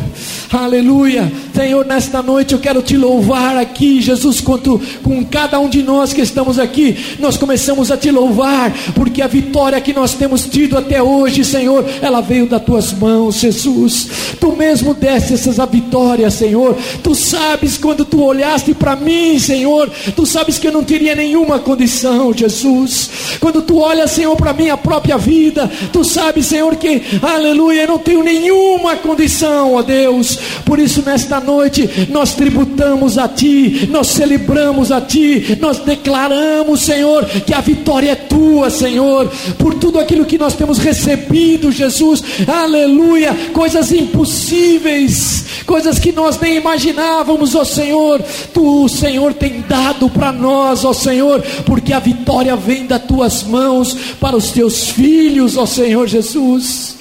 Aleluia. 0.51 1.31
Senhor, 1.53 1.85
nesta 1.85 2.21
noite 2.21 2.53
eu 2.53 2.59
quero 2.59 2.81
te 2.81 2.95
louvar 2.95 3.57
aqui, 3.57 3.99
Jesus, 3.99 4.39
quanto 4.39 4.79
com 5.03 5.25
cada 5.25 5.59
um 5.59 5.67
de 5.67 5.83
nós 5.83 6.13
que 6.13 6.21
estamos 6.21 6.57
aqui, 6.57 6.95
nós 7.19 7.35
começamos 7.35 7.91
a 7.91 7.97
te 7.97 8.11
louvar, 8.11 8.71
porque 8.95 9.21
a 9.21 9.27
vitória 9.27 9.81
que 9.81 9.91
nós 9.91 10.13
temos 10.13 10.45
tido 10.45 10.77
até 10.77 11.01
hoje, 11.01 11.43
Senhor, 11.43 11.83
ela 12.01 12.21
veio 12.21 12.47
das 12.47 12.63
tuas 12.63 12.93
mãos, 12.93 13.39
Jesus. 13.39 14.07
Tu 14.39 14.51
mesmo 14.53 14.93
deste 14.93 15.33
essas 15.33 15.57
vitórias, 15.69 16.35
Senhor. 16.35 16.77
Tu 17.03 17.13
sabes 17.13 17.77
quando 17.77 18.05
tu 18.05 18.21
olhaste 18.21 18.73
para 18.73 18.95
mim, 18.95 19.37
Senhor, 19.39 19.89
tu 20.15 20.25
sabes 20.25 20.57
que 20.57 20.67
eu 20.67 20.71
não 20.71 20.83
teria 20.83 21.15
nenhuma 21.15 21.59
condição, 21.59 22.31
Jesus. 22.33 23.09
Quando 23.39 23.61
tu 23.61 23.79
olhas, 23.79 24.11
Senhor, 24.11 24.35
para 24.35 24.53
minha 24.53 24.77
própria 24.77 25.17
vida, 25.17 25.69
tu 25.91 26.03
sabes, 26.03 26.45
Senhor, 26.45 26.75
que, 26.75 27.01
aleluia, 27.21 27.81
eu 27.81 27.87
não 27.87 27.97
tenho 27.99 28.23
nenhuma 28.23 28.95
condição, 28.95 29.73
ó 29.73 29.81
Deus. 29.81 30.36
Por 30.65 30.79
isso, 30.79 31.01
nesta 31.01 31.39
noite, 31.39 32.07
nós 32.09 32.33
tributamos 32.33 33.17
a 33.17 33.27
Ti, 33.27 33.87
nós 33.91 34.07
celebramos 34.07 34.91
a 34.91 35.01
Ti, 35.01 35.57
nós 35.59 35.79
declaramos, 35.79 36.81
Senhor, 36.81 37.25
que 37.25 37.53
a 37.53 37.61
vitória 37.61 38.11
é 38.11 38.15
Tua, 38.15 38.69
Senhor, 38.69 39.31
por 39.57 39.73
tudo 39.75 39.99
aquilo 39.99 40.25
que 40.25 40.37
nós 40.37 40.53
temos 40.53 40.77
recebido, 40.77 41.71
Jesus, 41.71 42.23
aleluia, 42.47 43.35
coisas 43.53 43.91
impossíveis, 43.91 45.45
coisas 45.65 45.99
que 45.99 46.11
nós 46.11 46.39
nem 46.39 46.55
imaginávamos, 46.57 47.55
ó 47.55 47.63
Senhor, 47.63 48.21
Tu, 48.53 48.89
Senhor, 48.89 49.33
tem 49.33 49.63
dado 49.67 50.09
para 50.09 50.31
nós, 50.31 50.83
ó 50.85 50.93
Senhor, 50.93 51.41
porque 51.65 51.93
a 51.93 51.99
vitória 51.99 52.55
vem 52.55 52.85
das 52.85 53.03
Tuas 53.03 53.43
mãos 53.43 53.95
para 54.19 54.35
os 54.35 54.51
Teus 54.51 54.89
filhos, 54.89 55.57
ó 55.57 55.65
Senhor 55.65 56.07
Jesus. 56.07 56.97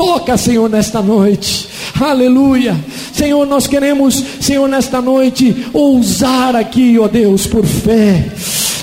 Toca, 0.00 0.38
Senhor, 0.38 0.66
nesta 0.70 1.02
noite. 1.02 1.68
Aleluia. 2.00 2.74
Senhor, 3.12 3.44
nós 3.44 3.66
queremos, 3.66 4.24
Senhor, 4.40 4.66
nesta 4.66 4.98
noite, 5.02 5.66
ousar 5.74 6.56
aqui, 6.56 6.98
ó 6.98 7.06
Deus, 7.06 7.46
por 7.46 7.66
fé. 7.66 8.24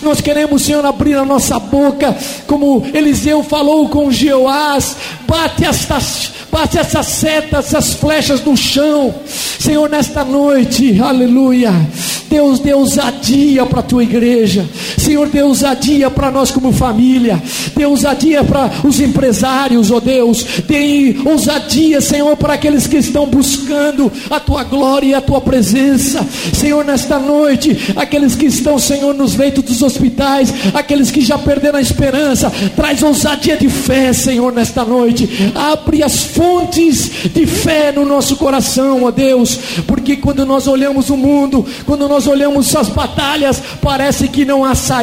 Nós 0.03 0.22
queremos, 0.22 0.61
Senhor, 0.61 0.86
abrir 0.86 1.15
a 1.15 1.26
nossa 1.26 1.57
boca, 1.57 2.15
como 2.45 2.86
Eliseu 2.93 3.41
falou 3.41 3.89
com 3.89 4.11
Jeoás, 4.11 4.95
bate 5.28 5.65
estas 5.65 6.38
Bate 6.51 6.80
essas 6.80 7.05
setas, 7.07 7.68
essas 7.68 7.93
flechas 7.93 8.43
no 8.43 8.55
chão. 8.55 9.13
Senhor, 9.59 9.89
nesta 9.89 10.24
noite, 10.24 10.99
aleluia. 10.99 11.72
Deus 12.30 12.59
dê 12.59 12.74
ousadia 12.74 13.65
para 13.65 13.82
a 13.82 13.84
tua 13.84 14.03
igreja. 14.03 14.68
Senhor, 15.08 15.30
dê 15.30 15.41
ousadia 15.41 16.12
para 16.12 16.30
nós 16.30 16.51
como 16.51 16.74
família. 16.74 17.41
Dê 17.74 17.86
ousadia 17.86 18.43
para 18.43 18.70
os 18.84 18.99
empresários, 18.99 19.89
ó 19.89 19.95
oh 19.95 20.01
Deus. 20.01 20.45
Dê 20.68 21.16
ousadia, 21.24 22.01
Senhor, 22.01 22.36
para 22.36 22.55
aqueles 22.55 22.88
que 22.88 22.97
estão 22.97 23.26
buscando 23.26 24.12
a 24.30 24.38
tua 24.38 24.66
glória 24.66 25.08
e 25.08 25.14
a 25.14 25.22
tua 25.22 25.39
presença. 25.39 26.28
Senhor, 26.53 26.84
nesta 26.84 27.18
noite, 27.20 27.93
aqueles 27.95 28.36
que 28.36 28.47
estão, 28.47 28.78
Senhor, 28.78 29.14
nos 29.14 29.38
leitos 29.38 29.64
dos 29.64 29.82
hospitais, 29.82 30.53
aqueles 30.74 31.10
que 31.10 31.22
já 31.22 31.38
perderam 31.38 31.80
a 31.80 31.82
esperança, 31.82 32.51
traz 32.76 33.01
ousadia 33.01 33.55
de 33.55 33.70
fé, 33.70 34.12
Senhor, 34.12 34.51
nesta 34.51 34.84
noite. 34.84 35.30
Abre 35.55 36.03
as 36.03 36.24
fontes 36.24 37.10
de 37.34 37.45
fé 37.45 37.93
no 37.93 38.05
nosso 38.05 38.36
coração, 38.36 39.03
ó 39.05 39.12
Deus, 39.12 39.58
porque 39.88 40.18
quando 40.18 40.45
nós 40.45 40.68
olhamos 40.68 41.10
o 41.10 41.16
mundo, 41.16 41.66
quando 41.86 42.10
nós 42.10 42.28
olhamos 42.28 42.76
as 42.76 42.89
batalhas, 42.89 43.64
parece 43.82 44.28
que 44.28 44.43
não 44.43 44.66
há 44.66 44.76
saída, 44.76 44.96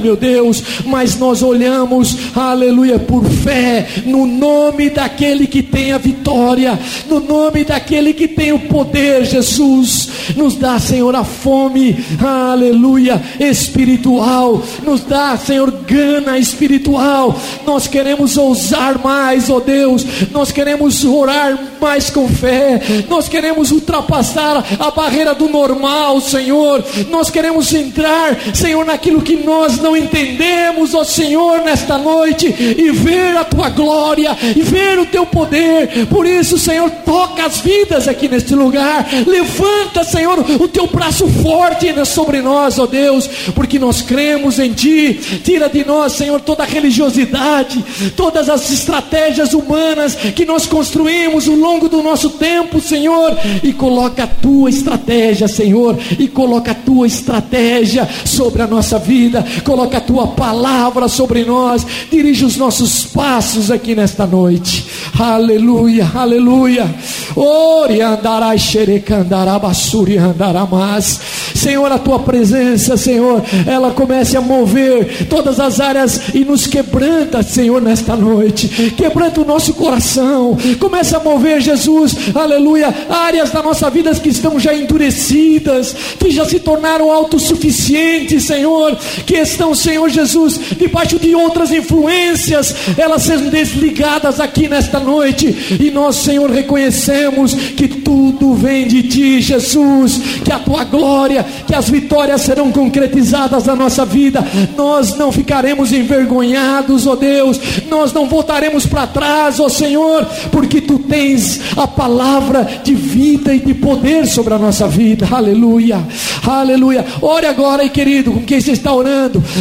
meu 0.00 0.16
Deus, 0.16 0.62
mas 0.86 1.18
nós 1.18 1.42
olhamos, 1.42 2.16
aleluia, 2.34 2.98
por 2.98 3.24
fé, 3.24 3.86
no 4.06 4.26
nome 4.26 4.90
daquele 4.90 5.46
que 5.46 5.62
tem 5.62 5.92
a 5.92 5.98
vitória, 5.98 6.78
no 7.08 7.20
nome 7.20 7.64
daquele 7.64 8.12
que 8.12 8.28
tem 8.28 8.52
o 8.52 8.60
poder, 8.60 9.24
Jesus, 9.24 10.08
nos 10.36 10.56
dá, 10.56 10.78
Senhor, 10.78 11.14
a 11.16 11.24
fome, 11.24 11.96
aleluia, 12.24 13.20
espiritual, 13.40 14.62
nos 14.84 15.02
dá, 15.02 15.36
Senhor, 15.36 15.70
gana 15.86 16.38
espiritual, 16.38 17.36
nós 17.66 17.86
queremos 17.86 18.36
ousar 18.36 18.98
mais, 19.02 19.50
ó 19.50 19.58
Deus, 19.60 20.06
nós 20.32 20.52
queremos 20.52 21.04
orar 21.04 21.58
mais 21.80 22.10
com 22.10 22.28
fé, 22.28 22.80
nós 23.08 23.28
queremos 23.28 23.72
ultrapassar 23.72 24.64
a 24.78 24.90
barreira 24.90 25.34
do 25.34 25.48
normal, 25.48 26.20
Senhor, 26.20 26.84
nós 27.10 27.30
queremos 27.30 27.72
entrar, 27.72 28.38
Senhor, 28.54 28.84
naquilo 28.84 29.22
que 29.22 29.39
nós 29.40 29.78
não 29.78 29.96
entendemos, 29.96 30.94
ó 30.94 31.04
Senhor, 31.04 31.60
nesta 31.60 31.98
noite, 31.98 32.46
e 32.46 32.90
ver 32.90 33.36
a 33.36 33.44
tua 33.44 33.68
glória, 33.68 34.36
e 34.56 34.62
ver 34.62 34.98
o 34.98 35.06
teu 35.06 35.26
poder. 35.26 36.06
Por 36.06 36.26
isso, 36.26 36.58
Senhor, 36.58 36.90
toca 37.04 37.44
as 37.46 37.58
vidas 37.60 38.08
aqui 38.08 38.28
neste 38.28 38.54
lugar. 38.54 39.06
Levanta, 39.26 40.04
Senhor, 40.04 40.38
o 40.38 40.68
teu 40.68 40.86
braço 40.86 41.26
forte 41.28 41.90
sobre 42.04 42.40
nós, 42.40 42.78
ó 42.78 42.86
Deus, 42.86 43.26
porque 43.54 43.78
nós 43.78 44.02
cremos 44.02 44.58
em 44.58 44.72
Ti. 44.72 45.14
Tira 45.44 45.68
de 45.68 45.84
nós, 45.84 46.12
Senhor, 46.12 46.40
toda 46.40 46.62
a 46.62 46.66
religiosidade, 46.66 47.84
todas 48.16 48.48
as 48.48 48.70
estratégias 48.70 49.52
humanas 49.54 50.14
que 50.14 50.44
nós 50.44 50.66
construímos 50.66 51.48
ao 51.48 51.54
longo 51.54 51.88
do 51.88 52.02
nosso 52.02 52.30
tempo, 52.30 52.80
Senhor, 52.80 53.36
e 53.62 53.72
coloca 53.72 54.24
a 54.24 54.26
tua 54.26 54.70
estratégia, 54.70 55.48
Senhor, 55.48 55.98
e 56.18 56.28
coloca 56.28 56.72
a 56.72 56.74
tua 56.74 57.06
estratégia 57.06 58.08
sobre 58.24 58.62
a 58.62 58.66
nossa 58.66 58.98
vida, 58.98 59.19
coloca 59.64 59.98
a 59.98 60.00
tua 60.00 60.28
palavra 60.28 61.08
sobre 61.08 61.44
nós, 61.44 61.86
dirige 62.10 62.44
os 62.44 62.56
nossos 62.56 63.04
passos 63.04 63.70
aqui 63.70 63.94
nesta 63.94 64.26
noite. 64.26 64.86
Aleluia, 65.18 66.10
aleluia. 66.14 66.94
Ore 67.36 68.00
andará 68.00 68.56
xerecandarabasuri 68.56 70.18
andaramas. 70.18 71.20
Senhor, 71.54 71.90
a 71.90 71.98
tua 71.98 72.18
presença, 72.20 72.96
Senhor, 72.96 73.42
ela 73.66 73.90
comece 73.90 74.36
a 74.36 74.40
mover 74.40 75.26
todas 75.28 75.60
as 75.60 75.80
áreas 75.80 76.34
e 76.34 76.44
nos 76.44 76.66
quebranta, 76.66 77.42
Senhor, 77.42 77.80
nesta 77.82 78.16
noite. 78.16 78.68
Quebranta 78.96 79.40
o 79.40 79.44
nosso 79.44 79.74
coração. 79.74 80.56
Comece 80.78 81.14
a 81.14 81.20
mover, 81.20 81.60
Jesus, 81.60 82.14
aleluia, 82.34 82.94
áreas 83.08 83.50
da 83.50 83.62
nossa 83.62 83.90
vida 83.90 84.14
que 84.14 84.28
estão 84.28 84.58
já 84.58 84.74
endurecidas, 84.74 85.94
que 86.18 86.30
já 86.30 86.44
se 86.44 86.60
tornaram 86.60 87.10
autossuficientes, 87.10 88.44
Senhor, 88.44 88.96
que 89.26 89.36
estão, 89.36 89.74
Senhor 89.74 90.08
Jesus, 90.08 90.60
debaixo 90.76 91.18
de 91.18 91.34
outras 91.34 91.70
influências, 91.70 92.74
elas 92.96 93.22
sendo 93.22 93.50
desligadas 93.50 94.40
aqui 94.40 94.68
nesta 94.68 94.98
noite. 94.98 95.78
E 95.80 95.90
nós, 95.90 96.16
Senhor, 96.16 96.50
reconhecemos 96.50 97.54
que 97.54 97.88
tudo 97.88 98.54
vem 98.54 98.86
de 98.86 99.02
ti, 99.04 99.40
Jesus, 99.40 100.20
que 100.44 100.52
a 100.52 100.58
tua 100.58 100.84
glória, 100.84 101.44
que 101.66 101.74
as 101.74 101.88
vitórias 101.88 102.42
serão 102.42 102.70
concretizadas 102.70 103.64
na 103.64 103.74
nossa 103.74 104.04
vida. 104.04 104.44
Nós 104.76 105.16
não 105.16 105.32
ficaremos 105.32 105.92
envergonhados, 105.92 107.06
ó 107.06 107.12
oh 107.12 107.16
Deus, 107.16 107.60
nós 107.88 108.12
não 108.12 108.28
voltaremos 108.28 108.86
para 108.86 109.06
trás, 109.06 109.58
ó 109.60 109.66
oh 109.66 109.68
Senhor, 109.68 110.26
porque 110.50 110.80
tu 110.80 110.98
tens 110.98 111.60
a 111.76 111.86
palavra 111.86 112.68
de 112.82 112.94
vida 112.94 113.54
e 113.54 113.60
de 113.60 113.74
poder 113.74 114.26
sobre 114.26 114.54
a 114.54 114.58
nossa 114.58 114.86
vida. 114.86 115.28
Aleluia, 115.30 116.06
aleluia. 116.46 117.04
Ore 117.20 117.46
agora, 117.46 117.88
querido, 117.88 118.32
com 118.32 118.42
quem 118.42 118.60
você 118.60 118.72
está 118.72 118.92
orando, 118.92 118.99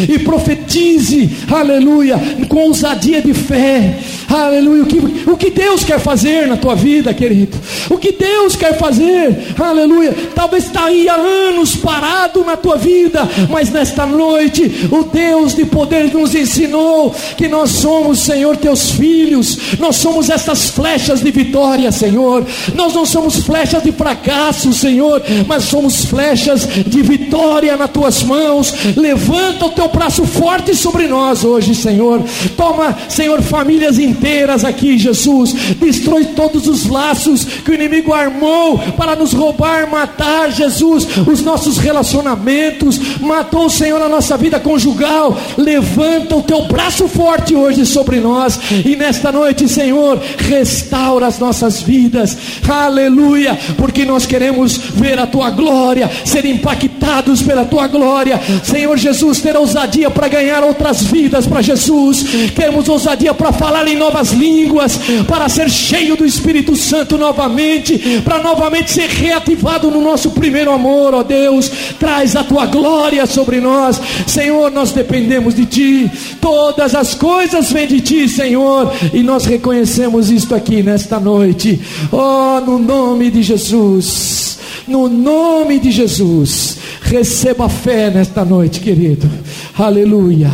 e 0.08 0.20
profetize, 0.20 1.30
aleluia, 1.52 2.20
com 2.48 2.64
ousadia 2.64 3.22
de 3.22 3.34
fé, 3.34 3.98
aleluia. 4.28 4.84
O 4.84 4.86
que, 4.86 5.30
o 5.30 5.38
que 5.38 5.50
Deus 5.50 5.84
quer 5.84 6.00
fazer 6.00 6.48
na 6.48 6.58
tua 6.58 6.76
vida, 6.76 7.14
querido, 7.14 7.58
o 7.90 7.98
que 7.98 8.12
Deus 8.12 8.56
quer 8.56 8.78
fazer, 8.78 9.54
aleluia. 9.60 10.14
Talvez 10.36 10.66
está 10.66 10.86
aí 10.86 11.08
há 11.08 11.16
anos 11.16 11.76
parado 11.76 12.44
na 12.44 12.58
tua 12.58 12.78
vida, 12.78 13.28
mas 13.50 13.70
nesta 13.70 14.06
noite 14.06 14.90
o 14.92 15.04
Deus 15.04 15.56
de 15.56 15.66
poder 15.66 16.14
nos 16.14 16.36
ensinou 16.36 17.14
que 17.38 17.48
nós 17.48 17.72
somos, 17.72 18.20
Senhor, 18.20 18.58
teus 18.58 18.92
filhos, 18.92 19.58
nós 19.80 19.96
somos 19.96 20.30
essas 20.30 20.70
flechas 20.70 21.22
de 21.22 21.32
vitória, 21.32 21.92
Senhor. 21.92 22.46
Nós 22.76 22.94
não 22.94 23.06
somos 23.06 23.38
flechas 23.38 23.84
de 23.84 23.92
fracasso, 23.92 24.74
Senhor, 24.74 25.22
mas 25.48 25.64
somos 25.64 26.06
flechas 26.06 26.68
de 26.86 27.02
vitória 27.02 27.76
nas 27.78 27.92
tuas 27.92 28.24
mãos. 28.24 28.74
Levanta 28.96 29.29
o 29.70 29.70
teu 29.70 29.88
braço 29.90 30.26
forte 30.26 30.76
sobre 30.76 31.08
nós 31.08 31.44
hoje, 31.44 31.76
Senhor. 31.76 32.22
Toma, 32.58 32.98
Senhor, 33.08 33.42
famílias 33.42 34.00
inteiras 34.00 34.66
aqui, 34.66 34.98
Jesus. 34.98 35.54
Destrói 35.80 36.26
todos 36.26 36.68
os 36.68 36.88
laços 36.88 37.44
que 37.44 37.72
o 37.72 37.74
inimigo 37.74 38.14
armou 38.14 38.78
para 38.98 39.16
nos 39.16 39.34
roubar, 39.34 39.90
matar, 39.90 40.52
Jesus, 40.52 41.08
os 41.28 41.42
nossos 41.42 41.78
relacionamentos, 41.78 43.00
matou, 43.20 43.70
Senhor, 43.70 44.02
a 44.02 44.10
nossa 44.10 44.36
vida 44.38 44.60
conjugal. 44.60 45.38
Levanta 45.58 46.36
o 46.36 46.44
teu 46.44 46.66
braço 46.66 47.08
forte 47.08 47.56
hoje 47.56 47.86
sobre 47.86 48.20
nós, 48.20 48.60
e 48.86 48.96
nesta 48.96 49.32
noite, 49.32 49.68
Senhor, 49.68 50.20
restaura 50.38 51.28
as 51.28 51.40
nossas 51.40 51.82
vidas, 51.82 52.38
aleluia, 52.68 53.58
porque 53.78 54.06
nós 54.06 54.26
queremos 54.26 54.78
ver 54.78 55.20
a 55.20 55.28
tua 55.28 55.50
glória, 55.50 56.10
ser 56.26 56.46
impactados 56.46 57.42
pela 57.42 57.66
tua 57.66 57.88
glória, 57.88 58.40
Senhor 58.64 58.98
Jesus, 58.98 59.19
ter 59.42 59.56
ousadia 59.56 60.10
para 60.10 60.28
ganhar 60.28 60.64
outras 60.64 61.04
vidas 61.04 61.46
para 61.46 61.62
Jesus, 61.62 62.24
queremos 62.56 62.88
ousadia 62.88 63.34
para 63.34 63.52
falar 63.52 63.88
em 63.88 63.98
novas 63.98 64.32
línguas, 64.32 65.00
para 65.28 65.50
ser 65.50 65.70
cheio 65.70 66.16
do 66.16 66.26
Espírito 66.26 66.76
Santo 66.76 67.18
novamente, 67.18 68.22
para 68.24 68.42
novamente 68.42 68.92
ser 68.92 69.10
reativado 69.10 69.92
no 69.92 70.02
nosso 70.02 70.32
primeiro 70.32 70.72
amor, 70.72 71.14
ó 71.14 71.24
Deus, 71.24 71.72
traz 72.00 72.36
a 72.36 72.44
tua 72.44 72.66
glória 72.66 73.26
sobre 73.26 73.60
nós, 73.60 74.00
Senhor, 74.26 74.72
nós 74.72 74.92
dependemos 74.92 75.56
de 75.56 75.66
Ti, 75.66 76.12
todas 76.42 76.96
as 76.96 77.14
coisas 77.14 77.72
vêm 77.72 77.88
de 77.88 78.02
Ti, 78.02 78.28
Senhor, 78.28 78.92
e 79.14 79.22
nós 79.22 79.46
reconhecemos 79.46 80.30
isto 80.30 80.56
aqui 80.56 80.82
nesta 80.82 81.20
noite, 81.20 81.80
oh, 82.12 82.60
no 82.62 82.80
nome 82.80 83.30
de 83.30 83.44
Jesus, 83.44 84.60
no 84.88 85.08
nome 85.08 85.80
de 85.80 85.92
Jesus, 85.92 86.78
receba 87.02 87.70
fé 87.70 88.10
nesta 88.10 88.44
noite, 88.44 88.80
querido, 88.80 89.30
aleluia. 89.78 90.52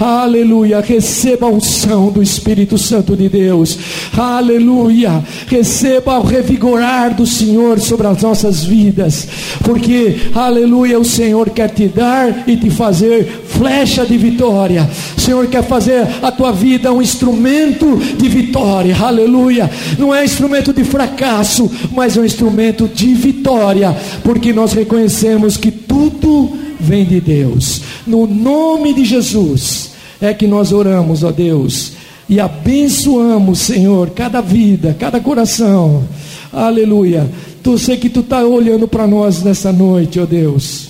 Aleluia. 0.00 0.80
Receba 0.80 1.46
a 1.46 1.50
unção 1.50 2.10
do 2.10 2.22
Espírito 2.22 2.78
Santo 2.78 3.16
de 3.16 3.28
Deus. 3.28 3.76
Aleluia. 4.16 5.24
Receba 5.48 6.18
o 6.18 6.22
revigorar 6.22 7.14
do 7.14 7.26
Senhor 7.26 7.80
sobre 7.80 8.06
as 8.06 8.22
nossas 8.22 8.64
vidas. 8.64 9.26
Porque, 9.64 10.16
aleluia, 10.34 11.00
o 11.00 11.04
Senhor 11.04 11.50
quer 11.50 11.70
te 11.70 11.88
dar 11.88 12.44
e 12.46 12.56
te 12.56 12.70
fazer 12.70 13.42
flecha 13.48 14.06
de 14.06 14.16
vitória. 14.16 14.88
O 15.16 15.20
Senhor 15.20 15.46
quer 15.48 15.64
fazer 15.64 16.06
a 16.22 16.30
tua 16.30 16.52
vida 16.52 16.92
um 16.92 17.02
instrumento 17.02 17.96
de 17.96 18.28
vitória. 18.28 18.96
Aleluia. 18.96 19.68
Não 19.98 20.14
é 20.14 20.24
instrumento 20.24 20.72
de 20.72 20.84
fracasso, 20.84 21.68
mas 21.92 22.16
é 22.16 22.20
um 22.20 22.24
instrumento 22.24 22.86
de 22.86 23.14
vitória. 23.14 23.96
Porque 24.22 24.52
nós 24.52 24.72
reconhecemos 24.72 25.56
que 25.56 25.72
tudo 25.72 26.56
vem 26.78 27.04
de 27.04 27.20
Deus. 27.20 27.82
No 28.08 28.26
nome 28.26 28.94
de 28.94 29.04
Jesus 29.04 29.90
é 30.20 30.32
que 30.32 30.46
nós 30.46 30.72
oramos, 30.72 31.22
ó 31.22 31.30
Deus, 31.30 31.92
e 32.28 32.40
abençoamos, 32.40 33.60
Senhor, 33.60 34.10
cada 34.10 34.40
vida, 34.40 34.96
cada 34.98 35.20
coração. 35.20 36.04
Aleluia. 36.52 37.30
Tu 37.62 37.78
sei 37.78 37.96
que 37.96 38.08
tu 38.08 38.20
está 38.20 38.44
olhando 38.44 38.88
para 38.88 39.06
nós 39.06 39.42
nessa 39.42 39.72
noite, 39.72 40.18
ó 40.18 40.24
Deus. 40.24 40.88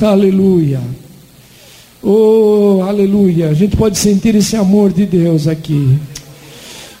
Aleluia. 0.00 0.80
Oh, 2.02 2.82
aleluia. 2.86 3.50
A 3.50 3.54
gente 3.54 3.76
pode 3.76 3.98
sentir 3.98 4.34
esse 4.34 4.56
amor 4.56 4.92
de 4.92 5.04
Deus 5.04 5.46
aqui. 5.46 5.98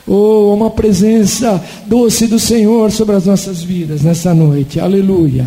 Oh, 0.06 0.54
uma 0.54 0.70
presença 0.70 1.62
doce 1.86 2.26
do 2.26 2.38
Senhor 2.38 2.90
sobre 2.90 3.14
as 3.14 3.26
nossas 3.26 3.62
vidas 3.62 4.02
nessa 4.02 4.34
noite. 4.34 4.80
Aleluia. 4.80 5.46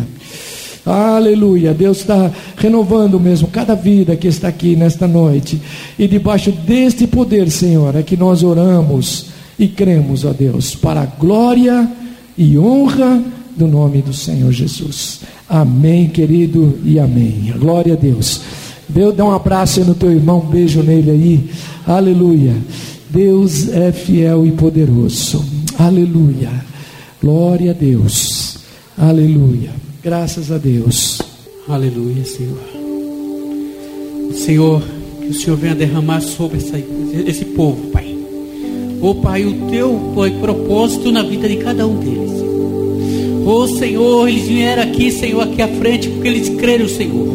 Aleluia. 0.84 1.72
Deus 1.72 1.98
está 1.98 2.30
renovando 2.56 3.18
mesmo 3.20 3.48
cada 3.48 3.74
vida 3.74 4.16
que 4.16 4.26
está 4.26 4.48
aqui 4.48 4.74
nesta 4.74 5.06
noite. 5.06 5.60
E 5.98 6.08
debaixo 6.08 6.50
deste 6.50 7.06
poder, 7.06 7.50
Senhor, 7.50 7.94
é 7.94 8.02
que 8.02 8.16
nós 8.16 8.42
oramos 8.42 9.26
e 9.58 9.68
cremos, 9.68 10.24
ó 10.24 10.32
Deus, 10.32 10.74
para 10.74 11.02
a 11.02 11.06
glória 11.06 11.88
e 12.36 12.58
honra 12.58 13.22
do 13.56 13.68
nome 13.68 14.02
do 14.02 14.12
Senhor 14.12 14.50
Jesus. 14.50 15.20
Amém, 15.48 16.08
querido, 16.08 16.78
e 16.84 16.98
amém. 16.98 17.52
Glória 17.58 17.94
a 17.94 17.96
Deus. 17.96 18.40
Deus 18.88 19.14
dá 19.14 19.24
um 19.24 19.32
abraço 19.32 19.84
no 19.84 19.94
teu 19.94 20.10
irmão, 20.10 20.40
um 20.40 20.50
beijo 20.50 20.82
nele 20.82 21.10
aí. 21.10 21.50
Aleluia. 21.86 22.56
Deus 23.08 23.68
é 23.68 23.92
fiel 23.92 24.46
e 24.46 24.52
poderoso. 24.52 25.44
Aleluia. 25.78 26.50
Glória 27.22 27.70
a 27.70 27.74
Deus. 27.74 28.58
Aleluia. 28.96 29.70
Graças 30.04 30.50
a 30.50 30.58
Deus. 30.58 31.22
Aleluia, 31.68 32.24
Senhor. 32.24 32.58
Senhor, 34.34 34.82
que 35.20 35.28
o 35.28 35.34
Senhor 35.34 35.56
venha 35.56 35.76
derramar 35.76 36.20
sobre 36.20 36.58
essa, 36.58 36.76
esse 37.24 37.44
povo, 37.44 37.86
Pai. 37.92 38.12
Oh, 39.00 39.14
Pai, 39.14 39.44
o 39.44 39.70
teu 39.70 40.12
Pai, 40.16 40.30
propósito 40.40 41.12
na 41.12 41.22
vida 41.22 41.48
de 41.48 41.58
cada 41.58 41.86
um 41.86 42.00
deles. 42.00 42.32
Oh, 43.46 43.68
Senhor, 43.68 44.28
eles 44.28 44.48
vieram 44.48 44.82
aqui, 44.82 45.12
Senhor, 45.12 45.40
aqui 45.40 45.62
à 45.62 45.68
frente, 45.68 46.08
porque 46.08 46.26
eles 46.26 46.48
creram, 46.48 46.88
Senhor. 46.88 47.28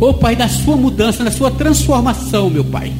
Oh, 0.00 0.14
Pai, 0.14 0.34
na 0.34 0.48
sua 0.48 0.78
mudança, 0.78 1.22
na 1.22 1.30
sua 1.30 1.50
transformação, 1.50 2.48
meu 2.48 2.64
Pai. 2.64 2.90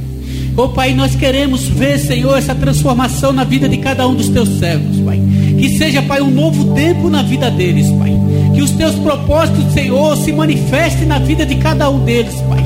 Oh, 0.54 0.68
Pai, 0.68 0.92
nós 0.92 1.14
queremos 1.14 1.62
ver, 1.62 1.98
Senhor, 1.98 2.36
essa 2.36 2.54
transformação 2.54 3.32
na 3.32 3.44
vida 3.44 3.70
de 3.70 3.78
cada 3.78 4.06
um 4.06 4.14
dos 4.14 4.28
teus 4.28 4.50
servos, 4.58 4.98
Pai. 4.98 5.18
Que 5.58 5.78
seja, 5.78 6.02
Pai, 6.02 6.20
um 6.20 6.30
novo 6.30 6.74
tempo 6.74 7.08
na 7.08 7.22
vida 7.22 7.50
deles, 7.50 7.90
Pai. 7.92 8.27
Que 8.58 8.62
os 8.62 8.72
teus 8.72 8.96
propósitos, 8.96 9.72
Senhor, 9.72 10.16
se 10.16 10.32
manifestem 10.32 11.06
na 11.06 11.20
vida 11.20 11.46
de 11.46 11.54
cada 11.58 11.88
um 11.88 12.00
deles, 12.00 12.34
Pai. 12.40 12.58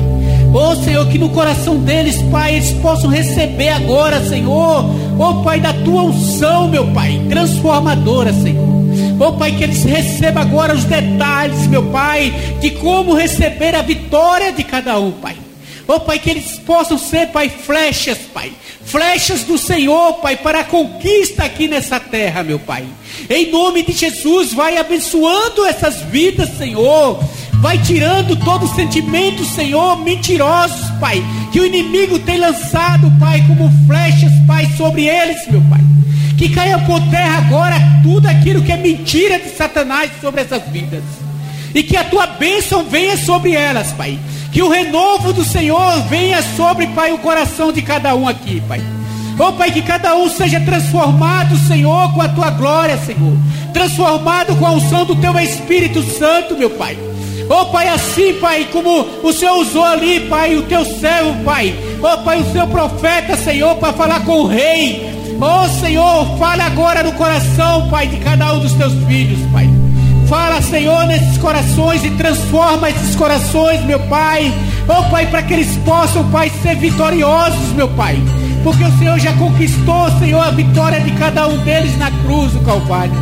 Oh 0.51 0.75
Senhor, 0.75 1.07
que 1.07 1.19
no 1.19 1.29
coração 1.29 1.77
deles, 1.77 2.19
Pai, 2.31 2.55
eles 2.55 2.71
possam 2.71 3.11
receber 3.11 3.69
agora, 3.69 4.19
Senhor. 4.25 4.85
Oh 5.19 5.43
Pai, 5.43 5.59
da 5.59 5.71
tua 5.71 6.01
unção, 6.05 6.67
meu 6.67 6.87
Pai, 6.87 7.21
transformadora, 7.29 8.33
Senhor. 8.33 8.67
Oh 9.19 9.33
Pai, 9.33 9.51
que 9.51 9.63
eles 9.63 9.83
recebam 9.83 10.41
agora 10.41 10.73
os 10.73 10.83
detalhes, 10.83 11.67
meu 11.67 11.83
Pai, 11.83 12.33
de 12.59 12.71
como 12.71 13.13
receber 13.13 13.75
a 13.75 13.83
vitória 13.83 14.51
de 14.51 14.63
cada 14.63 14.99
um, 14.99 15.11
Pai. 15.11 15.42
Oh 15.87 15.99
Pai, 15.99 16.17
que 16.19 16.29
eles 16.29 16.59
possam 16.59 16.97
ser, 16.97 17.27
Pai, 17.27 17.49
flechas, 17.49 18.17
Pai. 18.33 18.51
Flechas 18.85 19.43
do 19.43 19.57
Senhor, 19.57 20.13
Pai, 20.15 20.37
para 20.37 20.61
a 20.61 20.63
conquista 20.63 21.43
aqui 21.43 21.67
nessa 21.67 21.99
terra, 21.99 22.43
meu 22.43 22.59
Pai. 22.59 22.85
Em 23.29 23.51
nome 23.51 23.83
de 23.83 23.91
Jesus, 23.91 24.53
vai 24.53 24.77
abençoando 24.77 25.65
essas 25.65 26.01
vidas, 26.03 26.57
Senhor. 26.57 27.21
Vai 27.61 27.77
tirando 27.77 28.35
todo 28.35 28.73
sentimento, 28.75 29.45
Senhor, 29.45 29.97
mentirosos, 29.97 30.89
Pai, 30.99 31.23
que 31.51 31.59
o 31.59 31.65
inimigo 31.65 32.19
tem 32.19 32.37
lançado, 32.37 33.11
Pai, 33.19 33.43
como 33.47 33.71
flechas, 33.87 34.31
Pai, 34.47 34.67
sobre 34.77 35.07
eles, 35.07 35.47
meu 35.47 35.61
Pai. 35.69 35.81
Que 36.37 36.49
caia 36.49 36.79
por 36.79 36.99
terra 37.09 37.37
agora 37.37 37.75
tudo 38.03 38.27
aquilo 38.27 38.61
que 38.61 38.71
é 38.71 38.77
mentira 38.77 39.39
de 39.39 39.49
Satanás 39.55 40.11
sobre 40.21 40.41
essas 40.41 40.63
vidas. 40.69 41.03
E 41.73 41.83
que 41.83 41.95
a 41.95 42.03
tua 42.03 42.27
bênção 42.27 42.83
venha 42.83 43.17
sobre 43.17 43.53
elas, 43.53 43.91
Pai. 43.93 44.19
Que 44.53 44.61
o 44.61 44.69
renovo 44.69 45.33
do 45.33 45.43
Senhor 45.43 46.03
venha 46.03 46.41
sobre, 46.55 46.85
Pai, 46.87 47.11
o 47.11 47.17
coração 47.17 47.71
de 47.73 47.81
cada 47.81 48.13
um 48.15 48.27
aqui, 48.27 48.61
Pai. 48.61 48.81
Oh 49.39 49.51
Pai, 49.53 49.71
que 49.71 49.81
cada 49.81 50.15
um 50.15 50.29
seja 50.29 50.59
transformado, 50.59 51.57
Senhor, 51.57 52.13
com 52.13 52.21
a 52.21 52.29
tua 52.29 52.51
glória, 52.51 52.95
Senhor. 52.99 53.35
Transformado 53.73 54.55
com 54.55 54.67
a 54.67 54.71
unção 54.73 55.05
do 55.05 55.15
teu 55.15 55.37
Espírito 55.39 56.03
Santo, 56.03 56.55
meu 56.55 56.69
Pai. 56.69 56.95
Oh 57.49 57.65
Pai, 57.65 57.87
assim, 57.89 58.35
Pai, 58.35 58.67
como 58.71 59.01
o 59.23 59.33
Senhor 59.33 59.55
usou 59.57 59.83
ali, 59.83 60.19
Pai, 60.29 60.55
o 60.55 60.61
teu 60.61 60.85
servo, 60.85 61.43
Pai. 61.43 61.73
Oh 61.99 62.17
Pai, 62.19 62.39
o 62.39 62.51
seu 62.51 62.67
profeta, 62.67 63.35
Senhor, 63.35 63.75
para 63.77 63.93
falar 63.93 64.23
com 64.23 64.41
o 64.41 64.47
rei. 64.47 65.03
Oh 65.41 65.67
Senhor, 65.81 66.37
fala 66.37 66.65
agora 66.65 67.01
no 67.01 67.13
coração, 67.13 67.89
Pai, 67.89 68.05
de 68.05 68.17
cada 68.17 68.53
um 68.53 68.59
dos 68.59 68.73
teus 68.73 68.93
filhos, 69.05 69.39
Pai. 69.51 69.67
Fala, 70.27 70.61
Senhor, 70.61 71.05
nesses 71.05 71.37
corações 71.37 72.03
e 72.03 72.09
transforma 72.11 72.89
esses 72.89 73.15
corações, 73.15 73.83
meu 73.85 73.99
Pai. 74.01 74.53
Oh 74.87 75.09
Pai, 75.09 75.27
para 75.27 75.43
que 75.43 75.53
eles 75.53 75.75
possam, 75.85 76.29
Pai, 76.31 76.51
ser 76.61 76.75
vitoriosos, 76.75 77.73
meu 77.73 77.87
Pai. 77.89 78.21
Porque 78.63 78.83
o 78.83 78.97
Senhor 78.97 79.19
já 79.19 79.33
conquistou, 79.33 80.09
Senhor, 80.19 80.41
a 80.41 80.51
vitória 80.51 80.99
de 81.01 81.11
cada 81.11 81.47
um 81.47 81.57
deles 81.57 81.97
na 81.97 82.09
cruz 82.09 82.51
do 82.53 82.61
Calvário. 82.61 83.13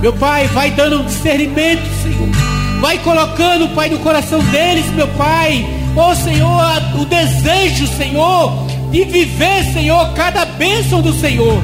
Meu 0.00 0.12
Pai, 0.14 0.46
vai 0.48 0.70
dando 0.70 1.02
um 1.02 1.04
discernimento, 1.04 1.82
Senhor 2.02 2.50
Vai 2.80 2.96
colocando, 2.98 3.68
Pai, 3.74 3.90
no 3.90 3.98
coração 3.98 4.42
deles, 4.44 4.86
meu 4.94 5.06
Pai. 5.08 5.66
Oh 5.94 6.14
Senhor, 6.14 6.64
o 6.98 7.04
desejo, 7.04 7.86
Senhor, 7.86 8.66
de 8.90 9.04
viver, 9.04 9.64
Senhor, 9.72 10.14
cada 10.14 10.46
bênção 10.46 11.02
do 11.02 11.12
Senhor. 11.12 11.62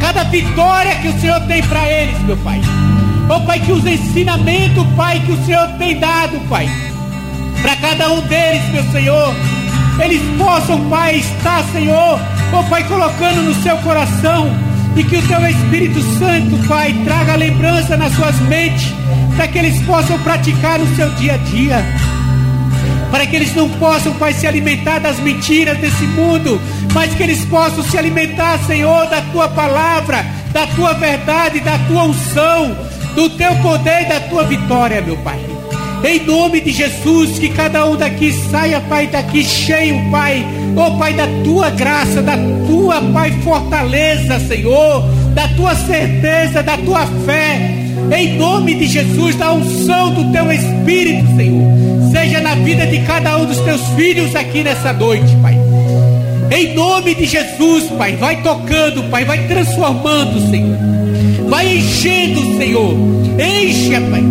Cada 0.00 0.22
vitória 0.22 0.94
que 0.96 1.08
o 1.08 1.20
Senhor 1.20 1.40
tem 1.48 1.62
para 1.64 1.90
eles, 1.90 2.16
meu 2.20 2.36
Pai. 2.36 2.60
Oh 3.30 3.40
Pai, 3.40 3.60
que 3.60 3.72
os 3.72 3.84
ensinamentos, 3.84 4.86
Pai, 4.96 5.20
que 5.20 5.32
o 5.32 5.44
Senhor 5.44 5.68
tem 5.78 5.98
dado, 6.00 6.40
Pai. 6.48 6.68
Para 7.60 7.76
cada 7.76 8.12
um 8.12 8.22
deles, 8.22 8.62
meu 8.72 8.84
Senhor. 8.90 9.34
Eles 10.00 10.22
possam, 10.38 10.88
Pai, 10.88 11.16
estar, 11.16 11.62
Senhor, 11.72 12.20
oh 12.52 12.62
Pai, 12.70 12.84
colocando 12.84 13.42
no 13.42 13.54
seu 13.62 13.76
coração 13.78 14.48
e 14.96 15.04
que 15.04 15.16
o 15.16 15.22
teu 15.28 15.46
Espírito 15.46 16.00
Santo, 16.18 16.56
Pai, 16.66 16.94
traga 17.04 17.36
lembrança 17.36 17.96
nas 17.96 18.14
suas 18.14 18.38
mentes, 18.40 18.92
para 19.36 19.46
que 19.48 19.58
eles 19.58 19.80
possam 19.82 20.18
praticar 20.20 20.78
no 20.78 20.96
seu 20.96 21.10
dia 21.10 21.34
a 21.34 21.36
dia. 21.36 21.84
Para 23.10 23.26
que 23.26 23.36
eles 23.36 23.54
não 23.54 23.68
possam, 23.70 24.12
Pai, 24.14 24.32
se 24.32 24.46
alimentar 24.46 25.00
das 25.00 25.18
mentiras 25.18 25.78
desse 25.78 26.04
mundo, 26.04 26.60
mas 26.94 27.12
que 27.14 27.22
eles 27.22 27.44
possam 27.44 27.82
se 27.84 27.98
alimentar, 27.98 28.58
Senhor, 28.66 29.06
da 29.06 29.20
tua 29.32 29.48
palavra, 29.48 30.24
da 30.52 30.66
tua 30.68 30.94
verdade, 30.94 31.60
da 31.60 31.78
tua 31.86 32.04
unção, 32.04 32.76
do 33.14 33.30
teu 33.30 33.54
poder 33.56 34.02
e 34.02 34.08
da 34.08 34.20
tua 34.20 34.44
vitória, 34.44 35.00
meu 35.00 35.16
Pai. 35.18 35.38
Em 36.04 36.24
nome 36.24 36.60
de 36.60 36.70
Jesus, 36.70 37.38
que 37.38 37.48
cada 37.48 37.84
um 37.84 37.96
daqui 37.96 38.32
saia, 38.32 38.80
Pai, 38.80 39.08
daqui 39.08 39.42
cheio, 39.42 40.10
Pai, 40.10 40.46
oh 40.76 40.96
Pai, 40.96 41.12
da 41.12 41.26
tua 41.42 41.70
graça, 41.70 42.22
da 42.22 42.36
tua, 42.66 43.00
Pai, 43.12 43.32
fortaleza, 43.42 44.38
Senhor, 44.40 45.02
da 45.34 45.48
tua 45.48 45.74
certeza, 45.74 46.62
da 46.62 46.76
tua 46.76 47.04
fé, 47.26 47.74
em 48.16 48.38
nome 48.38 48.74
de 48.74 48.86
Jesus, 48.86 49.34
da 49.36 49.52
unção 49.52 50.14
do 50.14 50.32
teu 50.32 50.52
Espírito, 50.52 51.26
Senhor, 51.36 52.10
seja 52.12 52.40
na 52.40 52.54
vida 52.54 52.86
de 52.86 53.00
cada 53.00 53.36
um 53.36 53.44
dos 53.44 53.58
teus 53.58 53.82
filhos 53.96 54.34
aqui 54.36 54.62
nessa 54.62 54.92
noite, 54.92 55.36
Pai. 55.42 55.58
Em 56.50 56.74
nome 56.74 57.14
de 57.14 57.26
Jesus, 57.26 57.84
Pai, 57.98 58.16
vai 58.16 58.40
tocando, 58.42 59.02
Pai, 59.10 59.24
vai 59.24 59.46
transformando, 59.46 60.48
Senhor. 60.48 60.97
Vai 61.48 61.78
enchendo, 61.78 62.56
Senhor. 62.56 62.94
Encha, 63.38 64.00
Pai. 64.10 64.22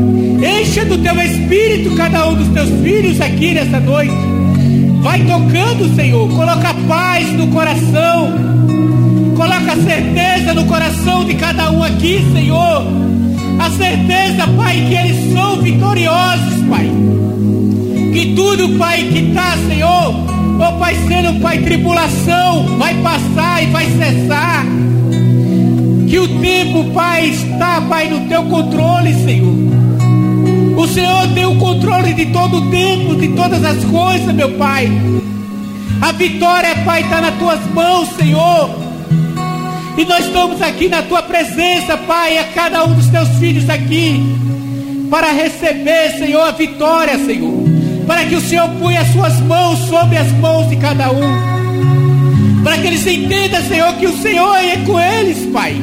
Encha 0.62 0.86
do 0.86 0.98
teu 1.00 1.20
espírito 1.22 1.96
cada 1.96 2.28
um 2.30 2.36
dos 2.36 2.48
teus 2.50 2.70
filhos 2.82 3.20
aqui 3.20 3.54
nessa 3.54 3.80
noite. 3.80 4.14
Vai 5.02 5.22
tocando, 5.22 5.96
Senhor. 5.96 6.30
Coloca 6.30 6.74
paz 6.88 7.32
no 7.34 7.48
coração. 7.48 8.34
Coloca 9.36 9.76
certeza 9.84 10.54
no 10.54 10.66
coração 10.66 11.26
de 11.26 11.36
cada 11.36 11.72
um 11.72 11.84
aqui, 11.84 12.24
Senhor. 12.34 12.84
A 13.60 13.70
certeza, 13.72 14.48
Pai, 14.56 14.86
que 14.88 14.96
eles 14.96 15.34
são 15.34 15.62
vitoriosos, 15.62 16.64
Pai. 16.70 16.90
Que 18.14 18.34
tudo, 18.36 18.78
Pai, 18.78 19.04
que 19.04 19.30
está, 19.30 19.58
Senhor, 19.68 20.14
oh 20.60 20.80
Pai, 20.80 20.96
sendo, 21.08 21.40
Pai, 21.40 21.60
tribulação, 21.60 22.78
vai 22.78 22.94
passar 22.96 23.64
e 23.64 23.68
vai 23.68 23.86
cessar. 23.86 24.66
Que 26.08 26.20
o 26.20 26.40
tempo, 26.40 26.86
Pai, 26.94 27.28
está, 27.28 27.82
Pai, 27.82 28.08
no 28.08 28.30
teu 28.30 28.44
controle, 28.44 29.14
Senhor. 29.14 29.54
O 30.78 30.88
Senhor 30.88 31.28
tem 31.34 31.46
o 31.46 31.58
controle 31.58 32.14
de 32.14 32.28
todo 32.28 32.58
o 32.58 32.70
tempo, 32.70 33.16
de 33.16 33.28
todas 33.30 33.62
as 33.64 33.84
coisas, 33.84 34.34
meu 34.34 34.52
Pai. 34.52 34.90
A 36.02 36.14
vitória, 36.14 36.76
Pai, 36.86 37.02
está 37.02 37.20
nas 37.20 37.36
tuas 37.36 37.60
mãos, 37.74 38.08
Senhor. 38.16 38.70
E 39.98 40.06
nós 40.06 40.26
estamos 40.26 40.62
aqui 40.62 40.88
na 40.88 41.02
tua 41.02 41.22
presença, 41.24 41.98
Pai, 41.98 42.38
a 42.38 42.46
cada 42.46 42.86
um 42.86 42.94
dos 42.94 43.08
teus 43.08 43.28
filhos 43.40 43.70
aqui, 43.70 44.24
para 45.10 45.34
receber, 45.34 46.12
Senhor, 46.18 46.42
a 46.42 46.52
vitória, 46.52 47.18
Senhor. 47.18 47.66
Para 48.06 48.24
que 48.24 48.36
o 48.36 48.42
Senhor 48.42 48.70
ponha 48.80 49.02
as 49.02 49.12
suas 49.12 49.42
mãos 49.42 49.80
sobre 49.90 50.18
as 50.18 50.32
mãos 50.34 50.70
de 50.70 50.78
cada 50.78 51.12
um 51.12 51.57
para 52.64 52.78
que 52.78 52.88
eles 52.88 53.06
entendam, 53.06 53.62
Senhor, 53.64 53.94
que 53.94 54.08
o 54.08 54.18
Senhor 54.18 54.56
é 54.56 54.78
com 54.78 55.00
eles, 55.00 55.46
Pai. 55.52 55.76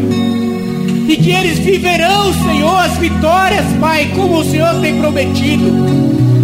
E 1.08 1.16
que 1.16 1.30
eles 1.30 1.58
viverão, 1.58 2.32
Senhor, 2.32 2.80
as 2.80 2.96
vitórias, 2.98 3.64
Pai, 3.80 4.10
como 4.14 4.38
o 4.38 4.44
Senhor 4.44 4.80
tem 4.80 4.98
prometido. 4.98 5.64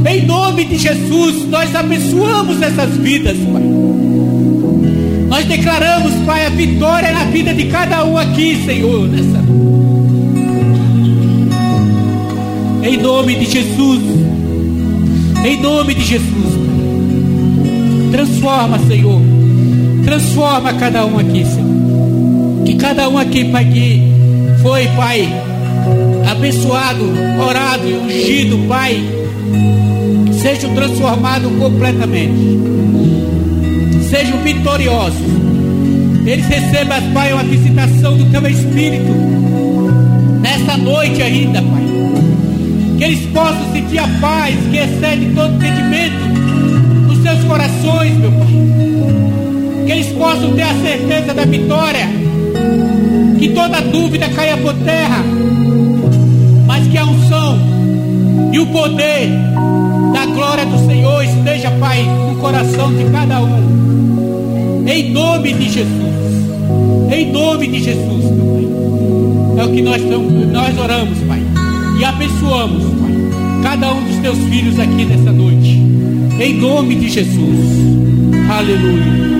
Em 0.09 0.26
nome 0.26 0.64
de 0.64 0.78
Jesus, 0.78 1.49
nós 1.49 1.74
abençoamos 1.74 2.61
essas 2.62 2.91
vidas, 2.97 3.37
Pai. 3.39 3.62
Nós 5.28 5.45
declaramos, 5.47 6.12
Pai, 6.26 6.47
a 6.47 6.51
vitória 6.51 7.12
na 7.12 7.24
vida 7.24 7.55
de 7.55 7.64
cada 7.66 8.05
um 8.05 8.16
aqui, 8.16 8.62
Senhor, 8.64 9.09
nessa. 9.09 9.41
Em 12.83 12.97
nome 12.97 13.35
de 13.37 13.47
Jesus. 13.47 14.03
Em 15.45 15.61
nome 15.61 15.95
de 15.95 16.05
Jesus. 16.05 16.61
Transforma, 18.11 18.78
Senhor 18.81 19.39
Transforma 20.11 20.72
cada 20.72 21.06
um 21.06 21.20
aqui, 21.20 21.44
Senhor. 21.44 22.64
Que 22.66 22.74
cada 22.74 23.08
um 23.08 23.16
aqui, 23.16 23.44
Pai, 23.44 23.64
que 23.64 24.02
foi, 24.61 24.88
Pai, 24.88 25.32
abençoado, 26.28 27.04
orado 27.48 27.86
e 27.88 27.94
ungido, 27.94 28.58
Pai, 28.66 29.00
sejam 30.32 30.74
transformados 30.74 31.52
completamente. 31.56 32.58
Sejam 34.11 34.38
vitoriosos. 34.38 35.22
Eles 36.26 36.44
recebam, 36.44 37.00
Pai, 37.14 37.32
uma 37.32 37.44
visitação 37.44 38.16
do 38.16 38.24
Teu 38.32 38.48
Espírito. 38.48 39.12
Nesta 40.40 40.76
noite 40.76 41.22
ainda, 41.22 41.62
Pai. 41.62 41.84
Que 42.98 43.04
eles 43.04 43.26
possam 43.26 43.72
sentir 43.72 43.98
a 43.98 44.08
paz 44.20 44.56
que 44.72 44.76
excede 44.76 45.32
todo 45.36 45.54
entendimento 45.54 46.18
nos 47.06 47.22
seus 47.22 47.44
corações, 47.44 48.18
meu 48.18 48.32
Pai 48.32 48.99
que 49.91 49.95
eles 49.95 50.12
possam 50.12 50.55
ter 50.55 50.62
a 50.62 50.74
certeza 50.74 51.34
da 51.34 51.45
vitória, 51.45 52.07
que 53.41 53.49
toda 53.49 53.80
dúvida 53.80 54.28
caia 54.28 54.57
por 54.57 54.72
terra, 54.72 55.18
mas 56.64 56.86
que 56.86 56.97
a 56.97 57.05
unção 57.05 57.59
e 58.53 58.61
o 58.61 58.66
poder 58.66 59.30
da 60.12 60.26
glória 60.26 60.64
do 60.64 60.86
Senhor 60.86 61.24
esteja, 61.24 61.72
Pai, 61.72 62.05
no 62.05 62.36
coração 62.36 62.95
de 62.95 63.03
cada 63.11 63.41
um, 63.41 64.84
em 64.86 65.11
nome 65.11 65.55
de 65.55 65.68
Jesus, 65.68 66.14
em 67.12 67.32
nome 67.32 67.66
de 67.66 67.82
Jesus, 67.82 68.24
meu 68.30 68.47
Pai. 68.47 69.64
É 69.64 69.66
o 69.66 69.72
que 69.72 69.82
nós, 69.82 70.03
nós 70.03 70.78
oramos, 70.78 71.18
Pai, 71.26 71.43
e 71.99 72.05
abençoamos, 72.05 72.84
Pai, 72.84 73.62
cada 73.64 73.93
um 73.93 74.05
dos 74.05 74.18
teus 74.18 74.38
filhos 74.38 74.78
aqui 74.78 75.05
nessa 75.05 75.32
noite 75.32 75.82
Em 76.38 76.55
nome 76.61 76.95
de 76.95 77.09
Jesus. 77.09 77.66
Aleluia. 78.49 79.39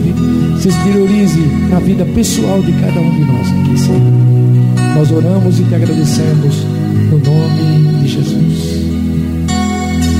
se 0.61 0.69
exteriorize 0.69 1.39
na 1.71 1.79
vida 1.79 2.05
pessoal 2.13 2.61
de 2.61 2.71
cada 2.73 2.99
um 2.99 3.15
de 3.15 3.25
nós 3.25 3.47
aqui, 3.47 3.79
Senhor. 3.79 4.01
Nós 4.95 5.11
oramos 5.11 5.59
e 5.59 5.63
te 5.63 5.73
agradecemos 5.73 6.55
no 7.09 7.17
nome 7.17 8.03
de 8.03 8.07
Jesus. 8.07 8.81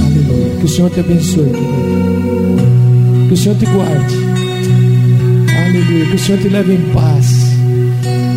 Aleluia. 0.03 0.55
Que 0.59 0.65
o 0.65 0.67
Senhor 0.67 0.89
te 0.89 0.99
abençoe, 0.99 1.45
querido. 1.45 3.27
Que 3.27 3.33
o 3.35 3.37
Senhor 3.37 3.55
te 3.55 3.65
guarde. 3.67 4.15
Aleluia. 5.63 6.05
Que 6.07 6.15
o 6.15 6.19
Senhor 6.19 6.41
te 6.41 6.49
leve 6.49 6.73
em 6.73 6.81
paz. 6.91 7.27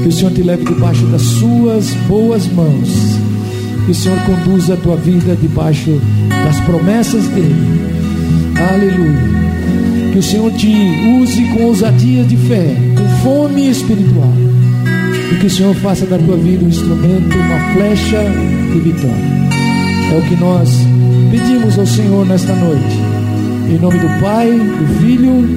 Que 0.02 0.08
o 0.08 0.12
Senhor 0.12 0.32
te 0.32 0.42
leve 0.42 0.64
debaixo 0.66 1.06
das 1.06 1.22
suas 1.22 1.90
boas 2.06 2.46
mãos 2.48 3.14
que 3.86 3.90
o 3.90 3.94
Senhor 3.94 4.18
conduza 4.24 4.74
a 4.74 4.76
tua 4.78 4.96
vida 4.96 5.36
debaixo 5.36 6.00
das 6.28 6.58
promessas 6.60 7.28
dele. 7.28 7.54
Aleluia. 8.56 9.33
Que 10.14 10.20
o 10.20 10.22
Senhor 10.22 10.52
te 10.52 10.72
use 11.20 11.42
com 11.46 11.64
ousadia 11.64 12.22
de 12.22 12.36
fé, 12.36 12.76
com 12.96 13.08
fome 13.24 13.68
espiritual. 13.68 14.32
E 15.32 15.34
que 15.40 15.46
o 15.46 15.50
Senhor 15.50 15.74
faça 15.74 16.06
da 16.06 16.16
tua 16.16 16.36
vida 16.36 16.64
um 16.64 16.68
instrumento, 16.68 17.36
uma 17.36 17.74
flecha 17.74 18.22
de 18.72 18.78
vitória. 18.78 19.24
É 20.12 20.16
o 20.16 20.22
que 20.22 20.36
nós 20.36 20.70
pedimos 21.32 21.76
ao 21.76 21.84
Senhor 21.84 22.24
nesta 22.26 22.54
noite. 22.54 22.96
Em 23.68 23.76
nome 23.76 23.98
do 23.98 24.20
Pai, 24.20 24.52
do 24.52 25.00
Filho 25.00 25.48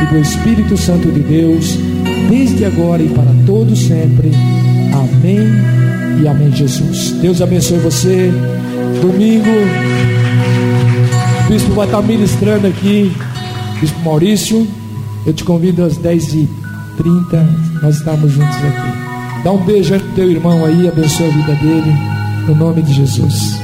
e 0.00 0.06
do 0.06 0.18
Espírito 0.20 0.74
Santo 0.74 1.12
de 1.12 1.20
Deus, 1.20 1.78
desde 2.30 2.64
agora 2.64 3.02
e 3.02 3.10
para 3.10 3.30
todos 3.44 3.78
sempre. 3.78 4.30
Amém 4.94 6.22
e 6.22 6.26
amém, 6.26 6.50
Jesus. 6.50 7.10
Deus 7.20 7.42
abençoe 7.42 7.76
você. 7.80 8.32
Domingo, 9.02 9.50
o 11.44 11.50
bispo 11.50 11.72
vai 11.72 11.84
estar 11.84 12.00
ministrando 12.00 12.66
aqui, 12.68 13.12
bispo 13.82 13.98
Maurício. 14.00 14.66
Eu 15.26 15.34
te 15.34 15.44
convido 15.44 15.84
às 15.84 15.98
10h30, 15.98 16.48
nós 17.82 17.96
estamos 17.96 18.30
juntos 18.30 18.56
aqui. 18.56 19.42
Dá 19.42 19.52
um 19.52 19.64
beijo 19.64 19.94
no 19.94 20.14
teu 20.14 20.30
irmão 20.30 20.64
aí, 20.64 20.88
abençoe 20.88 21.26
a 21.26 21.30
vida 21.30 21.54
dele, 21.56 21.92
no 22.46 22.54
nome 22.54 22.80
de 22.82 22.94
Jesus. 22.94 23.61